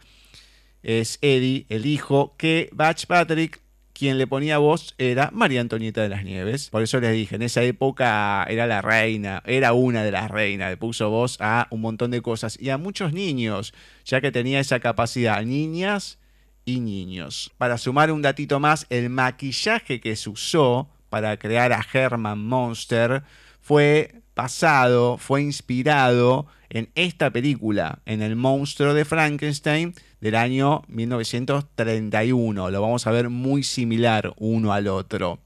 es 0.83 1.17
Eddie, 1.23 1.65
el 1.69 1.87
hijo, 1.87 2.35
que 2.37 2.69
Batch 2.71 3.07
Patrick, 3.07 3.62
quien 4.03 4.17
le 4.17 4.27
ponía 4.27 4.57
voz, 4.57 4.95
era 4.97 5.31
María 5.31 5.61
Antonieta 5.61 6.01
de 6.01 6.09
las 6.09 6.25
Nieves. 6.25 6.69
Por 6.69 6.83
eso 6.83 6.99
les 6.99 7.13
dije, 7.13 7.37
en 7.37 7.41
esa 7.41 7.63
época 7.63 8.45
era 8.49 8.67
la 8.67 8.81
reina, 8.81 9.41
era 9.45 9.71
una 9.71 10.03
de 10.03 10.11
las 10.11 10.29
reinas, 10.29 10.71
le 10.71 10.75
puso 10.75 11.09
voz 11.09 11.37
a 11.39 11.67
un 11.69 11.79
montón 11.79 12.11
de 12.11 12.21
cosas 12.21 12.59
y 12.59 12.69
a 12.69 12.77
muchos 12.77 13.13
niños, 13.13 13.73
ya 14.03 14.19
que 14.19 14.33
tenía 14.33 14.59
esa 14.59 14.81
capacidad, 14.81 15.41
niñas 15.45 16.19
y 16.65 16.81
niños. 16.81 17.53
Para 17.57 17.77
sumar 17.77 18.11
un 18.11 18.21
datito 18.21 18.59
más, 18.59 18.87
el 18.89 19.09
maquillaje 19.09 20.01
que 20.01 20.17
se 20.17 20.29
usó 20.29 20.89
para 21.07 21.37
crear 21.37 21.71
a 21.71 21.85
Herman 21.93 22.45
Monster 22.45 23.23
fue 23.61 24.21
basado, 24.35 25.17
fue 25.17 25.43
inspirado 25.43 26.47
en 26.69 26.89
esta 26.95 27.31
película, 27.31 27.99
en 28.05 28.21
El 28.21 28.35
monstruo 28.35 28.93
de 28.93 29.05
Frankenstein 29.05 29.93
del 30.23 30.35
año 30.35 30.81
1931. 30.87 32.71
Lo 32.71 32.81
vamos 32.81 33.05
a 33.05 33.11
ver 33.11 33.29
muy 33.29 33.61
similar 33.61 34.33
uno 34.37 34.71
al 34.71 34.87
otro. 34.87 35.39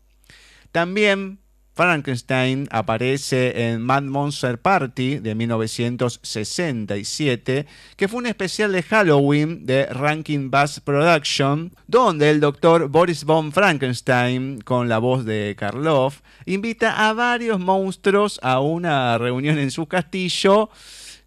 También 0.72 1.40
Frankenstein 1.74 2.68
aparece 2.70 3.72
en 3.72 3.82
Mad 3.82 4.04
Monster 4.04 4.62
Party 4.62 5.18
de 5.18 5.34
1967, 5.34 7.66
que 7.96 8.08
fue 8.08 8.20
un 8.20 8.28
especial 8.28 8.72
de 8.72 8.84
Halloween 8.84 9.66
de 9.66 9.88
Rankin 9.88 10.52
Bass 10.52 10.80
Production, 10.80 11.74
donde 11.88 12.30
el 12.30 12.40
doctor 12.40 12.88
Boris 12.88 13.24
von 13.24 13.52
Frankenstein, 13.52 14.62
con 14.62 14.90
la 14.90 15.00
voz 15.00 15.26
de 15.26 15.56
Karloff, 15.58 16.22
invita 16.46 17.10
a 17.10 17.14
varios 17.14 17.60
monstruos 17.60 18.40
a 18.44 18.60
una 18.60 19.18
reunión 19.18 19.58
en 19.58 19.72
su 19.72 19.88
castillo, 19.88 20.70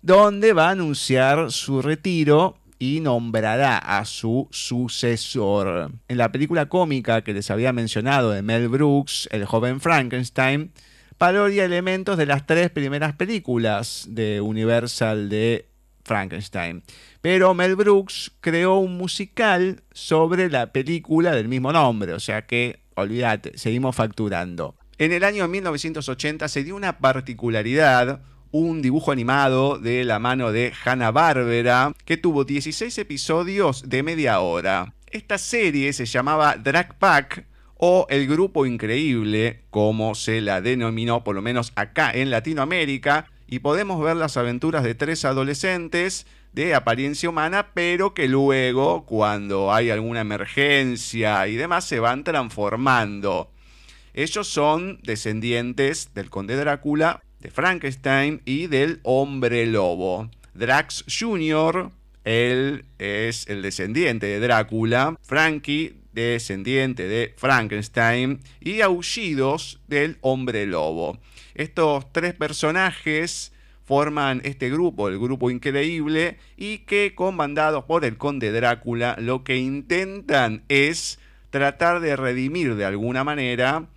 donde 0.03 0.53
va 0.53 0.69
a 0.69 0.71
anunciar 0.71 1.51
su 1.51 1.83
retiro 1.83 2.60
y 2.81 3.01
nombrará 3.01 3.79
a 3.79 4.05
su 4.07 4.49
sucesor. 4.51 5.93
En 6.09 6.17
la 6.17 6.33
película 6.33 6.67
cómica 6.67 7.23
que 7.23 7.35
les 7.35 7.51
había 7.51 7.73
mencionado 7.73 8.31
de 8.31 8.43
Mel 8.43 8.69
Brooks, 8.69 9.29
El 9.31 9.45
joven 9.45 9.81
Frankenstein, 9.81 10.73
parodia 11.19 11.67
elementos 11.67 12.17
de 12.17 12.25
las 12.25 12.47
tres 12.47 12.71
primeras 12.71 13.13
películas 13.15 14.07
de 14.09 14.41
Universal 14.41 15.29
de 15.29 15.69
Frankenstein. 16.05 16.83
Pero 17.21 17.53
Mel 17.53 17.77
Brooks 17.77 18.33
creó 18.41 18.79
un 18.79 18.97
musical 18.97 19.83
sobre 19.93 20.49
la 20.49 20.73
película 20.73 21.33
del 21.33 21.49
mismo 21.49 21.75
nombre, 21.75 22.15
o 22.15 22.21
sea 22.21 22.47
que, 22.47 22.81
olvídate, 22.95 23.59
seguimos 23.59 23.95
facturando. 23.95 24.75
En 24.97 25.13
el 25.13 25.23
año 25.25 25.47
1980 25.47 26.49
se 26.49 26.65
dio 26.65 26.77
una 26.77 26.99
particularidad 26.99 28.23
un 28.53 28.83
dibujo 28.83 29.13
animado 29.13 29.79
de 29.79 30.05
la 30.05 30.19
mano 30.19 30.53
de 30.53 30.73
Hanna-Barbera 30.85 31.93
que 32.05 32.17
tuvo 32.17 32.45
16 32.45 32.99
episodios 32.99 33.89
de 33.89 34.03
media 34.03 34.41
hora. 34.41 34.95
Esta 35.11 35.39
serie 35.39 35.93
se 35.93 36.07
llamaba 36.07 36.57
Drag 36.57 36.99
Pack 36.99 37.47
o 37.77 38.07
El 38.11 38.27
Grupo 38.27 38.67
Increíble, 38.67 39.63
como 39.71 40.15
se 40.15 40.41
la 40.41 40.61
denominó 40.61 41.25
por 41.25 41.35
lo 41.35 41.43
menos 41.43 41.73
acá 41.77 42.11
en 42.13 42.31
Latinoamérica, 42.31 43.27
y 43.47 43.61
podemos 43.61 44.01
ver 44.03 44.17
las 44.17 44.37
aventuras 44.37 44.85
de 44.85 44.95
tres 44.95 45.25
adolescentes 45.25 46.27
de 46.53 46.75
apariencia 46.75 47.29
humana, 47.29 47.69
pero 47.75 48.15
que 48.15 48.29
luego, 48.29 49.07
cuando 49.07 49.73
hay 49.73 49.91
alguna 49.91 50.21
emergencia 50.21 51.47
y 51.49 51.57
demás, 51.57 51.85
se 51.85 52.01
van 52.01 52.23
transformando. 52.23 53.51
Ellos 54.13 54.47
son 54.47 55.01
descendientes 55.03 56.13
del 56.15 56.31
conde 56.31 56.57
Drácula 56.57 57.23
de 57.41 57.51
Frankenstein 57.51 58.43
y 58.45 58.67
del 58.67 59.01
hombre 59.03 59.67
lobo. 59.67 60.31
Drax 60.55 61.05
Jr., 61.09 61.91
él 62.25 62.85
es 62.99 63.49
el 63.49 63.63
descendiente 63.63 64.27
de 64.27 64.41
Drácula, 64.41 65.17
Frankie, 65.23 65.97
descendiente 66.13 67.09
de 67.09 67.35
Frankenstein, 67.37 68.41
y 68.61 68.83
Aullidos 68.83 69.81
del 69.89 70.19
hombre 70.21 70.67
lobo. 70.67 71.19
Estos 71.55 72.13
tres 72.13 72.35
personajes 72.35 73.53
forman 73.85 74.41
este 74.45 74.71
grupo, 74.71 75.09
el 75.09 75.19
grupo 75.19 75.51
increíble, 75.51 76.37
y 76.57 76.79
que 76.79 77.15
comandados 77.15 77.85
por 77.85 78.05
el 78.05 78.17
conde 78.19 78.53
Drácula 78.53 79.17
lo 79.19 79.43
que 79.43 79.57
intentan 79.57 80.63
es 80.69 81.19
tratar 81.51 82.01
de 82.01 82.17
redimir 82.17 82.77
de 82.77 82.85
alguna 82.85 83.25
manera 83.25 83.89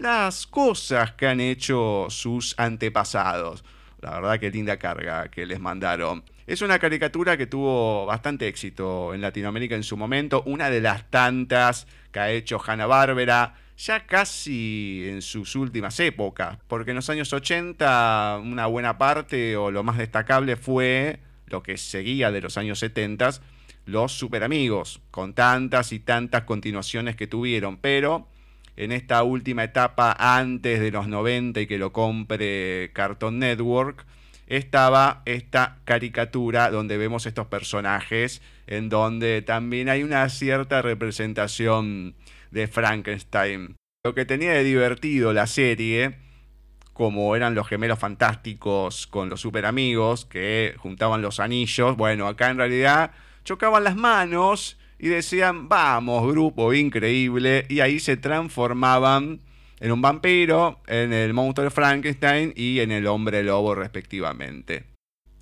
las 0.00 0.46
cosas 0.46 1.12
que 1.12 1.26
han 1.26 1.40
hecho 1.40 2.06
sus 2.08 2.54
antepasados. 2.58 3.64
La 4.00 4.10
verdad 4.12 4.38
que 4.38 4.50
linda 4.50 4.78
carga 4.78 5.28
que 5.28 5.44
les 5.44 5.58
mandaron. 5.58 6.22
Es 6.46 6.62
una 6.62 6.78
caricatura 6.78 7.36
que 7.36 7.46
tuvo 7.46 8.06
bastante 8.06 8.48
éxito 8.48 9.12
en 9.12 9.20
Latinoamérica 9.20 9.74
en 9.74 9.82
su 9.82 9.96
momento, 9.96 10.42
una 10.46 10.70
de 10.70 10.80
las 10.80 11.10
tantas 11.10 11.86
que 12.12 12.20
ha 12.20 12.30
hecho 12.30 12.60
Hanna-Barbera 12.64 13.54
ya 13.76 14.06
casi 14.06 15.04
en 15.06 15.22
sus 15.22 15.54
últimas 15.54 16.00
épocas, 16.00 16.58
porque 16.66 16.90
en 16.90 16.96
los 16.96 17.10
años 17.10 17.32
80 17.32 18.40
una 18.42 18.66
buena 18.66 18.98
parte 18.98 19.56
o 19.56 19.70
lo 19.70 19.84
más 19.84 19.98
destacable 19.98 20.56
fue 20.56 21.20
lo 21.46 21.62
que 21.62 21.76
seguía 21.76 22.30
de 22.30 22.40
los 22.40 22.56
años 22.56 22.78
70, 22.80 23.30
los 23.86 24.12
super 24.12 24.42
amigos, 24.42 25.00
con 25.10 25.34
tantas 25.34 25.92
y 25.92 26.00
tantas 26.00 26.42
continuaciones 26.42 27.14
que 27.14 27.26
tuvieron, 27.26 27.76
pero 27.76 28.28
en 28.78 28.92
esta 28.92 29.24
última 29.24 29.64
etapa 29.64 30.14
antes 30.16 30.78
de 30.78 30.92
los 30.92 31.08
90 31.08 31.60
y 31.60 31.66
que 31.66 31.78
lo 31.78 31.92
compre 31.92 32.92
Cartoon 32.94 33.40
Network, 33.40 34.06
estaba 34.46 35.22
esta 35.26 35.78
caricatura 35.84 36.70
donde 36.70 36.96
vemos 36.96 37.26
estos 37.26 37.48
personajes, 37.48 38.40
en 38.68 38.88
donde 38.88 39.42
también 39.42 39.88
hay 39.88 40.04
una 40.04 40.28
cierta 40.28 40.80
representación 40.80 42.14
de 42.52 42.68
Frankenstein. 42.68 43.74
Lo 44.06 44.14
que 44.14 44.24
tenía 44.24 44.52
de 44.52 44.62
divertido 44.62 45.32
la 45.32 45.48
serie, 45.48 46.14
como 46.92 47.34
eran 47.34 47.56
los 47.56 47.66
gemelos 47.66 47.98
fantásticos 47.98 49.08
con 49.08 49.28
los 49.28 49.40
super 49.40 49.66
amigos 49.66 50.24
que 50.24 50.76
juntaban 50.78 51.20
los 51.20 51.40
anillos, 51.40 51.96
bueno, 51.96 52.28
acá 52.28 52.48
en 52.48 52.58
realidad 52.58 53.10
chocaban 53.42 53.82
las 53.82 53.96
manos 53.96 54.78
y 54.98 55.08
decían, 55.08 55.68
vamos, 55.68 56.30
grupo 56.30 56.74
increíble, 56.74 57.66
y 57.68 57.80
ahí 57.80 58.00
se 58.00 58.16
transformaban 58.16 59.40
en 59.80 59.92
un 59.92 60.02
vampiro, 60.02 60.80
en 60.86 61.12
el 61.12 61.32
monstruo 61.34 61.70
Frankenstein 61.70 62.52
y 62.56 62.80
en 62.80 62.90
el 62.90 63.06
hombre 63.06 63.42
lobo 63.42 63.74
respectivamente. 63.74 64.84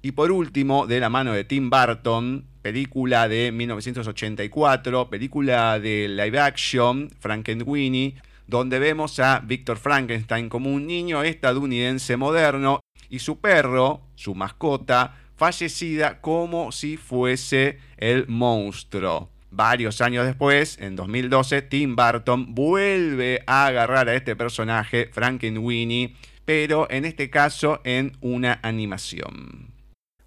Y 0.03 0.13
por 0.13 0.31
último, 0.31 0.87
de 0.87 1.01
la 1.01 1.09
mano 1.09 1.33
de 1.33 1.45
Tim 1.45 1.71
Burton, 1.71 2.45
película 2.63 3.29
de 3.29 3.51
1984, 3.51 5.09
película 5.09 5.81
de 5.81 6.09
live 6.09 6.39
action, 6.39 7.11
Frankenweenie, 7.19 8.15
donde 8.47 8.79
vemos 8.79 9.19
a 9.19 9.41
Victor 9.41 9.79
Frankenstein 9.79 10.49
como 10.49 10.71
un 10.71 10.87
niño 10.87 11.23
estadounidense 11.23 12.17
moderno 12.17 12.81
y 13.09 13.19
su 13.19 13.41
perro, 13.41 14.03
su 14.15 14.35
mascota, 14.35 15.17
fallecida 15.35 16.21
como 16.21 16.73
si 16.73 16.97
fuese 16.97 17.79
el 17.97 18.29
monstruo. 18.29 19.31
Varios 19.57 20.03
años 20.03 20.27
después, 20.27 20.79
en 20.83 20.97
2012, 20.97 21.63
Tim 21.63 21.97
Burton 21.97 22.55
vuelve 22.55 23.43
a 23.47 23.65
agarrar 23.65 24.07
a 24.07 24.15
este 24.15 24.37
personaje, 24.37 25.09
Frankenweenie, 25.11 26.15
pero 26.45 26.87
en 26.91 27.07
este 27.07 27.31
caso 27.31 27.81
en 27.83 28.13
una 28.21 28.61
animación. 28.63 29.73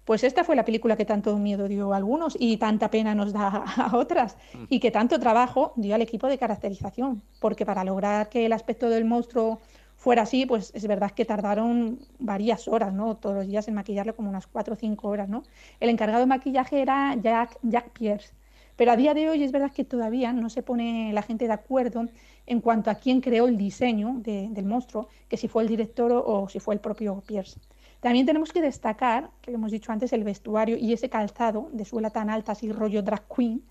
Pues 0.04 0.24
esta 0.24 0.42
fue 0.42 0.56
la 0.56 0.64
película 0.64 0.96
que 0.96 1.04
tanto 1.04 1.38
miedo 1.38 1.68
dio 1.68 1.92
a 1.92 1.98
algunos 1.98 2.36
y 2.40 2.56
tanta 2.56 2.90
pena 2.90 3.14
nos 3.14 3.32
da 3.32 3.62
a 3.76 3.96
otras 3.96 4.36
y 4.68 4.80
que 4.80 4.90
tanto 4.90 5.20
trabajo 5.20 5.74
dio 5.76 5.94
al 5.94 6.02
equipo 6.02 6.26
de 6.26 6.36
caracterización, 6.36 7.22
porque 7.38 7.64
para 7.64 7.84
lograr 7.84 8.30
que 8.30 8.46
el 8.46 8.52
aspecto 8.52 8.88
del 8.88 9.04
monstruo 9.04 9.60
fuera 9.96 10.22
así, 10.22 10.44
pues 10.44 10.72
es 10.74 10.88
verdad 10.88 11.12
que 11.12 11.24
tardaron 11.24 12.00
varias 12.18 12.66
horas, 12.66 12.92
¿no? 12.92 13.16
Todos 13.16 13.36
los 13.36 13.46
días 13.46 13.68
en 13.68 13.74
maquillarlo 13.74 14.16
como 14.16 14.28
unas 14.28 14.48
4 14.48 14.74
o 14.74 14.76
5 14.76 15.08
horas, 15.08 15.28
¿no? 15.28 15.44
El 15.78 15.88
encargado 15.88 16.18
de 16.18 16.26
maquillaje 16.26 16.82
era 16.82 17.14
Jack, 17.14 17.56
Jack 17.62 17.90
Pierce 17.90 18.39
Pero 18.80 18.92
a 18.92 18.96
día 18.96 19.12
de 19.12 19.28
hoy 19.28 19.44
es 19.44 19.52
verdad 19.52 19.70
que 19.70 19.84
todavía 19.84 20.32
no 20.32 20.48
se 20.48 20.62
pone 20.62 21.12
la 21.12 21.20
gente 21.20 21.46
de 21.46 21.52
acuerdo 21.52 22.06
en 22.46 22.62
cuanto 22.62 22.90
a 22.90 22.94
quién 22.94 23.20
creó 23.20 23.46
el 23.46 23.58
diseño 23.58 24.22
del 24.22 24.64
monstruo, 24.64 25.08
que 25.28 25.36
si 25.36 25.48
fue 25.48 25.64
el 25.64 25.68
director 25.68 26.10
o, 26.14 26.48
si 26.48 26.60
fue 26.60 26.72
el 26.76 26.80
propio 26.80 27.22
Pierce. 27.26 27.60
También 28.00 28.24
tenemos 28.24 28.54
que 28.54 28.62
destacar, 28.62 29.28
que 29.42 29.52
hemos 29.52 29.70
dicho 29.70 29.92
antes, 29.92 30.14
el 30.14 30.24
vestuario 30.24 30.78
y 30.78 30.94
ese 30.94 31.10
calzado 31.10 31.68
de 31.74 31.84
suela 31.84 32.08
tan 32.08 32.30
alta, 32.30 32.52
así 32.52 32.72
rollo 32.72 33.02
drag 33.02 33.24
queen, 33.28 33.62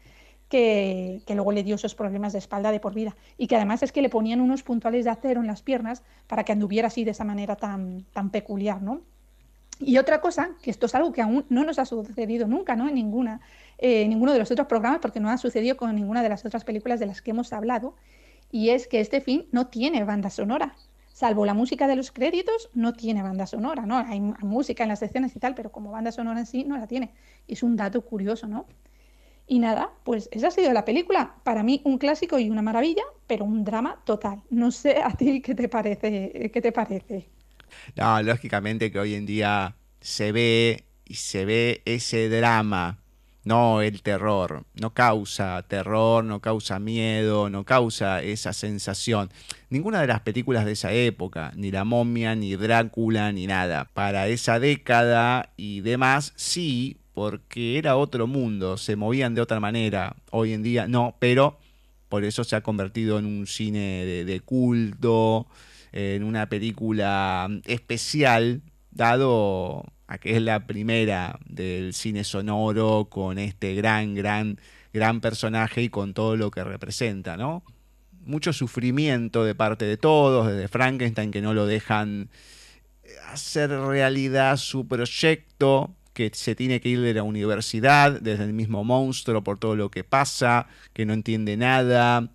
que, 0.48 1.24
luego 1.30 1.54
le 1.54 1.64
dio 1.64 1.74
esos 1.74 1.96
problemas 1.96 2.34
de 2.34 2.38
espalda 2.38 2.72
de 2.72 2.80
por 2.80 2.94
vida. 2.94 3.16
Y 3.36 3.48
que 3.48 3.56
además 3.56 3.82
es 3.82 3.92
que 3.92 4.04
le 4.04 4.10
ponían 4.10 4.42
unos 4.42 4.62
puntuales 4.62 5.06
de 5.06 5.10
acero 5.10 5.42
en 5.42 5.48
las 5.48 5.64
piernas 5.64 6.04
para 6.28 6.44
que 6.44 6.52
anduviera 6.52 6.90
así 6.90 7.04
de 7.04 7.12
esa 7.12 7.24
manera 7.24 7.56
tan, 7.56 8.06
tan 8.14 8.30
peculiar, 8.30 8.84
¿no? 8.84 9.02
Y 9.80 9.98
otra 9.98 10.20
cosa, 10.20 10.52
que 10.62 10.72
esto 10.72 10.88
es 10.88 10.96
algo 10.96 11.14
que 11.14 11.22
aún 11.22 11.46
no 11.48 11.64
nos 11.64 11.80
ha 11.80 11.86
sucedido 11.86 12.48
nunca, 12.48 12.76
¿no? 12.76 12.90
En 12.90 12.96
ninguna, 12.96 13.40
eh, 13.82 14.06
ninguno 14.10 14.34
de 14.34 14.40
los 14.40 14.52
otros 14.52 14.68
programas, 14.68 15.00
porque 15.00 15.22
no 15.22 15.30
ha 15.30 15.38
sucedido 15.38 15.78
con 15.78 15.96
ninguna 15.96 16.22
de 16.22 16.28
las 16.28 16.46
otras 16.46 16.66
películas 16.66 17.00
de 17.00 17.06
las 17.06 17.22
que 17.22 17.32
hemos 17.32 17.54
hablado, 17.54 17.96
y 18.52 18.70
es 18.70 18.88
que 18.88 19.00
este 19.00 19.22
film 19.22 19.46
no 19.54 19.68
tiene 19.68 20.04
banda 20.04 20.30
sonora. 20.30 20.76
Salvo 21.14 21.46
la 21.46 21.54
música 21.54 21.88
de 21.88 21.96
los 21.96 22.12
créditos, 22.12 22.70
no 22.74 22.92
tiene 22.94 23.24
banda 23.24 23.48
sonora, 23.48 23.86
¿no? 23.86 23.98
Hay, 23.98 24.20
música 24.20 24.84
en 24.84 24.90
las 24.90 25.02
escenas 25.02 25.34
y 25.36 25.40
tal, 25.40 25.56
pero 25.56 25.72
como 25.72 25.92
banda 25.92 26.12
sonora 26.12 26.42
en 26.42 26.46
sí 26.46 26.66
no 26.66 26.78
la 26.78 26.88
tiene. 26.88 27.14
Es 27.48 27.64
un 27.64 27.78
dato 27.78 28.02
curioso, 28.02 28.48
¿no? 28.48 28.66
Y 29.48 29.60
nada, 29.60 29.92
pues 30.04 30.28
esa 30.32 30.48
ha 30.48 30.52
sido 30.52 30.74
la 30.74 30.84
película. 30.84 31.36
Para 31.44 31.64
mí 31.64 31.82
un 31.86 31.98
clásico 31.98 32.38
y 32.38 32.50
una 32.50 32.62
maravilla, 32.62 33.04
pero 33.28 33.46
un 33.46 33.64
drama 33.64 34.02
total. 34.06 34.44
No 34.50 34.72
sé 34.72 35.02
a 35.04 35.12
ti 35.12 35.42
qué 35.42 35.56
te 35.56 35.70
parece, 35.70 36.52
qué 36.54 36.62
te 36.62 36.72
parece. 36.72 37.30
No, 37.96 38.22
lógicamente 38.24 38.92
que 38.92 39.00
hoy 39.00 39.16
en 39.16 39.26
día 39.26 39.76
se 40.02 40.32
ve 40.32 40.84
y 41.06 41.16
se 41.16 41.46
ve 41.46 41.82
ese 41.86 42.30
drama 42.30 43.00
no 43.44 43.82
el 43.82 44.02
terror. 44.02 44.66
No 44.80 44.94
causa 44.94 45.64
terror, 45.68 46.24
no 46.24 46.40
causa 46.40 46.80
miedo, 46.80 47.50
no 47.50 47.64
causa 47.64 48.22
esa 48.22 48.54
sensación. 48.54 49.30
Ninguna 49.70 50.02
de 50.02 50.08
las 50.08 50.22
películas 50.22 50.66
de 50.66 50.74
esa 50.74 50.92
época, 50.92 51.52
ni 51.56 51.72
La 51.72 51.84
momia, 51.84 52.36
ni 52.36 52.56
Drácula, 52.56 53.32
ni 53.32 53.48
nada. 53.48 53.90
Para 53.94 54.28
esa 54.28 54.60
década 54.60 55.52
y 55.58 55.82
demás, 55.82 56.34
sí, 56.36 56.98
porque 57.14 57.78
era 57.78 57.98
otro 57.98 58.28
mundo, 58.28 58.78
se 58.78 58.96
movían 58.96 59.36
de 59.36 59.42
otra 59.42 59.60
manera. 59.60 60.16
Hoy 60.32 60.54
en 60.54 60.64
día 60.64 60.88
no, 60.88 61.16
pero 61.20 61.58
por 62.08 62.24
eso 62.24 62.44
se 62.44 62.56
ha 62.56 62.62
convertido 62.62 63.20
en 63.20 63.26
un 63.26 63.46
cine 63.46 64.06
de, 64.06 64.26
de 64.26 64.40
culto, 64.42 65.48
en 65.92 66.24
una 66.24 66.50
película 66.50 67.50
especial, 67.66 68.62
dado 68.92 69.86
a 70.10 70.18
que 70.18 70.36
es 70.36 70.42
la 70.42 70.66
primera 70.66 71.40
del 71.46 71.94
cine 71.94 72.24
sonoro 72.24 73.10
con 73.12 73.38
este 73.38 73.76
gran, 73.76 74.16
gran, 74.16 74.60
gran 74.92 75.22
personaje 75.22 75.84
y 75.84 75.90
con 75.90 76.16
todo 76.16 76.36
lo 76.36 76.50
que 76.50 76.64
representa, 76.64 77.38
¿no? 77.38 77.64
Mucho 78.26 78.52
sufrimiento 78.52 79.44
de 79.44 79.54
parte 79.54 79.86
de 79.86 79.98
todos, 79.98 80.48
desde 80.48 80.68
Frankenstein 80.68 81.30
que 81.30 81.44
no 81.44 81.54
lo 81.54 81.68
dejan 81.68 82.32
hacer 83.32 83.70
realidad 83.70 84.58
su 84.58 84.88
proyecto, 84.88 85.96
que 86.14 86.32
se 86.34 86.56
tiene 86.56 86.82
que 86.82 86.90
ir 86.90 87.02
de 87.02 87.14
la 87.14 87.22
universidad, 87.22 88.20
desde 88.20 88.46
el 88.46 88.54
mismo 88.54 88.84
monstruo 88.84 89.44
por 89.44 89.60
todo 89.60 89.76
lo 89.76 89.92
que 89.92 90.04
pasa, 90.04 90.66
que 90.92 91.06
no 91.06 91.14
entiende 91.14 91.56
nada, 91.56 92.32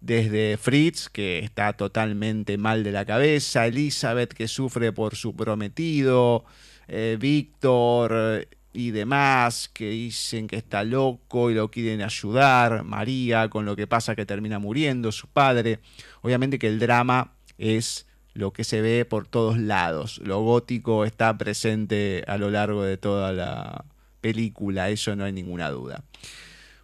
desde 0.00 0.56
Fritz, 0.56 1.10
que 1.10 1.40
está 1.40 1.74
totalmente 1.74 2.56
mal 2.56 2.82
de 2.82 2.92
la 2.92 3.04
cabeza, 3.04 3.66
Elizabeth, 3.66 4.32
que 4.32 4.48
sufre 4.48 4.90
por 4.90 5.16
su 5.16 5.36
prometido, 5.36 6.46
eh, 6.92 7.16
Víctor 7.20 8.12
eh, 8.12 8.48
y 8.72 8.90
demás 8.90 9.70
que 9.72 9.90
dicen 9.90 10.48
que 10.48 10.56
está 10.56 10.82
loco 10.82 11.50
y 11.50 11.54
lo 11.54 11.70
quieren 11.70 12.02
ayudar, 12.02 12.82
María 12.82 13.48
con 13.48 13.64
lo 13.64 13.76
que 13.76 13.86
pasa 13.86 14.16
que 14.16 14.26
termina 14.26 14.58
muriendo, 14.58 15.12
su 15.12 15.28
padre. 15.28 15.78
Obviamente 16.20 16.58
que 16.58 16.66
el 16.66 16.80
drama 16.80 17.32
es 17.58 18.06
lo 18.34 18.52
que 18.52 18.64
se 18.64 18.80
ve 18.80 19.04
por 19.04 19.28
todos 19.28 19.56
lados. 19.56 20.20
Lo 20.24 20.40
gótico 20.42 21.04
está 21.04 21.38
presente 21.38 22.24
a 22.26 22.38
lo 22.38 22.50
largo 22.50 22.82
de 22.82 22.96
toda 22.96 23.32
la 23.32 23.84
película, 24.20 24.90
eso 24.90 25.14
no 25.14 25.24
hay 25.24 25.32
ninguna 25.32 25.70
duda. 25.70 26.02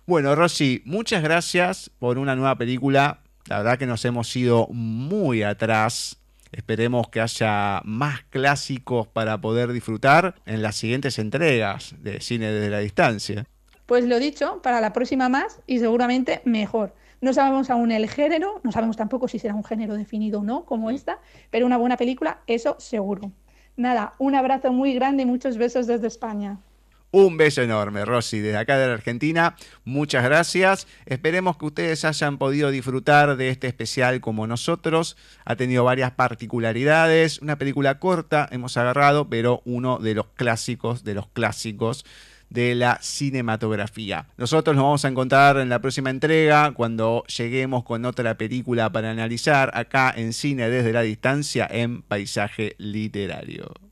Bueno, 0.06 0.36
Rosy, 0.36 0.82
muchas 0.84 1.20
gracias 1.20 1.90
por 1.98 2.18
una 2.18 2.36
nueva 2.36 2.56
película. 2.56 3.22
La 3.46 3.58
verdad 3.58 3.78
que 3.78 3.86
nos 3.86 4.04
hemos 4.04 4.34
ido 4.36 4.68
muy 4.68 5.42
atrás 5.42 6.18
Esperemos 6.56 7.10
que 7.10 7.20
haya 7.20 7.82
más 7.84 8.22
clásicos 8.30 9.06
para 9.06 9.38
poder 9.42 9.72
disfrutar 9.72 10.36
en 10.46 10.62
las 10.62 10.76
siguientes 10.76 11.18
entregas 11.18 11.94
de 11.98 12.22
Cine 12.22 12.50
desde 12.50 12.70
la 12.70 12.78
Distancia. 12.78 13.44
Pues 13.84 14.06
lo 14.06 14.18
dicho, 14.18 14.62
para 14.62 14.80
la 14.80 14.94
próxima 14.94 15.28
más 15.28 15.60
y 15.66 15.80
seguramente 15.80 16.40
mejor. 16.46 16.94
No 17.20 17.34
sabemos 17.34 17.68
aún 17.68 17.92
el 17.92 18.08
género, 18.08 18.62
no 18.64 18.72
sabemos 18.72 18.96
tampoco 18.96 19.28
si 19.28 19.38
será 19.38 19.54
un 19.54 19.64
género 19.64 19.96
definido 19.96 20.40
o 20.40 20.44
no, 20.44 20.64
como 20.64 20.90
esta, 20.90 21.18
pero 21.50 21.66
una 21.66 21.76
buena 21.76 21.98
película, 21.98 22.40
eso 22.46 22.76
seguro. 22.78 23.32
Nada, 23.76 24.14
un 24.18 24.34
abrazo 24.34 24.72
muy 24.72 24.94
grande 24.94 25.24
y 25.24 25.26
muchos 25.26 25.58
besos 25.58 25.86
desde 25.86 26.06
España. 26.06 26.58
Un 27.18 27.38
beso 27.38 27.62
enorme, 27.62 28.04
Rosy, 28.04 28.40
desde 28.40 28.58
acá 28.58 28.76
de 28.76 28.88
la 28.88 28.92
Argentina. 28.92 29.56
Muchas 29.86 30.22
gracias. 30.22 30.86
Esperemos 31.06 31.56
que 31.56 31.64
ustedes 31.64 32.04
hayan 32.04 32.36
podido 32.36 32.70
disfrutar 32.70 33.38
de 33.38 33.48
este 33.48 33.68
especial 33.68 34.20
como 34.20 34.46
nosotros. 34.46 35.16
Ha 35.46 35.56
tenido 35.56 35.82
varias 35.82 36.10
particularidades. 36.10 37.40
Una 37.40 37.56
película 37.56 37.98
corta 38.00 38.46
hemos 38.52 38.76
agarrado, 38.76 39.30
pero 39.30 39.62
uno 39.64 39.98
de 39.98 40.12
los 40.12 40.26
clásicos 40.34 41.04
de 41.04 41.14
los 41.14 41.26
clásicos 41.28 42.04
de 42.50 42.74
la 42.74 42.98
cinematografía. 43.00 44.26
Nosotros 44.36 44.76
nos 44.76 44.84
vamos 44.84 45.04
a 45.06 45.08
encontrar 45.08 45.56
en 45.56 45.70
la 45.70 45.80
próxima 45.80 46.10
entrega 46.10 46.72
cuando 46.72 47.24
lleguemos 47.34 47.84
con 47.84 48.04
otra 48.04 48.36
película 48.36 48.92
para 48.92 49.10
analizar 49.10 49.70
acá 49.72 50.12
en 50.14 50.34
Cine 50.34 50.68
desde 50.68 50.92
la 50.92 51.00
Distancia 51.00 51.66
en 51.70 52.02
Paisaje 52.02 52.74
Literario. 52.76 53.85